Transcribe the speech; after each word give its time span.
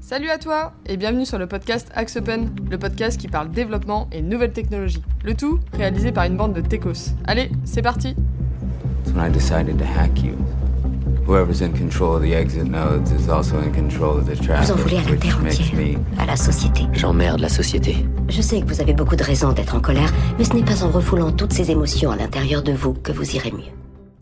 Salut 0.00 0.30
à 0.30 0.38
toi 0.38 0.72
et 0.86 0.96
bienvenue 0.96 1.26
sur 1.26 1.38
le 1.38 1.46
podcast 1.46 1.88
Axe 1.94 2.16
Open, 2.16 2.50
le 2.70 2.78
podcast 2.78 3.18
qui 3.20 3.26
parle 3.28 3.50
développement 3.50 4.08
et 4.12 4.22
nouvelles 4.22 4.52
technologies. 4.52 5.02
Le 5.24 5.34
tout 5.34 5.58
réalisé 5.72 6.12
par 6.12 6.24
une 6.24 6.36
bande 6.36 6.52
de 6.54 6.60
techos. 6.60 7.12
Allez, 7.26 7.50
c'est 7.64 7.82
parti 7.82 8.14
That's 9.04 9.14
when 9.16 9.26
I 9.28 9.32
decided 9.32 9.78
to 9.78 9.84
hack 9.84 10.22
you. 10.22 10.34
Whoever's 11.26 11.60
in 11.60 11.72
control 11.72 12.16
of 12.16 12.22
the 12.22 12.34
exit 12.34 12.68
nodes 12.70 13.10
is 13.10 13.28
also 13.28 13.56
in 13.58 13.72
control 13.72 14.18
of 14.18 14.26
the 14.26 14.40
traffic, 14.40 14.66
Vous 14.68 14.72
en 14.74 14.76
voulez 14.76 14.98
à 14.98 15.10
la 15.10 15.16
terre 15.16 15.38
entière, 15.44 15.74
me 15.74 16.20
à 16.22 16.26
la 16.26 16.36
société. 16.36 16.82
J'emmerde 16.92 17.40
la 17.40 17.48
société. 17.48 17.96
Je 18.28 18.40
sais 18.42 18.60
que 18.60 18.66
vous 18.66 18.80
avez 18.80 18.92
beaucoup 18.94 19.16
de 19.16 19.24
raisons 19.24 19.52
d'être 19.52 19.74
en 19.74 19.80
colère, 19.80 20.12
mais 20.38 20.44
ce 20.44 20.52
n'est 20.54 20.62
pas 20.64 20.84
en 20.84 20.90
refoulant 20.90 21.32
toutes 21.32 21.52
ces 21.52 21.72
émotions 21.72 22.12
à 22.12 22.16
l'intérieur 22.16 22.62
de 22.62 22.72
vous 22.72 22.92
que 22.94 23.10
vous 23.10 23.34
irez 23.34 23.50
mieux. 23.50 23.72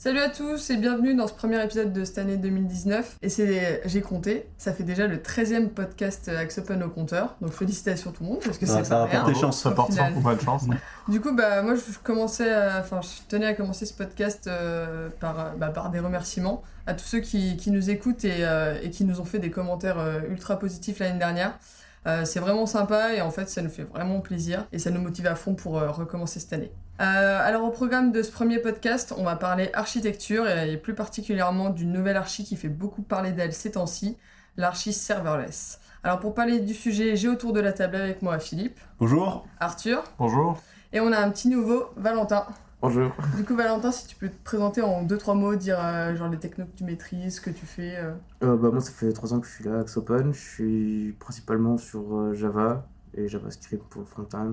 Salut 0.05 0.19
à 0.21 0.29
tous 0.29 0.69
et 0.69 0.77
bienvenue 0.77 1.15
dans 1.15 1.27
ce 1.27 1.33
premier 1.33 1.65
épisode 1.65 1.95
de 1.95 2.05
cette 2.05 2.19
année 2.19 2.37
2019. 2.37 3.17
Et 3.23 3.31
c'est, 3.31 3.81
j'ai 3.87 4.03
compté, 4.03 4.47
ça 4.59 4.75
fait 4.75 4.83
déjà 4.83 5.07
le 5.07 5.17
13e 5.17 5.69
podcast 5.69 6.29
Axe 6.29 6.59
Open 6.59 6.83
au 6.83 6.91
compteur. 6.91 7.37
Donc 7.41 7.53
félicitations 7.55 8.13
tout 8.13 8.23
le 8.23 8.29
monde 8.29 8.41
parce 8.45 8.59
que 8.59 8.67
Ça- 8.67 8.85
ça 8.85 8.97
pas 8.97 9.07
va 9.07 9.21
porter 9.23 9.41
chance. 9.41 9.63
Ça 9.63 9.71
porte 9.71 9.93
sans 9.93 10.21
pas 10.21 10.35
de 10.35 10.43
chance. 10.43 10.65
Du 11.09 11.23
coup, 11.23 11.35
bah, 11.35 11.63
moi, 11.63 11.75
je 11.75 11.81
commençais, 12.03 12.55
enfin, 12.79 13.01
je 13.01 13.09
tenais 13.31 13.47
à 13.47 13.55
commencer 13.55 13.87
ce 13.87 13.95
podcast 13.95 14.47
euh, 14.47 15.09
par, 15.21 15.41
euh, 15.41 15.51
bah, 15.57 15.69
par 15.69 15.89
des 15.89 16.01
remerciements 16.01 16.63
à 16.87 16.93
tous 16.93 17.07
ceux 17.07 17.21
qui, 17.21 17.57
qui 17.57 17.71
nous 17.71 17.89
écoutent 17.89 18.27
et, 18.27 18.45
euh, 18.45 18.77
et 18.83 18.91
qui 18.91 19.07
nous 19.07 19.23
ont 19.23 19.25
fait 19.25 19.39
des 19.39 19.51
commentaires 19.51 19.99
euh, 20.01 20.21
ultra 20.29 20.59
positifs 20.59 20.99
l'année 20.99 21.19
dernière. 21.19 21.59
Euh, 22.07 22.25
c'est 22.25 22.41
vraiment 22.41 22.67
sympa 22.67 23.15
et 23.15 23.21
en 23.23 23.31
fait, 23.31 23.49
ça 23.49 23.63
nous 23.63 23.71
fait 23.71 23.85
vraiment 23.85 24.21
plaisir 24.21 24.67
et 24.73 24.79
ça 24.79 24.91
nous 24.91 25.01
motive 25.01 25.27
à 25.27 25.35
fond 25.35 25.55
pour 25.55 25.79
euh, 25.79 25.91
recommencer 25.91 26.39
cette 26.39 26.53
année. 26.53 26.71
Euh, 27.01 27.41
alors, 27.43 27.65
au 27.65 27.71
programme 27.71 28.13
de 28.13 28.23
ce 28.23 28.31
premier 28.31 28.59
podcast, 28.59 29.15
on 29.17 29.25
va 29.25 29.37
parler 29.37 29.71
architecture 29.73 30.49
et, 30.49 30.73
et 30.73 30.77
plus 30.77 30.95
particulièrement 30.95 31.71
d'une 31.71 31.93
nouvelle 31.93 32.17
archi 32.17 32.45
qui 32.45 32.57
fait 32.57 32.69
beaucoup 32.69 33.03
parler 33.03 33.33
d'elle 33.33 33.53
ces 33.53 33.73
temps-ci, 33.73 34.17
l'archi 34.57 34.93
serverless. 34.93 35.81
Alors, 36.03 36.21
pour 36.21 36.35
parler 36.35 36.61
du 36.61 36.75
sujet, 36.75 37.17
j'ai 37.17 37.29
autour 37.29 37.53
de 37.55 37.61
la 37.61 37.73
table 37.73 37.97
avec 37.97 38.21
moi 38.21 38.39
Philippe, 38.39 38.79
Bonjour. 39.01 39.47
Arthur 39.59 40.05
Bonjour. 40.19 40.61
et 40.93 41.01
on 41.01 41.11
a 41.11 41.19
un 41.19 41.31
petit 41.31 41.49
nouveau, 41.49 41.85
Valentin. 41.97 42.47
Bonjour. 42.85 43.13
Du 43.35 43.45
coup, 43.45 43.57
Valentin, 43.57 43.91
si 43.91 44.07
tu 44.07 44.15
peux 44.15 44.29
te 44.29 44.45
présenter 44.45 44.83
en 44.83 45.03
deux 45.05 45.17
trois 45.17 45.35
mots, 45.35 45.55
dire 45.55 45.79
euh, 45.83 46.15
genre 46.17 46.29
les 46.29 46.37
technos 46.37 46.67
que 46.67 46.77
tu 46.77 46.85
maîtrises, 46.85 47.37
ce 47.37 47.41
que 47.41 47.49
tu 47.49 47.65
fais. 47.65 47.97
euh. 47.97 48.13
Euh, 48.43 48.57
bah, 48.59 48.69
moi, 48.71 48.83
ça 48.83 48.91
fait 48.91 49.11
3 49.11 49.33
ans 49.33 49.41
que 49.41 49.47
je 49.47 49.53
suis 49.53 49.65
là 49.65 49.79
à 49.79 49.81
Axe 49.81 49.97
Open. 49.97 50.35
Je 50.35 50.39
suis 50.39 51.17
principalement 51.19 51.79
sur 51.79 52.15
euh, 52.15 52.35
Java 52.35 52.87
et 53.15 53.27
JavaScript 53.27 53.83
pour 53.89 54.03
le 54.03 54.07
front-end. 54.07 54.53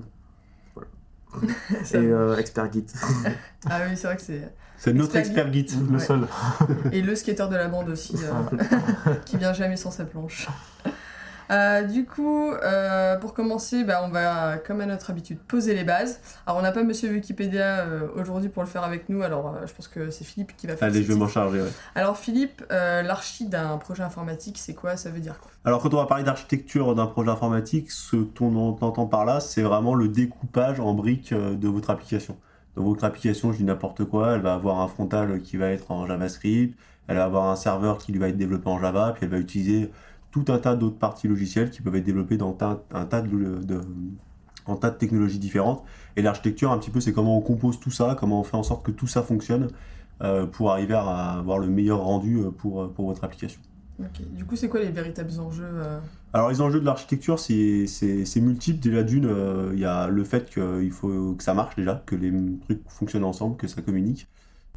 Et 1.93 1.97
euh, 1.97 2.37
Expert 2.37 2.71
Git. 2.71 2.85
Ah 3.69 3.79
oui, 3.89 3.97
c'est 3.97 4.07
vrai 4.07 4.15
que 4.15 4.21
c'est. 4.21 4.53
C'est 4.77 4.93
notre 4.93 5.17
Expert 5.17 5.47
expert 5.47 5.53
Git. 5.53 5.77
Le 5.89 5.97
Ouais. 5.97 5.99
seul. 5.99 6.25
Et 6.93 7.01
le 7.01 7.15
skater 7.15 7.47
de 7.49 7.55
la 7.57 7.67
bande 7.67 7.89
aussi, 7.89 8.15
euh, 8.23 9.13
qui 9.25 9.35
vient 9.35 9.51
jamais 9.51 9.75
sans 9.75 9.91
sa 9.91 10.05
planche. 10.05 10.47
Euh, 11.51 11.81
du 11.83 12.05
coup, 12.05 12.51
euh, 12.51 13.17
pour 13.17 13.33
commencer, 13.33 13.83
bah, 13.83 14.01
on 14.05 14.09
va, 14.09 14.57
comme 14.57 14.79
à 14.79 14.85
notre 14.85 15.09
habitude, 15.09 15.37
poser 15.39 15.73
les 15.73 15.83
bases. 15.83 16.21
Alors, 16.45 16.59
on 16.59 16.61
n'a 16.61 16.71
pas 16.71 16.83
Monsieur 16.83 17.09
Wikipédia 17.11 17.79
euh, 17.79 18.07
aujourd'hui 18.15 18.49
pour 18.49 18.63
le 18.63 18.69
faire 18.69 18.83
avec 18.83 19.09
nous, 19.09 19.21
alors 19.21 19.55
je 19.65 19.73
pense 19.73 19.87
que 19.87 20.09
c'est 20.11 20.23
Philippe 20.23 20.55
qui 20.55 20.67
va 20.67 20.77
faire 20.77 20.87
Allez, 20.87 21.03
je 21.03 21.11
vais 21.11 21.19
m'en 21.19 21.27
charger. 21.27 21.61
ouais. 21.61 21.71
Alors, 21.95 22.17
Philippe, 22.17 22.63
l'archi 22.69 23.47
d'un 23.47 23.77
projet 23.77 24.03
informatique, 24.03 24.57
c'est 24.57 24.73
quoi? 24.73 24.95
Ça 24.95 25.09
veut 25.09 25.19
dire 25.19 25.39
quoi? 25.39 25.51
Alors, 25.65 25.81
quand 25.81 25.93
on 25.93 25.97
va 25.97 26.05
parler 26.05 26.23
d'architecture 26.23 26.95
d'un 26.95 27.07
projet 27.07 27.29
informatique, 27.29 27.91
ce 27.91 28.15
qu'on 28.15 28.55
entend 28.55 29.05
par 29.05 29.25
là, 29.25 29.39
c'est 29.39 29.61
vraiment 29.61 29.93
le 29.93 30.07
découpage 30.07 30.79
en 30.79 30.93
briques 30.93 31.33
de 31.33 31.67
votre 31.67 31.89
application. 31.89 32.37
Dans 32.75 32.83
votre 32.83 33.03
application, 33.03 33.51
je 33.51 33.57
dis 33.57 33.63
n'importe 33.65 34.05
quoi, 34.05 34.35
elle 34.35 34.41
va 34.41 34.53
avoir 34.53 34.79
un 34.79 34.87
frontal 34.87 35.41
qui 35.41 35.57
va 35.57 35.67
être 35.67 35.91
en 35.91 36.07
JavaScript, 36.07 36.77
elle 37.07 37.17
va 37.17 37.25
avoir 37.25 37.49
un 37.49 37.57
serveur 37.57 37.97
qui 37.97 38.13
lui 38.13 38.19
va 38.19 38.29
être 38.29 38.37
développé 38.37 38.69
en 38.69 38.79
Java, 38.79 39.11
puis 39.13 39.25
elle 39.25 39.31
va 39.31 39.39
utiliser 39.39 39.91
tout 40.31 40.45
un 40.49 40.57
tas 40.57 40.75
d'autres 40.75 40.97
parties 40.97 41.27
logicielles 41.27 41.69
qui 41.71 41.81
peuvent 41.81 41.95
être 41.95 42.03
développées 42.05 42.37
dans 42.37 42.57
un, 42.61 42.79
un 42.93 43.05
tas 43.05 43.21
de, 43.21 43.27
de- 43.63 43.81
en 44.65 44.75
tas 44.75 44.89
de 44.91 44.97
technologies 44.97 45.39
différentes. 45.39 45.83
Et 46.15 46.21
l'architecture, 46.21 46.71
un 46.71 46.77
petit 46.77 46.91
peu, 46.91 46.99
c'est 46.99 47.13
comment 47.13 47.37
on 47.37 47.41
compose 47.41 47.79
tout 47.79 47.91
ça, 47.91 48.15
comment 48.19 48.39
on 48.39 48.43
fait 48.43 48.57
en 48.57 48.63
sorte 48.63 48.85
que 48.85 48.91
tout 48.91 49.07
ça 49.07 49.23
fonctionne 49.23 49.69
euh, 50.21 50.45
pour 50.45 50.71
arriver 50.71 50.93
à 50.93 51.31
avoir 51.33 51.57
le 51.57 51.67
meilleur 51.67 51.99
rendu 51.99 52.37
euh, 52.37 52.51
pour, 52.51 52.91
pour 52.93 53.07
votre 53.07 53.23
application. 53.23 53.59
Ok. 53.99 54.21
Du 54.35 54.45
coup, 54.45 54.55
c'est 54.55 54.69
quoi 54.69 54.79
les 54.79 54.89
véritables 54.89 55.39
enjeux 55.39 55.63
euh, 55.63 55.99
Alors 56.33 56.49
les 56.49 56.61
enjeux 56.61 56.79
de 56.79 56.85
l'architecture, 56.85 57.39
c'est 57.39 57.85
multiple. 58.37 58.79
Déjà 58.79 59.03
d'une, 59.03 59.25
euh, 59.25 59.71
il 59.73 59.79
y 59.79 59.85
a 59.85 60.07
le 60.07 60.23
fait 60.23 60.49
qu'il 60.49 60.91
faut 60.91 61.33
que 61.35 61.43
ça 61.43 61.53
marche 61.53 61.75
déjà, 61.75 62.01
que 62.05 62.15
les 62.15 62.31
trucs 62.61 62.81
fonctionnent 62.87 63.23
ensemble, 63.25 63.57
que 63.57 63.67
ça 63.67 63.81
communique. 63.81 64.27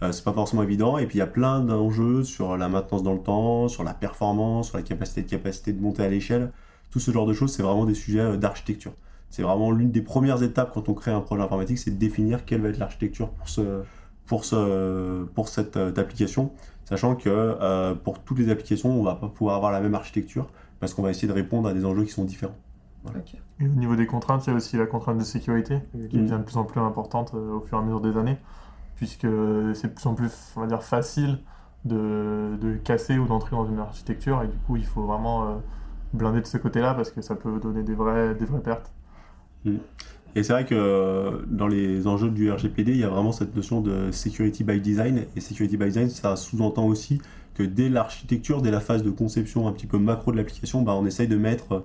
Euh, 0.02 0.12
c'est 0.12 0.24
pas 0.24 0.32
forcément 0.32 0.62
évident. 0.62 0.98
Et 0.98 1.06
puis 1.06 1.16
il 1.16 1.20
y 1.20 1.22
a 1.22 1.26
plein 1.26 1.60
d'enjeux 1.60 2.24
sur 2.24 2.56
la 2.56 2.68
maintenance 2.68 3.02
dans 3.02 3.12
le 3.12 3.20
temps, 3.22 3.68
sur 3.68 3.84
la 3.84 3.94
performance, 3.94 4.68
sur 4.68 4.76
la 4.76 4.82
capacité 4.82 5.22
de 5.22 5.28
capacité 5.28 5.72
de 5.72 5.80
monter 5.80 6.02
à 6.02 6.08
l'échelle. 6.08 6.52
Tout 6.90 7.00
ce 7.00 7.10
genre 7.10 7.26
de 7.26 7.32
choses, 7.32 7.52
c'est 7.52 7.62
vraiment 7.62 7.86
des 7.86 7.94
sujets 7.94 8.20
euh, 8.20 8.36
d'architecture. 8.36 8.92
C'est 9.30 9.42
vraiment 9.42 9.70
l'une 9.72 9.90
des 9.90 10.02
premières 10.02 10.42
étapes 10.42 10.72
quand 10.74 10.88
on 10.88 10.94
crée 10.94 11.10
un 11.10 11.20
projet 11.20 11.42
informatique, 11.42 11.78
c'est 11.78 11.90
de 11.90 11.96
définir 11.98 12.44
quelle 12.44 12.60
va 12.62 12.68
être 12.68 12.78
l'architecture 12.78 13.30
pour 13.30 13.48
ce 13.48 13.82
pour 14.26 14.44
ce 14.44 15.24
pour 15.34 15.48
cette 15.48 15.76
euh, 15.76 15.92
application, 15.96 16.52
sachant 16.84 17.14
que 17.16 17.28
euh, 17.30 17.94
pour 17.94 18.20
toutes 18.20 18.38
les 18.38 18.50
applications, 18.50 18.90
on 18.98 19.02
va 19.02 19.14
pas 19.16 19.28
pouvoir 19.28 19.56
avoir 19.56 19.72
la 19.72 19.80
même 19.80 19.94
architecture 19.94 20.48
parce 20.80 20.94
qu'on 20.94 21.02
va 21.02 21.10
essayer 21.10 21.28
de 21.28 21.32
répondre 21.32 21.68
à 21.68 21.74
des 21.74 21.84
enjeux 21.84 22.04
qui 22.04 22.12
sont 22.12 22.24
différents. 22.24 22.56
Ok. 23.06 23.34
Et 23.60 23.64
au 23.66 23.68
niveau 23.74 23.96
des 23.96 24.06
contraintes, 24.06 24.46
il 24.46 24.50
y 24.50 24.52
a 24.52 24.56
aussi 24.56 24.76
la 24.76 24.86
contrainte 24.86 25.18
de 25.18 25.24
sécurité 25.24 25.78
qui 26.10 26.18
Mm. 26.18 26.22
devient 26.22 26.38
de 26.38 26.44
plus 26.44 26.56
en 26.56 26.64
plus 26.64 26.80
importante 26.80 27.32
euh, 27.34 27.52
au 27.54 27.60
fur 27.60 27.78
et 27.78 27.80
à 27.80 27.84
mesure 27.84 28.00
des 28.00 28.16
années, 28.16 28.38
puisque 28.96 29.26
c'est 29.74 29.88
de 29.88 29.92
plus 29.94 30.06
en 30.06 30.14
plus, 30.14 30.32
on 30.56 30.60
va 30.60 30.66
dire, 30.66 30.82
facile 30.82 31.38
de, 31.84 32.56
de 32.60 32.74
casser 32.76 33.18
ou 33.18 33.26
d'entrer 33.26 33.52
dans 33.52 33.66
une 33.66 33.78
architecture, 33.78 34.42
et 34.42 34.48
du 34.48 34.56
coup, 34.58 34.76
il 34.76 34.86
faut 34.86 35.02
vraiment 35.02 35.44
euh, 35.44 35.54
blinder 36.12 36.40
de 36.40 36.46
ce 36.46 36.56
côté-là 36.56 36.94
parce 36.94 37.10
que 37.10 37.22
ça 37.22 37.34
peut 37.34 37.58
donner 37.60 37.82
des 37.82 37.94
vraies, 37.94 38.34
des 38.34 38.44
vraies 38.44 38.62
pertes. 38.62 38.92
Et 40.36 40.42
c'est 40.42 40.52
vrai 40.52 40.64
que 40.64 40.74
euh, 40.74 41.42
dans 41.46 41.68
les 41.68 42.06
enjeux 42.06 42.30
du 42.30 42.50
RGPD, 42.50 42.92
il 42.92 42.98
y 42.98 43.04
a 43.04 43.08
vraiment 43.08 43.32
cette 43.32 43.54
notion 43.54 43.80
de 43.80 44.10
security 44.10 44.64
by 44.64 44.80
design. 44.80 45.24
Et 45.36 45.40
security 45.40 45.76
by 45.76 45.86
design, 45.86 46.08
ça 46.10 46.36
sous-entend 46.36 46.86
aussi 46.86 47.20
que 47.54 47.62
dès 47.62 47.88
l'architecture, 47.88 48.60
dès 48.60 48.72
la 48.72 48.80
phase 48.80 49.02
de 49.02 49.10
conception 49.10 49.68
un 49.68 49.72
petit 49.72 49.86
peu 49.86 49.98
macro 49.98 50.32
de 50.32 50.36
l'application, 50.36 50.82
bah, 50.82 50.94
on 50.94 51.06
essaye 51.06 51.28
de 51.28 51.36
mettre, 51.36 51.84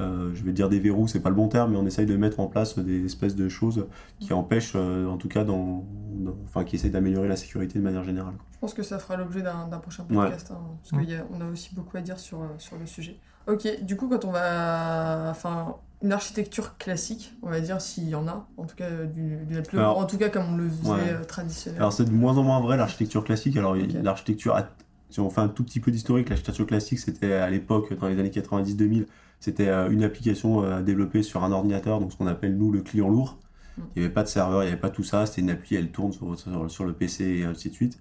euh, 0.00 0.34
je 0.34 0.42
vais 0.42 0.52
dire 0.52 0.68
des 0.68 0.80
verrous, 0.80 1.06
c'est 1.08 1.20
pas 1.20 1.28
le 1.28 1.34
bon 1.36 1.48
terme, 1.48 1.72
mais 1.72 1.76
on 1.76 1.86
essaye 1.86 2.06
de 2.06 2.16
mettre 2.16 2.40
en 2.40 2.46
place 2.46 2.78
des 2.78 3.04
espèces 3.04 3.36
de 3.36 3.48
choses 3.48 3.86
qui 4.18 4.32
empêchent, 4.32 4.72
euh, 4.74 5.06
en 5.06 5.16
tout 5.18 5.28
cas, 5.28 5.44
dans, 5.44 5.84
dans- 6.14 6.34
enfin, 6.46 6.64
qui 6.64 6.76
essayent 6.76 6.90
d'améliorer 6.90 7.28
la 7.28 7.36
sécurité 7.36 7.78
de 7.78 7.84
manière 7.84 8.02
générale. 8.04 8.34
Je 8.52 8.58
pense 8.58 8.74
que 8.74 8.82
ça 8.82 8.98
fera 8.98 9.16
l'objet 9.16 9.42
d'un 9.42 9.66
prochain 9.78 10.04
Ouais. 10.10 10.16
podcast, 10.16 10.50
hein, 10.52 10.58
parce 10.82 10.90
qu'on 11.04 11.40
a, 11.40 11.50
aussi 11.50 11.74
beaucoup 11.74 11.96
à 11.96 12.00
dire 12.00 12.18
sur, 12.18 12.40
euh, 12.42 12.46
sur 12.58 12.76
le 12.78 12.86
sujet. 12.86 13.16
Ok, 13.46 13.66
du 13.82 13.96
coup, 13.96 14.08
quand 14.08 14.24
on 14.24 14.32
va. 14.32 15.28
Enfin, 15.30 15.76
une 16.02 16.12
architecture 16.12 16.78
classique, 16.78 17.34
on 17.42 17.50
va 17.50 17.60
dire, 17.60 17.80
s'il 17.80 18.08
y 18.08 18.14
en 18.14 18.26
a, 18.26 18.46
en 18.56 18.64
tout 18.64 18.76
cas, 18.76 18.88
du, 19.04 19.36
du 19.46 19.60
plus- 19.62 19.78
Alors, 19.78 19.98
en 19.98 20.06
tout 20.06 20.16
cas 20.16 20.30
comme 20.30 20.54
on 20.54 20.56
le 20.56 20.68
faisait 20.68 20.90
ouais. 20.92 21.22
traditionnellement. 21.26 21.80
Alors 21.82 21.92
c'est 21.92 22.04
de 22.06 22.10
moins 22.10 22.38
en 22.38 22.42
moins 22.42 22.60
vrai 22.60 22.76
l'architecture 22.78 23.22
classique. 23.22 23.56
Alors 23.58 23.72
Ok. 23.72 23.80
l'architecture, 24.02 24.54
a- 24.56 24.68
si 25.10 25.20
on 25.20 25.28
fait 25.28 25.40
un 25.42 25.48
tout 25.48 25.62
petit 25.64 25.78
peu 25.80 25.90
d'historique, 25.90 26.28
l'architecture 26.30 26.66
classique 26.66 27.00
c'était 27.00 27.32
à 27.32 27.50
l'époque, 27.50 27.92
dans 27.98 28.08
les 28.08 28.18
années 28.18 28.30
90-2000, 28.30 29.06
c'était 29.40 29.68
euh, 29.68 29.90
une 29.90 30.04
application 30.04 30.62
euh, 30.62 30.82
développée 30.82 31.22
sur 31.22 31.42
un 31.42 31.52
ordinateur, 31.52 32.00
donc 32.00 32.12
ce 32.12 32.16
qu'on 32.16 32.26
appelle 32.26 32.56
nous 32.56 32.70
le 32.70 32.82
client 32.82 33.08
lourd. 33.08 33.38
Mm. 33.76 33.82
Il 33.96 33.98
n'y 33.98 34.04
avait 34.04 34.14
pas 34.14 34.22
de 34.22 34.28
serveur, 34.28 34.62
il 34.62 34.66
n'y 34.66 34.72
avait 34.72 34.80
pas 34.80 34.90
tout 34.90 35.02
ça, 35.02 35.26
c'était 35.26 35.40
une 35.40 35.50
appli, 35.50 35.76
elle 35.76 35.90
tourne 35.90 36.12
sur, 36.12 36.38
sur, 36.38 36.70
sur 36.70 36.84
le 36.84 36.92
PC 36.92 37.24
et 37.24 37.44
ainsi 37.44 37.70
de 37.70 37.74
suite. 37.74 37.98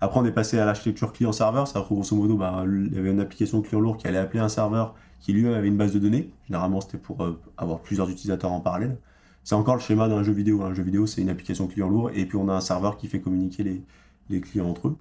Après 0.00 0.20
on 0.20 0.24
est 0.24 0.32
passé 0.32 0.58
à 0.58 0.66
l'architecture 0.66 1.12
client-serveur, 1.12 1.66
c'est-à-dire 1.66 1.88
que 1.88 1.94
grosso 1.94 2.14
modo 2.14 2.36
bah, 2.36 2.64
il 2.66 2.94
y 2.94 2.98
avait 2.98 3.10
une 3.10 3.20
application 3.20 3.62
client 3.62 3.80
lourd 3.80 3.96
qui 3.96 4.06
allait 4.06 4.18
appeler 4.18 4.40
un 4.40 4.48
serveur 4.48 4.94
qui 5.20 5.32
lui-même 5.32 5.54
avait 5.54 5.68
une 5.68 5.78
base 5.78 5.94
de 5.94 5.98
données. 5.98 6.30
Généralement 6.46 6.80
c'était 6.80 6.98
pour 6.98 7.24
euh, 7.24 7.40
avoir 7.56 7.80
plusieurs 7.80 8.10
utilisateurs 8.10 8.52
en 8.52 8.60
parallèle. 8.60 8.98
C'est 9.44 9.54
encore 9.54 9.74
le 9.74 9.80
schéma 9.80 10.08
d'un 10.08 10.22
jeu 10.22 10.32
vidéo. 10.32 10.62
Un 10.62 10.72
jeu 10.72 10.82
vidéo, 10.82 11.06
c'est 11.06 11.20
une 11.20 11.28
application 11.28 11.66
client 11.66 11.88
lourd, 11.88 12.10
et 12.14 12.24
puis 12.24 12.36
on 12.38 12.48
a 12.48 12.54
un 12.54 12.62
serveur 12.62 12.96
qui 12.96 13.08
fait 13.08 13.20
communiquer 13.20 13.62
les, 13.62 13.82
les 14.30 14.40
clients 14.40 14.68
entre 14.68 14.88
eux. 14.88 14.96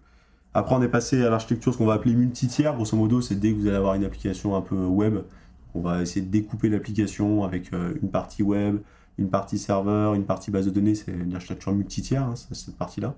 Après, 0.54 0.76
on 0.76 0.82
est 0.82 0.90
passé 0.90 1.24
à 1.24 1.30
l'architecture, 1.30 1.74
ce 1.74 1.78
qu'on 1.78 1.86
va 1.86 1.94
appeler 1.94 2.14
multi-tiers. 2.14 2.76
Grosso 2.76 2.96
modo, 2.96 3.22
c'est 3.22 3.36
dès 3.36 3.54
que 3.54 3.58
vous 3.58 3.68
allez 3.68 3.78
avoir 3.78 3.96
une 3.96 4.04
application 4.04 4.56
un 4.56 4.62
peu 4.62 4.76
web, 4.76 5.20
on 5.74 5.82
va 5.82 6.02
essayer 6.02 6.26
de 6.26 6.32
découper 6.32 6.70
l'application 6.70 7.44
avec 7.44 7.74
euh, 7.74 7.94
une 8.02 8.10
partie 8.10 8.44
web, 8.44 8.80
une 9.18 9.30
partie 9.30 9.58
serveur, 9.58 10.14
une 10.14 10.26
partie 10.26 10.52
base 10.52 10.66
de 10.66 10.72
données. 10.72 10.96
C'est 10.96 11.12
une 11.12 11.36
architecture 11.36 11.74
multi-tiers, 11.74 12.24
hein, 12.24 12.36
cette 12.36 12.76
partie-là. 12.78 13.16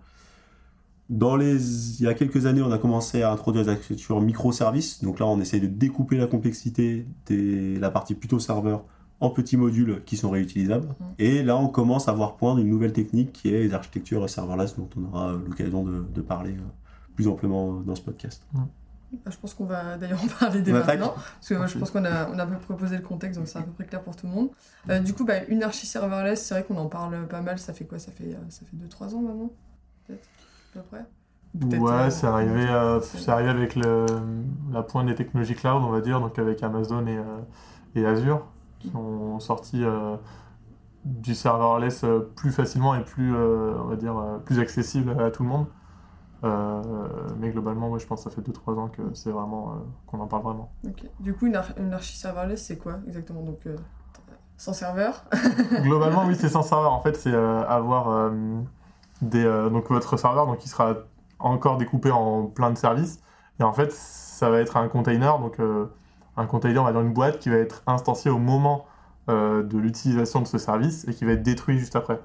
Dans 1.09 1.35
les... 1.35 2.00
Il 2.00 2.06
y 2.06 2.07
a 2.07 2.13
quelques 2.13 2.45
années, 2.45 2.62
on 2.62 2.71
a 2.71 2.77
commencé 2.77 3.21
à 3.21 3.31
introduire 3.31 3.65
des 3.65 3.71
architectures 3.71 4.21
microservices. 4.21 5.03
Donc 5.03 5.19
là, 5.19 5.27
on 5.27 5.39
essaye 5.39 5.62
de 5.62 5.68
découper 5.68 6.18
la 6.18 6.27
complexité 6.27 7.06
de 7.30 7.80
la 7.80 7.91
partie 7.91 8.15
plutôt 8.15 8.39
serveur 8.39 8.83
en 9.19 9.30
petits 9.30 9.57
modules 9.57 10.01
qui 10.06 10.18
sont 10.18 10.30
réutilisables. 10.30 10.88
Mhm. 10.88 11.06
Et 11.19 11.44
là, 11.44 11.57
on 11.57 11.68
commence 11.68 12.07
à 12.07 12.13
voir 12.13 12.38
poindre 12.38 12.59
une 12.59 12.69
nouvelle 12.69 12.94
technique 12.94 13.31
qui 13.33 13.50
est 13.50 13.59
les 13.59 13.74
architectures 13.74 14.27
serverless, 14.30 14.75
dont 14.77 14.89
on 14.97 15.06
aura 15.06 15.33
l'occasion 15.33 15.83
de, 15.83 16.06
de 16.13 16.21
parler 16.21 16.51
euh, 16.51 17.13
plus 17.15 17.27
amplement 17.27 17.81
dans 17.81 17.95
ce 17.95 18.01
podcast. 18.01 18.45
Bah, 19.12 19.31
je 19.31 19.38
pense 19.38 19.54
qu'on 19.54 19.66
va 19.66 19.98
d'ailleurs 19.98 20.24
en 20.24 20.28
parler 20.28 20.62
dès 20.62 20.74
maintenant, 20.74 21.13
parce 21.13 21.48
que 21.50 21.54
moi, 21.54 21.68
je 21.68 21.75
pense 21.75 21.92
qu'on 21.92 22.04
a, 22.06 22.30
on 22.30 22.38
a 22.40 22.44
un 22.44 22.48
peu 22.48 22.60
proposé 22.60 22.98
le 22.98 23.04
contexte, 23.04 23.40
donc 23.40 23.48
c'est 23.48 23.60
à 23.60 23.63
peu 23.63 23.72
près 23.72 23.86
clair 23.86 24.04
pour 24.04 24.16
tout 24.16 24.25
le 24.28 24.34
monde. 24.34 24.50
Euh, 24.90 25.00
du 25.00 25.13
coup, 25.13 25.25
bah, 25.25 25.44
une 25.46 25.63
archi 25.63 25.86
serverless, 25.86 26.44
c'est 26.46 26.54
vrai 26.56 26.63
qu'on 26.66 26.78
en 26.78 26.90
parle 26.90 27.28
pas 27.28 27.42
mal, 27.42 27.57
ça 27.60 27.74
fait 27.74 27.86
quoi? 27.86 28.00
Ça 28.00 28.12
fait, 28.12 28.36
euh, 28.36 28.50
ça 28.50 28.66
fait 28.66 28.75
2-3 28.75 29.13
ans 29.16 29.22
maintenant 29.22 29.52
Peut-être 30.06 30.30
À 30.75 30.80
peu 30.80 30.84
près? 30.84 31.06
Ouais, 31.62 31.92
euh, 31.92 32.10
c'est 32.10 32.28
arrivé, 32.28 32.68
euh, 32.69 33.00
c'est- 33.02 33.31
arrivé 33.31 33.50
avec 33.50 33.75
le, 33.75 34.06
la 34.72 34.84
pointe 34.84 35.07
des 35.07 35.16
technologies 35.16 35.56
cloud, 35.56 35.84
on 35.84 35.90
va 35.90 36.02
dire, 36.02 36.19
donc 36.19 36.38
avec 36.38 36.62
Amazon 36.63 37.07
et, 37.07 37.19
et 37.96 38.06
Azure, 38.06 38.46
qui 38.80 38.96
ont 38.96 39.40
sorti 39.40 39.84
du 41.04 41.36
serverless 41.36 42.04
plus 42.36 42.52
facilement 42.52 42.96
et 42.96 43.04
plus, 43.04 43.36
on 43.36 43.86
va 43.86 43.96
dire, 43.96 44.16
plus 44.46 44.60
accessible 44.60 45.16
à 45.19 45.31
tout 45.31 45.44
le 45.44 45.50
monde. 45.50 45.68
Euh, 46.43 46.81
mais 47.39 47.49
globalement, 47.49 47.89
ouais, 47.89 47.99
je 47.99 48.05
pense 48.05 48.23
que 48.23 48.29
ça 48.29 48.35
fait 48.35 48.41
2-3 48.41 48.75
ans 48.75 48.87
que 48.89 49.01
c'est 49.13 49.31
vraiment 49.31 49.71
euh, 49.71 49.73
qu'on 50.07 50.19
en 50.19 50.27
parle 50.27 50.43
vraiment. 50.43 50.71
Ok. 50.85 51.09
Du 51.19 51.33
coup, 51.33 51.47
une, 51.47 51.55
ar- 51.55 51.73
une 51.77 51.93
archi 51.93 52.17
serverless, 52.17 52.63
c'est 52.63 52.77
quoi 52.77 52.99
exactement? 53.07 53.41
Donc, 53.41 53.65
euh, 53.65 53.75
sans 54.57 54.73
serveur? 54.73 55.25
Globalement, 55.81 56.25
oui, 56.25 56.35
c'est 56.35 56.49
sans 56.49 56.61
serveur. 56.61 56.93
En 56.93 57.01
fait, 57.01 57.15
c'est 57.15 57.33
avoir 57.33 58.31
des, 59.21 59.43
donc 59.43 59.89
votre 59.89 60.17
serveur, 60.17 60.45
donc 60.47 60.63
il 60.65 60.69
sera 60.69 60.95
encore 61.39 61.77
découpé 61.77 62.11
en 62.11 62.45
plein 62.45 62.71
de 62.71 62.77
services. 62.77 63.19
Et 63.59 63.63
en 63.63 63.73
fait, 63.73 63.91
ça 63.91 64.49
va 64.49 64.59
être 64.59 64.77
un 64.77 64.87
container, 64.87 65.39
donc 65.39 65.59
euh, 65.59 65.85
un 66.37 66.45
container, 66.45 66.81
on 66.81 66.85
va 66.85 66.91
dire 66.91 67.01
une 67.01 67.13
boîte 67.13 67.39
qui 67.39 67.49
va 67.49 67.57
être 67.57 67.83
instanciée 67.87 68.29
au 68.31 68.37
moment 68.37 68.85
euh, 69.29 69.63
de 69.63 69.77
l'utilisation 69.77 70.41
de 70.41 70.47
ce 70.47 70.57
service 70.57 71.07
et 71.07 71.13
qui 71.13 71.25
va 71.25 71.31
être 71.33 71.43
détruit 71.43 71.79
juste 71.79 71.95
après. 71.95 72.19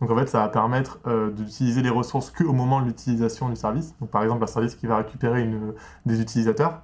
Donc 0.00 0.10
en 0.10 0.16
fait, 0.16 0.28
ça 0.28 0.40
va 0.40 0.48
permettre 0.48 0.98
euh, 1.06 1.30
d'utiliser 1.30 1.82
les 1.82 1.90
ressources 1.90 2.30
qu'au 2.30 2.52
moment 2.52 2.80
de 2.80 2.86
l'utilisation 2.86 3.48
du 3.48 3.56
service. 3.56 3.94
Donc 4.00 4.10
par 4.10 4.22
exemple, 4.22 4.42
un 4.42 4.46
service 4.46 4.74
qui 4.74 4.86
va 4.86 4.96
récupérer 4.98 5.42
une, 5.42 5.74
des 6.06 6.20
utilisateurs, 6.20 6.82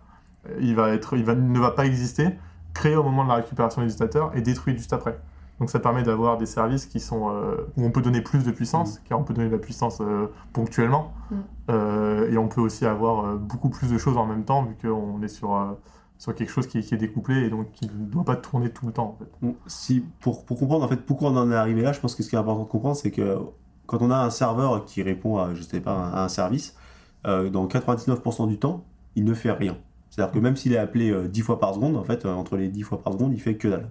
euh, 0.49 0.57
il, 0.61 0.75
va 0.75 0.91
être, 0.91 1.17
il 1.17 1.25
va, 1.25 1.35
ne 1.35 1.59
va 1.59 1.71
pas 1.71 1.87
exister, 1.87 2.29
créé 2.75 2.95
au 2.95 3.03
moment 3.03 3.25
de 3.25 3.29
la 3.31 3.37
récupération 3.37 3.81
des 3.81 3.87
utilisateurs 3.87 4.33
et 4.37 4.43
détruit 4.43 4.77
juste 4.77 4.93
après. 4.93 5.19
Donc 5.59 5.71
ça 5.71 5.79
permet 5.79 6.03
d'avoir 6.03 6.37
des 6.37 6.45
services 6.45 6.85
qui 6.85 7.01
sont 7.01 7.31
euh, 7.31 7.57
où 7.79 7.85
on 7.87 7.91
peut 7.91 8.03
donner 8.03 8.21
plus 8.21 8.45
de 8.45 8.51
puissance, 8.51 9.01
car 9.09 9.19
on 9.19 9.25
peut 9.25 9.33
donner 9.33 9.49
de 9.49 9.55
la 9.55 9.61
puissance 9.61 10.03
euh, 10.03 10.27
ponctuellement, 10.53 11.15
Mm. 11.31 12.31
Et 12.31 12.39
on 12.39 12.47
peut 12.47 12.61
aussi 12.61 12.87
avoir 12.87 13.35
beaucoup 13.35 13.69
plus 13.69 13.91
de 13.91 13.99
choses 13.99 14.17
en 14.17 14.27
même 14.27 14.45
temps 14.45 14.63
vu 14.63 14.77
qu'on 14.81 15.21
est 15.23 15.29
sur 15.29 15.77
euh, 16.17 16.19
sur 16.19 16.35
quelque 16.35 16.51
chose 16.51 16.67
qui, 16.67 16.79
est 16.79 16.97
découplé 16.97 17.45
et 17.45 17.51
donc 17.51 17.73
qui 17.73 17.87
ne 17.87 18.07
doit 18.07 18.25
pas 18.25 18.37
tourner 18.37 18.71
tout 18.71 18.87
le 18.87 18.93
temps 18.93 19.17
en 19.17 19.17
fait. 19.19 19.31
Bon, 19.43 19.57
si, 19.67 20.05
pour, 20.21 20.45
pour 20.45 20.59
comprendre 20.59 20.85
en 20.85 20.89
fait 20.89 20.97
pourquoi 20.97 21.31
on 21.31 21.37
en 21.37 21.51
est 21.51 21.57
arrivé 21.57 21.83
là, 21.83 21.93
je 21.93 22.01
pense 22.01 22.15
que 22.15 22.23
ce 22.23 22.29
qui 22.29 22.37
est 22.37 22.39
important 22.39 22.65
de 22.65 22.69
comprendre, 22.69 22.97
c'est 22.97 23.11
que 23.11 23.39
quand 23.87 24.03
on 24.03 24.11
a 24.11 24.17
un 24.17 24.31
serveur 24.31 24.85
qui 24.85 25.03
répond 25.03 25.39
à, 25.39 25.55
je 25.55 25.63
sais 25.63 25.81
pas, 25.81 26.09
à 26.09 26.25
un 26.25 26.29
service, 26.29 26.77
euh, 27.27 27.49
dans 27.49 27.67
99% 27.67 28.49
du 28.49 28.59
temps, 28.59 28.85
il 29.15 29.25
ne 29.25 29.35
fait 29.35 29.53
rien. 29.53 29.77
C'est-à-dire 30.11 30.33
que 30.33 30.39
même 30.39 30.57
s'il 30.57 30.73
est 30.73 30.79
appelé 30.79 31.11
euh, 31.11 31.29
10 31.29 31.41
fois 31.41 31.59
par 31.59 31.75
seconde, 31.75 31.97
en 31.97 32.05
fait, 32.05 32.25
euh, 32.25 32.33
entre 32.33 32.57
les 32.57 32.69
10 32.69 32.83
fois 32.83 33.03
par 33.03 33.13
seconde, 33.13 33.33
il 33.33 33.41
fait 33.41 33.57
que 33.57 33.69
dalle. 33.69 33.91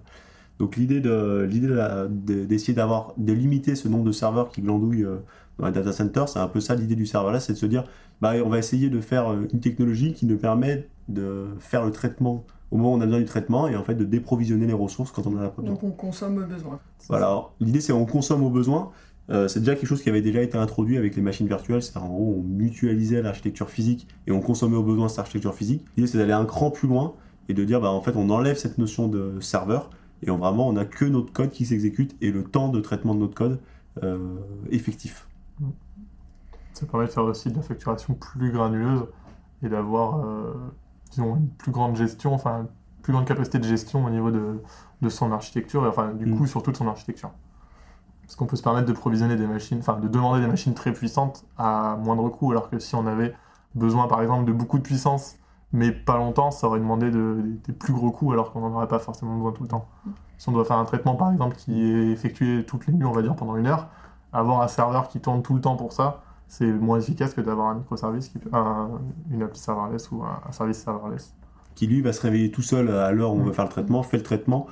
Donc 0.58 0.76
l'idée 0.76 1.00
de 1.00 1.46
l'idée 1.48 1.68
de 1.68 2.44
d'essayer 2.44 2.74
d'avoir 2.74 3.12
de 3.16 3.32
limiter 3.32 3.74
ce 3.74 3.88
nombre 3.88 4.04
de 4.04 4.12
serveurs 4.12 4.48
qui 4.50 4.62
glandouillent 4.62 5.04
euh, 5.04 5.18
dans 5.58 5.66
les 5.66 5.72
data 5.72 5.92
centers, 5.92 6.28
c'est 6.28 6.38
un 6.38 6.48
peu 6.48 6.60
ça 6.60 6.74
l'idée 6.74 6.96
du 6.96 7.06
serverless, 7.06 7.44
c'est 7.44 7.52
de 7.52 7.58
se 7.58 7.66
dire 7.66 7.84
bah 8.20 8.34
on 8.44 8.48
va 8.48 8.58
essayer 8.58 8.88
de 8.88 9.00
faire 9.00 9.32
euh, 9.32 9.46
une 9.52 9.60
technologie 9.60 10.12
qui 10.14 10.26
nous 10.26 10.38
permet 10.38 10.88
de 11.08 11.46
faire 11.60 11.84
le 11.84 11.92
traitement 11.92 12.44
au 12.70 12.76
moment 12.76 12.92
où 12.92 12.96
on 12.96 13.00
a 13.00 13.04
besoin 13.04 13.20
du 13.20 13.26
traitement 13.26 13.68
et 13.68 13.76
en 13.76 13.84
fait 13.84 13.94
de 13.94 14.04
déprovisionner 14.04 14.66
les 14.66 14.72
ressources 14.72 15.12
quand 15.12 15.26
on 15.26 15.36
en 15.36 15.40
a 15.40 15.48
besoin. 15.48 15.74
Donc, 15.74 15.84
on 15.84 15.90
consomme 15.90 16.38
au 16.38 16.46
besoin. 16.46 16.80
Voilà, 17.08 17.44
l'idée 17.60 17.80
c'est 17.80 17.92
on 17.92 18.06
consomme 18.06 18.42
au 18.42 18.50
besoin. 18.50 18.90
Euh, 19.28 19.48
c'est 19.48 19.58
déjà 19.58 19.74
quelque 19.74 19.88
chose 19.88 20.02
qui 20.02 20.08
avait 20.08 20.22
déjà 20.22 20.40
été 20.40 20.56
introduit 20.56 20.96
avec 20.96 21.16
les 21.16 21.22
machines 21.22 21.48
virtuelles, 21.48 21.82
c'est 21.82 21.96
en 21.96 22.06
gros 22.06 22.36
on 22.38 22.42
mutualisait 22.42 23.22
l'architecture 23.22 23.68
physique 23.68 24.06
et 24.26 24.32
on 24.32 24.40
consommait 24.40 24.76
au 24.76 24.84
besoin 24.84 25.08
cette 25.08 25.18
architecture 25.18 25.54
physique. 25.54 25.84
L'idée 25.96 26.08
c'est 26.08 26.18
d'aller 26.18 26.32
un 26.32 26.44
cran 26.44 26.70
plus 26.70 26.88
loin 26.88 27.14
et 27.48 27.54
de 27.54 27.64
dire 27.64 27.80
bah 27.80 27.90
en 27.90 28.00
fait 28.00 28.14
on 28.16 28.30
enlève 28.30 28.56
cette 28.56 28.78
notion 28.78 29.08
de 29.08 29.40
serveur 29.40 29.90
et 30.22 30.30
on, 30.30 30.38
vraiment 30.38 30.68
on 30.68 30.76
a 30.76 30.84
que 30.84 31.04
notre 31.04 31.32
code 31.32 31.50
qui 31.50 31.66
s'exécute 31.66 32.16
et 32.20 32.30
le 32.32 32.44
temps 32.44 32.68
de 32.68 32.80
traitement 32.80 33.14
de 33.14 33.20
notre 33.20 33.34
code 33.34 33.60
euh, 34.02 34.36
effectif. 34.70 35.28
Ça 36.72 36.86
permet 36.86 37.06
de 37.06 37.10
faire 37.10 37.24
aussi 37.24 37.50
de 37.50 37.56
la 37.56 37.62
facturation 37.62 38.14
plus 38.14 38.52
granuleuse 38.52 39.06
et 39.62 39.68
d'avoir 39.68 40.24
euh, 40.26 40.54
disons, 41.10 41.36
une 41.36 41.48
plus 41.48 41.72
grande 41.72 41.96
gestion, 41.96 42.34
enfin 42.34 42.60
une 42.62 42.68
plus 43.02 43.12
grande 43.12 43.26
capacité 43.26 43.58
de 43.58 43.64
gestion 43.64 44.04
au 44.04 44.10
niveau 44.10 44.30
de, 44.30 44.60
de 45.02 45.08
son 45.08 45.32
architecture 45.32 45.84
et 45.86 45.88
enfin 45.88 46.12
du 46.12 46.26
Mm. 46.26 46.36
coup 46.36 46.46
sur 46.46 46.62
toute 46.62 46.76
son 46.76 46.86
architecture. 46.88 47.30
Parce 48.22 48.36
qu'on 48.36 48.46
peut 48.46 48.56
se 48.56 48.62
permettre 48.62 48.86
de 48.88 48.92
provisionner 48.92 49.36
des 49.36 49.46
machines, 49.46 49.78
enfin 49.78 49.98
de 50.00 50.08
demander 50.08 50.40
des 50.40 50.48
machines 50.48 50.74
très 50.74 50.92
puissantes 50.92 51.44
à 51.58 51.96
moindre 52.02 52.28
coût, 52.28 52.50
alors 52.50 52.68
que 52.70 52.78
si 52.78 52.94
on 52.96 53.06
avait 53.06 53.34
besoin 53.74 54.08
par 54.08 54.22
exemple 54.22 54.44
de 54.46 54.52
beaucoup 54.52 54.78
de 54.78 54.82
puissance 54.82 55.36
mais 55.76 55.92
pas 55.92 56.16
longtemps, 56.16 56.50
ça 56.50 56.66
aurait 56.66 56.80
demandé 56.80 57.10
de- 57.10 57.42
des 57.66 57.72
plus 57.72 57.92
gros 57.92 58.10
coûts 58.10 58.32
alors 58.32 58.50
qu'on 58.52 58.60
n'en 58.60 58.72
aurait 58.74 58.88
pas 58.88 58.98
forcément 58.98 59.34
besoin 59.34 59.52
tout 59.52 59.62
le 59.62 59.68
temps. 59.68 59.86
Si 60.38 60.48
on 60.48 60.52
doit 60.52 60.64
faire 60.64 60.78
un 60.78 60.84
traitement 60.84 61.14
par 61.16 61.30
exemple 61.32 61.56
qui 61.56 61.82
est 61.82 62.08
effectué 62.10 62.64
toutes 62.64 62.86
les 62.86 62.92
nuits, 62.94 63.04
on 63.04 63.12
va 63.12 63.22
dire 63.22 63.36
pendant 63.36 63.56
une 63.56 63.66
heure, 63.66 63.88
avoir 64.32 64.62
un 64.62 64.68
serveur 64.68 65.08
qui 65.08 65.20
tourne 65.20 65.42
tout 65.42 65.54
le 65.54 65.60
temps 65.60 65.76
pour 65.76 65.92
ça, 65.92 66.22
c'est 66.48 66.70
moins 66.70 66.98
efficace 66.98 67.34
que 67.34 67.40
d'avoir 67.40 67.68
un 67.68 67.74
microservice, 67.74 68.28
qui, 68.28 68.38
un- 68.52 68.88
une 69.30 69.42
appli 69.42 69.58
serverless 69.58 70.10
ou 70.12 70.22
un, 70.22 70.40
un 70.48 70.52
service 70.52 70.78
serverless. 70.78 71.34
Qui 71.74 71.86
lui 71.86 72.00
va 72.00 72.12
se 72.12 72.22
réveiller 72.22 72.50
tout 72.50 72.62
seul 72.62 72.88
à 72.90 73.12
l'heure 73.12 73.32
où 73.32 73.36
on 73.36 73.42
Mm. 73.42 73.46
veut 73.46 73.52
faire 73.52 73.64
le 73.66 73.70
traitement, 73.70 74.02
fait 74.02 74.16
le 74.16 74.22
traitement 74.22 74.66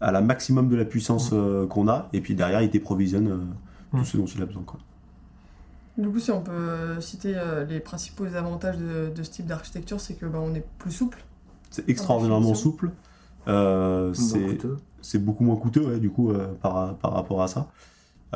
à 0.00 0.12
la 0.12 0.20
maximum 0.20 0.68
de 0.68 0.76
la 0.76 0.84
puissance 0.84 1.32
Mm. 1.32 1.36
euh, 1.36 1.66
qu'on 1.66 1.88
a 1.88 2.06
et 2.12 2.20
puis 2.20 2.34
derrière 2.36 2.62
il 2.62 2.70
déprovisionne 2.70 3.26
euh, 3.28 3.38
tout 3.92 3.96
Mm. 3.98 4.04
ce 4.04 4.16
dont 4.18 4.24
il 4.26 4.42
a 4.42 4.46
besoin. 4.46 4.62
Quoi. 4.64 4.78
Du 5.98 6.08
coup, 6.08 6.20
si 6.20 6.30
on 6.30 6.40
peut 6.42 7.00
citer 7.00 7.34
euh, 7.36 7.64
les 7.64 7.80
principaux 7.80 8.24
avantages 8.26 8.78
de, 8.78 9.10
de 9.14 9.22
ce 9.22 9.30
type 9.30 9.46
d'architecture, 9.46 10.00
c'est 10.00 10.14
que 10.14 10.26
bah, 10.26 10.38
on 10.40 10.54
est 10.54 10.64
plus 10.78 10.92
souple. 10.92 11.24
C'est 11.70 11.88
extraordinairement 11.88 12.54
souple. 12.54 12.92
Euh, 13.48 14.04
Moins 14.06 14.14
c'est 14.14 14.40
coûteux. 14.40 14.76
c'est 15.02 15.18
beaucoup 15.18 15.44
moins 15.44 15.56
coûteux 15.56 15.86
ouais, 15.86 15.98
du 16.00 16.10
coup 16.10 16.30
euh, 16.30 16.48
par, 16.62 16.96
par 16.98 17.12
rapport 17.14 17.42
à 17.42 17.48
ça. 17.48 17.68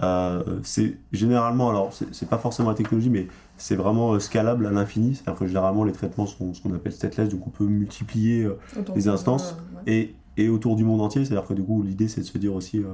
Euh, 0.02 0.60
c'est 0.62 0.96
généralement, 1.12 1.68
alors 1.68 1.92
c'est 2.12 2.28
pas 2.28 2.38
forcément 2.38 2.70
la 2.70 2.74
technologie, 2.74 3.10
mais 3.10 3.28
c'est 3.58 3.76
vraiment 3.76 4.14
euh, 4.14 4.18
scalable 4.20 4.66
à 4.66 4.70
l'infini. 4.70 5.14
C'est-à-dire 5.14 5.38
que 5.38 5.46
généralement 5.46 5.84
les 5.84 5.92
traitements 5.92 6.26
sont 6.26 6.54
ce 6.54 6.62
qu'on 6.62 6.74
appelle 6.74 6.92
stateless, 6.92 7.28
donc 7.28 7.46
on 7.46 7.50
peut 7.50 7.66
multiplier 7.66 8.44
euh, 8.44 8.58
Les 8.94 9.08
instances. 9.08 9.52
euh, 9.52 9.76
ouais. 9.86 9.92
et, 10.36 10.44
et 10.44 10.48
autour 10.48 10.76
du 10.76 10.84
monde 10.84 11.02
entier. 11.02 11.24
C'est-à-dire 11.24 11.46
que 11.46 11.54
du 11.54 11.62
coup 11.62 11.82
l'idée 11.82 12.08
c'est 12.08 12.22
de 12.22 12.26
se 12.26 12.38
dire 12.38 12.54
aussi, 12.54 12.78
euh, 12.78 12.84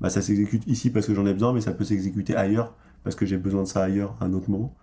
bah, 0.00 0.08
ça 0.10 0.22
s'exécute 0.22 0.66
ici 0.66 0.90
parce 0.90 1.06
que 1.06 1.14
j'en 1.14 1.26
ai 1.26 1.34
besoin, 1.34 1.52
mais 1.52 1.60
ça 1.60 1.72
peut 1.72 1.84
s'exécuter 1.84 2.34
ailleurs 2.36 2.74
parce 3.06 3.16
que 3.16 3.26
j'ai 3.26 3.38
besoin 3.38 3.64
de 3.64 3.68
ça 3.68 3.84
ailleurs 3.84 4.16
à 4.20 4.26
un 4.26 4.34
autre 4.34 4.50
moment. 4.50 4.76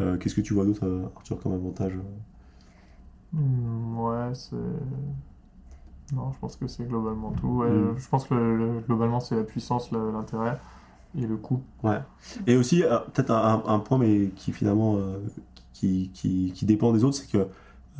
Euh, 0.00 0.18
Qu'est-ce 0.18 0.34
que 0.36 0.42
tu 0.42 0.54
vois 0.54 0.66
d'autre, 0.66 0.86
euh, 0.86 1.06
Arthur, 1.16 1.40
comme 1.40 1.54
avantage 1.54 1.94
euh 1.96 2.02
Hmm, 3.32 3.98
ouais, 3.98 4.34
c'est. 4.34 4.56
Non, 6.12 6.32
je 6.32 6.38
pense 6.38 6.56
que 6.56 6.66
c'est 6.66 6.84
globalement 6.86 7.32
tout. 7.32 7.48
Ouais, 7.48 7.68
Mm. 7.68 7.94
Je 7.96 8.08
pense 8.08 8.26
que 8.26 8.34
le- 8.34 8.56
le- 8.56 8.80
globalement, 8.80 9.20
c'est 9.20 9.36
la 9.36 9.44
puissance, 9.44 9.90
l'intérêt 9.92 10.58
et 11.16 11.26
le 11.26 11.36
coût. 11.36 11.62
Et 12.46 12.56
aussi, 12.56 12.82
euh, 12.82 12.98
peut-être 13.12 13.30
un, 13.30 13.62
un 13.66 13.78
point, 13.80 13.98
mais 13.98 14.28
qui 14.36 14.52
finalement 14.52 14.96
euh, 14.98 15.18
qui, 15.72 16.10
qui, 16.14 16.52
qui 16.54 16.66
dépend 16.66 16.92
des 16.92 17.04
autres, 17.04 17.16
c'est 17.16 17.30
que 17.30 17.48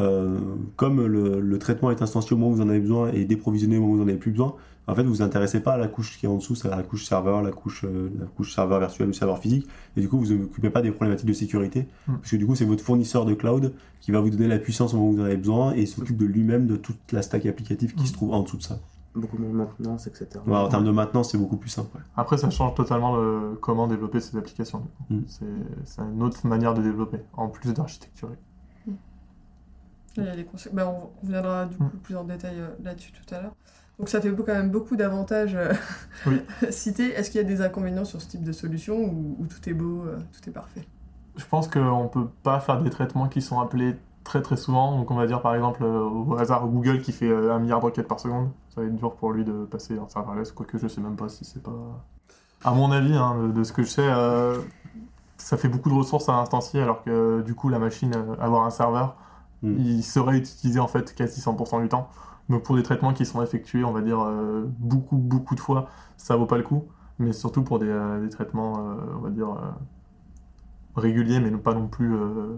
euh, 0.01 0.39
comme 0.77 1.05
le, 1.07 1.41
le 1.41 1.59
traitement 1.59 1.91
est 1.91 2.03
instancié 2.03 2.35
au 2.35 2.39
moment 2.39 2.53
où 2.53 2.57
vous 2.57 2.63
en 2.63 2.69
avez 2.69 2.81
besoin 2.81 3.11
et 3.13 3.25
déprovisionné 3.25 3.77
au 3.77 3.81
moment 3.81 3.93
où 3.93 3.97
vous 3.97 4.03
n'en 4.05 4.09
avez 4.09 4.19
plus 4.19 4.31
besoin, 4.33 4.55
en 4.87 4.95
fait, 4.95 5.03
vous 5.05 5.11
vous 5.11 5.23
intéressez 5.23 5.61
pas 5.61 5.75
à 5.75 5.77
la 5.79 5.87
couche 5.89 6.19
qui 6.19 6.27
est 6.27 6.29
en 6.29 6.37
dessous, 6.37 6.55
c'est 6.57 6.69
à 6.69 6.77
la 6.77 6.83
couche 6.83 7.05
serveur, 7.05 7.43
la 7.43 7.53
couche, 7.53 7.85
euh, 7.85 8.11
la 8.19 8.27
couche 8.27 8.55
serveur 8.55 8.81
virtuel 8.81 9.09
ou 9.09 9.13
serveur 9.13 9.39
physique, 9.39 9.69
et 9.97 10.01
du 10.01 10.09
coup, 10.09 10.19
vous 10.19 10.33
ne 10.33 10.39
vous 10.39 10.45
occupez 10.45 10.71
pas 10.71 10.83
des 10.83 10.91
problématiques 10.91 11.29
de 11.29 11.33
sécurité, 11.33 11.87
Mm. 12.09 12.15
parce 12.17 12.31
que 12.31 12.37
du 12.37 12.47
coup, 12.47 12.55
c'est 12.57 12.65
votre 12.65 12.83
fournisseur 12.83 13.25
de 13.25 13.35
cloud 13.35 13.73
qui 14.01 14.11
va 14.11 14.21
vous 14.21 14.31
donner 14.31 14.49
la 14.49 14.59
puissance 14.59 14.95
au 14.95 14.97
moment 14.97 15.11
où 15.11 15.15
vous 15.15 15.21
en 15.23 15.25
avez 15.27 15.37
besoin 15.37 15.73
et 15.75 15.87
s'occupe 15.87 16.17
de 16.17 16.25
lui-même 16.27 16.67
de 16.67 16.77
toute 16.77 17.13
la 17.13 17.23
stack 17.23 17.47
applicative 17.47 17.95
qui 17.95 18.03
Mm. 18.03 18.07
se 18.07 18.13
trouve 18.15 18.33
en 18.33 18.43
dessous 18.43 18.57
de 18.57 18.63
ça. 18.63 18.79
Beaucoup 19.15 19.39
moins 19.39 19.51
de 19.51 19.57
maintenance, 19.57 20.07
etc. 20.07 20.29
Ouais, 20.47 20.55
en 20.57 20.69
termes 20.69 20.85
de 20.85 20.91
maintenance, 20.93 21.31
c'est 21.33 21.39
beaucoup 21.39 21.57
plus 21.57 21.69
simple. 21.71 21.97
ouais. 21.97 22.03
Après, 22.17 22.37
ça 22.39 22.49
change 22.49 22.75
totalement 22.77 23.17
le... 23.17 23.57
comment 23.61 23.89
développer 23.89 24.21
ces 24.21 24.37
applications. 24.37 24.79
du 24.81 24.87
coup. 24.87 25.15
Mm. 25.15 25.23
C'est 25.85 26.03
une 26.03 26.23
autre 26.23 26.47
manière 26.47 26.75
de 26.75 26.83
développer, 26.83 27.19
en 27.33 27.49
plus 27.49 27.73
d'architecturer. 27.75 28.35
Il 30.17 30.25
y 30.25 30.29
a 30.29 30.35
les 30.35 30.43
consé- 30.45 30.71
bah, 30.73 30.89
on 30.89 31.09
on 31.23 31.27
reviendra 31.27 31.67
du 31.67 31.77
coup 31.77 31.85
Mm. 31.85 31.99
plus 32.03 32.17
en 32.17 32.25
détail 32.25 32.57
euh, 32.59 32.69
là-dessus 32.83 33.13
tout 33.13 33.35
à 33.35 33.43
l'heure. 33.43 33.55
Donc 34.01 34.09
ça 34.09 34.19
fait 34.23 34.35
quand 34.35 34.47
même 34.47 34.71
beaucoup 34.71 34.97
d'avantages 34.97 35.55
euh, 35.55 35.75
Oui. 36.27 36.41
cités. 36.71 37.13
Est-ce 37.13 37.31
qu'il 37.31 37.39
y 37.39 37.45
a 37.45 37.47
des 37.47 37.61
inconvénients 37.61 38.07
sur 38.07 38.23
ce 38.23 38.29
type 38.29 38.43
de 38.43 38.53
solution 38.53 38.97
ou, 38.97 39.37
ou 39.39 39.47
tout 39.47 39.69
est 39.69 39.75
beau, 39.75 40.05
euh, 40.07 40.17
tout 40.33 40.49
est 40.49 40.53
parfait? 40.53 40.81
Je 41.37 41.45
pense 41.45 41.69
qu'on 41.69 42.05
ne 42.05 42.09
peut 42.09 42.27
pas 42.43 42.61
faire 42.61 42.81
des 42.81 42.89
traitements 42.89 43.29
qui 43.29 43.43
sont 43.43 43.61
appelés 43.61 43.95
très 44.25 44.41
très 44.41 44.57
souvent. 44.57 44.97
Donc 44.97 45.11
on 45.11 45.17
va 45.17 45.27
dire 45.27 45.43
par 45.43 45.55
exemple 45.55 45.85
euh, 45.85 46.01
au 46.01 46.35
hasard 46.39 46.67
Google 46.67 47.03
qui 47.03 47.13
fait 47.13 47.31
un 47.31 47.59
milliard 47.59 47.81
de 47.81 47.85
requêtes 47.85 48.09
par 48.09 48.21
seconde. 48.21 48.49
Ça 48.75 48.81
va 48.81 48.87
être 48.87 48.97
dur 48.97 49.15
pour 49.15 49.33
lui 49.33 49.45
de 49.45 49.67
passer 49.67 49.99
en 49.99 50.09
serverless, 50.09 50.53
quoique 50.53 50.79
je 50.79 50.89
sais 50.89 51.03
même 51.03 51.17
pas 51.17 51.29
si 51.29 51.45
c'est 51.45 51.63
pas... 51.63 51.77
À 52.65 52.73
mon 52.73 52.93
avis, 52.93 53.15
hein, 53.15 53.37
de, 53.43 53.53
de 53.53 53.65
ce 53.65 53.73
que 53.75 53.83
je 53.83 53.89
sais, 53.89 54.09
euh, 54.09 54.57
ça 55.37 55.59
fait 55.59 55.69
beaucoup 55.69 55.91
de 55.91 55.95
ressources 55.95 56.31
à 56.31 56.37
instancier 56.37 56.81
alors 56.81 57.03
que 57.03 57.43
du 57.43 57.55
coup 57.55 57.69
la 57.69 57.79
machine, 57.79 58.15
avoir 58.41 58.65
un 58.65 58.71
serveur, 58.71 59.17
Mm. 59.63 59.77
il 59.79 60.03
serait 60.05 60.39
utilisé 60.39 60.81
en 60.81 60.89
fait 60.89 61.15
quasi 61.15 61.41
100% 61.41 61.81
du 61.83 61.89
temps. 61.89 62.09
Donc 62.49 62.65
pour 62.65 62.77
des 62.77 62.83
traitements 62.83 63.13
qui 63.15 63.27
sont 63.27 63.43
effectués, 63.43 63.85
on 63.85 63.93
va 63.93 64.03
dire 64.03 64.21
euh, 64.23 64.65
beaucoup 64.79 65.17
beaucoup 65.19 65.55
de 65.55 65.61
fois, 65.61 65.89
ça 66.17 66.37
vaut 66.37 66.47
pas 66.47 66.59
le 66.59 66.65
coup. 66.65 66.85
Mais 67.19 67.33
surtout 67.33 67.63
pour 67.63 67.79
des, 67.79 67.89
euh, 67.89 68.23
des 68.23 68.31
traitements, 68.31 68.79
euh, 68.93 68.95
on 69.17 69.21
va 69.21 69.31
dire... 69.31 69.51
euh, 69.51 69.71
régulier, 70.97 71.41
mais 71.41 71.51
pas 71.53 71.75
non 71.75 71.89
plus 71.89 72.15
euh, 72.15 72.57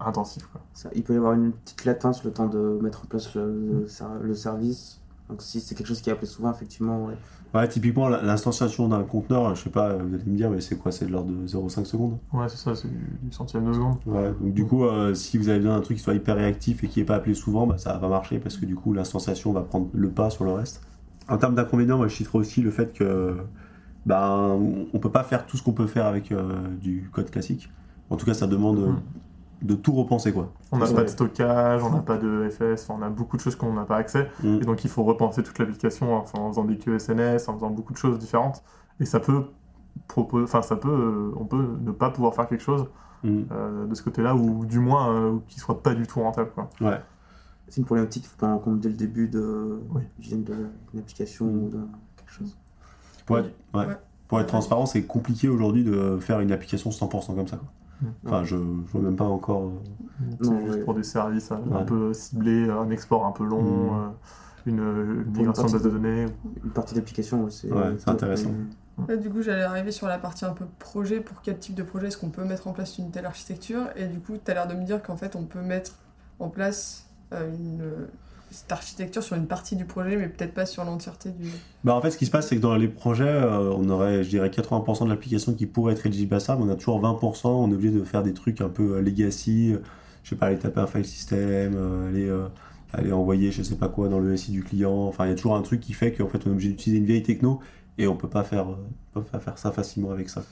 intensif. 0.00 0.46
Quoi. 0.48 0.62
Ça, 0.74 0.90
il 0.96 1.04
peut 1.04 1.14
y 1.14 1.18
avoir 1.18 1.34
une 1.34 1.52
petite 1.52 1.86
latence 1.86 2.24
le 2.24 2.32
temps 2.32 2.48
de 2.48 2.78
mettre 2.82 3.04
en 3.04 3.08
place 3.08 3.34
le, 3.36 3.86
le 4.22 4.34
service. 4.34 5.01
Donc 5.32 5.40
si 5.40 5.60
c'est 5.60 5.74
quelque 5.74 5.86
chose 5.86 6.02
qui 6.02 6.10
est 6.10 6.12
appelé 6.12 6.26
souvent, 6.26 6.52
effectivement, 6.52 7.06
ouais. 7.06 7.14
Ouais, 7.54 7.66
typiquement, 7.66 8.10
l'instanciation 8.10 8.86
d'un 8.88 9.02
conteneur, 9.02 9.54
je 9.54 9.62
sais 9.62 9.70
pas, 9.70 9.94
vous 9.96 10.14
allez 10.14 10.24
me 10.26 10.36
dire, 10.36 10.50
mais 10.50 10.60
c'est 10.60 10.76
quoi 10.76 10.92
C'est 10.92 11.06
de 11.06 11.10
l'ordre 11.10 11.30
de 11.32 11.46
0,5 11.46 11.86
secondes? 11.86 12.18
Ouais, 12.34 12.50
c'est 12.50 12.58
ça, 12.58 12.74
c'est 12.74 12.88
du, 12.88 13.32
centième 13.32 13.66
de 13.66 13.72
seconde. 13.72 13.96
Ouais, 14.04 14.30
donc 14.38 14.52
du 14.52 14.66
coup, 14.66 14.84
euh, 14.84 15.14
si 15.14 15.38
vous 15.38 15.48
avez 15.48 15.58
besoin 15.58 15.76
d'un 15.76 15.80
truc 15.80 15.96
qui 15.96 16.02
soit 16.02 16.12
hyper 16.12 16.36
réactif 16.36 16.84
et 16.84 16.88
qui 16.88 17.00
n'est 17.00 17.06
pas 17.06 17.14
appelé 17.14 17.34
souvent, 17.34 17.66
bah, 17.66 17.78
ça 17.78 17.94
va 17.94 17.98
pas 17.98 18.08
marcher 18.08 18.40
parce 18.40 18.58
que 18.58 18.66
du 18.66 18.74
coup, 18.74 18.92
l'instanciation 18.92 19.52
va 19.52 19.62
prendre 19.62 19.88
le 19.94 20.10
pas 20.10 20.28
sur 20.28 20.44
le 20.44 20.52
reste. 20.52 20.82
En 21.28 21.38
termes 21.38 21.54
d'inconvénients, 21.54 21.96
moi, 21.96 22.08
je 22.08 22.16
citerai 22.16 22.38
aussi 22.38 22.60
le 22.60 22.70
fait 22.70 22.92
que 22.92 23.38
ben, 24.04 24.58
on 24.92 24.98
peut 24.98 25.12
pas 25.12 25.24
faire 25.24 25.46
tout 25.46 25.56
ce 25.56 25.62
qu'on 25.62 25.72
peut 25.72 25.86
faire 25.86 26.04
avec 26.04 26.30
euh, 26.30 26.52
du 26.78 27.08
code 27.10 27.30
classique. 27.30 27.70
En 28.10 28.16
tout 28.16 28.26
cas, 28.26 28.34
ça 28.34 28.46
demande 28.46 28.78
euh, 28.78 28.86
Mhm. 28.88 29.00
De 29.62 29.74
tout 29.74 29.92
repenser, 29.92 30.32
quoi. 30.32 30.52
On 30.72 30.78
n'a 30.78 30.86
Ouais. 30.86 30.94
pas 30.94 31.02
de 31.04 31.08
stockage, 31.08 31.82
on 31.84 31.90
n'a 31.90 32.00
pas 32.00 32.18
de 32.18 32.48
FS, 32.50 32.88
on 32.90 33.00
a 33.02 33.08
beaucoup 33.08 33.36
de 33.36 33.42
choses 33.42 33.54
qu'on 33.56 33.72
n'a 33.72 33.84
pas 33.84 33.96
accès. 33.96 34.28
Mhm. 34.42 34.60
Et 34.62 34.64
donc 34.64 34.84
il 34.84 34.90
faut 34.90 35.04
repenser 35.04 35.42
toute 35.42 35.58
l'application 35.58 36.14
en 36.14 36.24
faisant 36.50 36.64
des 36.64 36.76
QSNS, 36.78 37.48
en 37.48 37.54
faisant 37.54 37.70
beaucoup 37.70 37.92
de 37.92 37.98
choses 37.98 38.18
différentes. 38.18 38.62
Et 39.00 39.04
ça 39.04 39.20
peut 39.20 39.44
proposer, 40.08 40.44
enfin 40.44 40.62
ça 40.62 40.76
peut, 40.76 40.88
euh, 40.90 41.32
on 41.38 41.44
peut 41.44 41.64
ne 41.80 41.92
pas 41.92 42.10
pouvoir 42.10 42.34
faire 42.34 42.48
quelque 42.48 42.62
chose 42.62 42.86
Mhm. 43.24 43.46
euh, 43.52 43.86
de 43.86 43.94
ce 43.94 44.02
côté-là, 44.02 44.34
ou 44.34 44.64
du 44.66 44.80
moins 44.80 45.12
euh, 45.14 45.38
qui 45.48 45.60
soit 45.60 45.82
pas 45.82 45.94
du 45.94 46.06
tout 46.06 46.20
rentable. 46.20 46.50
Quoi. 46.54 46.68
Ouais. 46.80 47.00
C'est 47.68 47.80
une 47.80 47.84
problématique 47.86 48.22
qu'il 48.24 48.30
faut 48.30 48.36
prendre 48.38 48.54
en 48.54 48.58
compte 48.58 48.80
dès 48.80 48.88
le 48.88 48.96
début 48.96 49.28
de 49.28 49.80
Oui. 49.94 50.02
d'une 50.18 50.44
application 50.98 51.46
ou 51.46 51.68
de 51.70 51.78
quelque 52.16 52.32
chose. 52.32 52.56
Pour 53.26 53.38
être, 53.38 53.50
ouais. 53.74 53.86
Ouais. 53.86 53.96
Pour 54.28 54.40
être 54.40 54.48
transparent, 54.48 54.86
c'est 54.86 55.02
compliqué 55.04 55.48
aujourd'hui 55.48 55.84
de 55.84 56.18
faire 56.20 56.40
une 56.40 56.50
application 56.52 56.90
100% 56.90 57.34
comme 57.34 57.46
ça. 57.46 57.56
Quoi. 57.58 57.68
Enfin, 58.24 58.44
je, 58.44 58.56
je 58.56 58.92
vois 58.92 59.00
même 59.02 59.16
pas 59.16 59.24
encore. 59.24 59.62
euh, 59.62 59.70
C'est 60.40 60.44
Non, 60.44 60.64
juste 60.64 60.78
ouais. 60.78 60.84
pour 60.84 60.94
des 60.94 61.02
services 61.02 61.50
euh, 61.52 61.56
un 61.56 61.78
Ouais. 61.78 61.84
peu 61.84 62.12
ciblés, 62.14 62.70
un 62.70 62.90
export 62.90 63.26
un 63.26 63.32
peu 63.32 63.44
long, 63.44 63.62
Mhm. 63.62 64.00
euh, 64.00 64.08
une, 64.66 65.24
migration 65.32 65.66
de 65.68 65.72
base 65.72 65.82
de 65.82 65.90
données. 65.90 66.26
Une 66.64 66.70
partie 66.70 66.94
d'application, 66.94 67.48
c'est 67.50 67.70
Ouais, 67.72 67.94
c'est 67.98 68.10
intéressant. 68.10 68.50
Là, 69.08 69.16
du 69.16 69.30
coup, 69.30 69.42
j'allais 69.42 69.62
arriver 69.62 69.90
sur 69.90 70.06
la 70.06 70.18
partie 70.18 70.44
un 70.44 70.52
peu 70.52 70.66
projet. 70.78 71.20
Pour 71.20 71.42
quel 71.42 71.58
type 71.58 71.74
de 71.74 71.82
projet 71.82 72.08
est-ce 72.08 72.18
qu'on 72.18 72.30
peut 72.30 72.44
mettre 72.44 72.68
en 72.68 72.72
place 72.72 72.98
une 72.98 73.10
telle 73.10 73.26
architecture? 73.26 73.88
Et 73.96 74.06
du 74.06 74.20
coup, 74.20 74.34
tu 74.42 74.50
as 74.50 74.54
l'air 74.54 74.66
de 74.68 74.74
me 74.74 74.84
dire 74.84 75.02
qu'en 75.02 75.16
fait, 75.16 75.34
on 75.34 75.44
peut 75.44 75.60
mettre 75.62 75.92
en 76.38 76.48
place 76.48 77.10
euh, 77.32 77.50
une, 77.52 78.08
cette 78.52 78.70
architecture 78.70 79.22
sur 79.22 79.36
une 79.36 79.46
partie 79.46 79.76
du 79.76 79.84
projet, 79.84 80.16
mais 80.16 80.28
peut-être 80.28 80.54
pas 80.54 80.66
sur 80.66 80.84
l'entièreté 80.84 81.30
du. 81.30 81.48
Bah 81.84 81.94
en 81.94 82.00
fait, 82.00 82.10
ce 82.10 82.18
qui 82.18 82.26
se 82.26 82.30
passe, 82.30 82.48
c'est 82.48 82.56
que 82.56 82.60
dans 82.60 82.76
les 82.76 82.88
projets, 82.88 83.24
euh, 83.24 83.72
on 83.76 83.88
aurait, 83.88 84.22
je 84.22 84.28
dirais, 84.28 84.48
80% 84.50 85.04
de 85.04 85.10
l'application 85.10 85.54
qui 85.54 85.66
pourrait 85.66 85.94
être 85.94 86.06
éligible 86.06 86.34
à 86.34 86.40
ça, 86.40 86.56
mais 86.56 86.64
on 86.64 86.70
a 86.70 86.76
toujours 86.76 87.00
20%, 87.00 87.48
on 87.48 87.70
est 87.70 87.74
obligé 87.74 87.90
de 87.90 88.04
faire 88.04 88.22
des 88.22 88.34
trucs 88.34 88.60
un 88.60 88.68
peu 88.68 88.96
euh, 88.96 89.00
legacy, 89.00 89.72
euh, 89.72 89.78
je 90.22 90.30
sais 90.30 90.36
pas, 90.36 90.46
aller 90.46 90.58
taper 90.58 90.80
un 90.80 90.86
file 90.86 91.04
system, 91.04 91.76
aller, 92.94 93.12
envoyer 93.12 93.50
je 93.50 93.62
sais 93.62 93.74
pas 93.74 93.88
quoi 93.88 94.08
dans 94.08 94.18
le 94.18 94.36
SI 94.36 94.52
du 94.52 94.62
client, 94.62 95.06
enfin, 95.06 95.24
il 95.26 95.30
y 95.30 95.32
a 95.32 95.34
toujours 95.34 95.56
un 95.56 95.62
truc 95.62 95.80
qui 95.80 95.94
fait 95.94 96.12
qu'en 96.12 96.28
fait, 96.28 96.46
on 96.46 96.50
est 96.50 96.52
obligé 96.52 96.68
d'utiliser 96.68 97.00
une 97.00 97.06
vieille 97.06 97.22
techno, 97.22 97.60
et 97.98 98.06
on 98.06 98.16
peut 98.16 98.28
pas 98.28 98.44
faire, 98.44 98.66
peut 99.12 99.22
pas 99.22 99.40
faire 99.40 99.58
ça 99.58 99.72
facilement 99.72 100.10
avec 100.10 100.28
ça. 100.28 100.42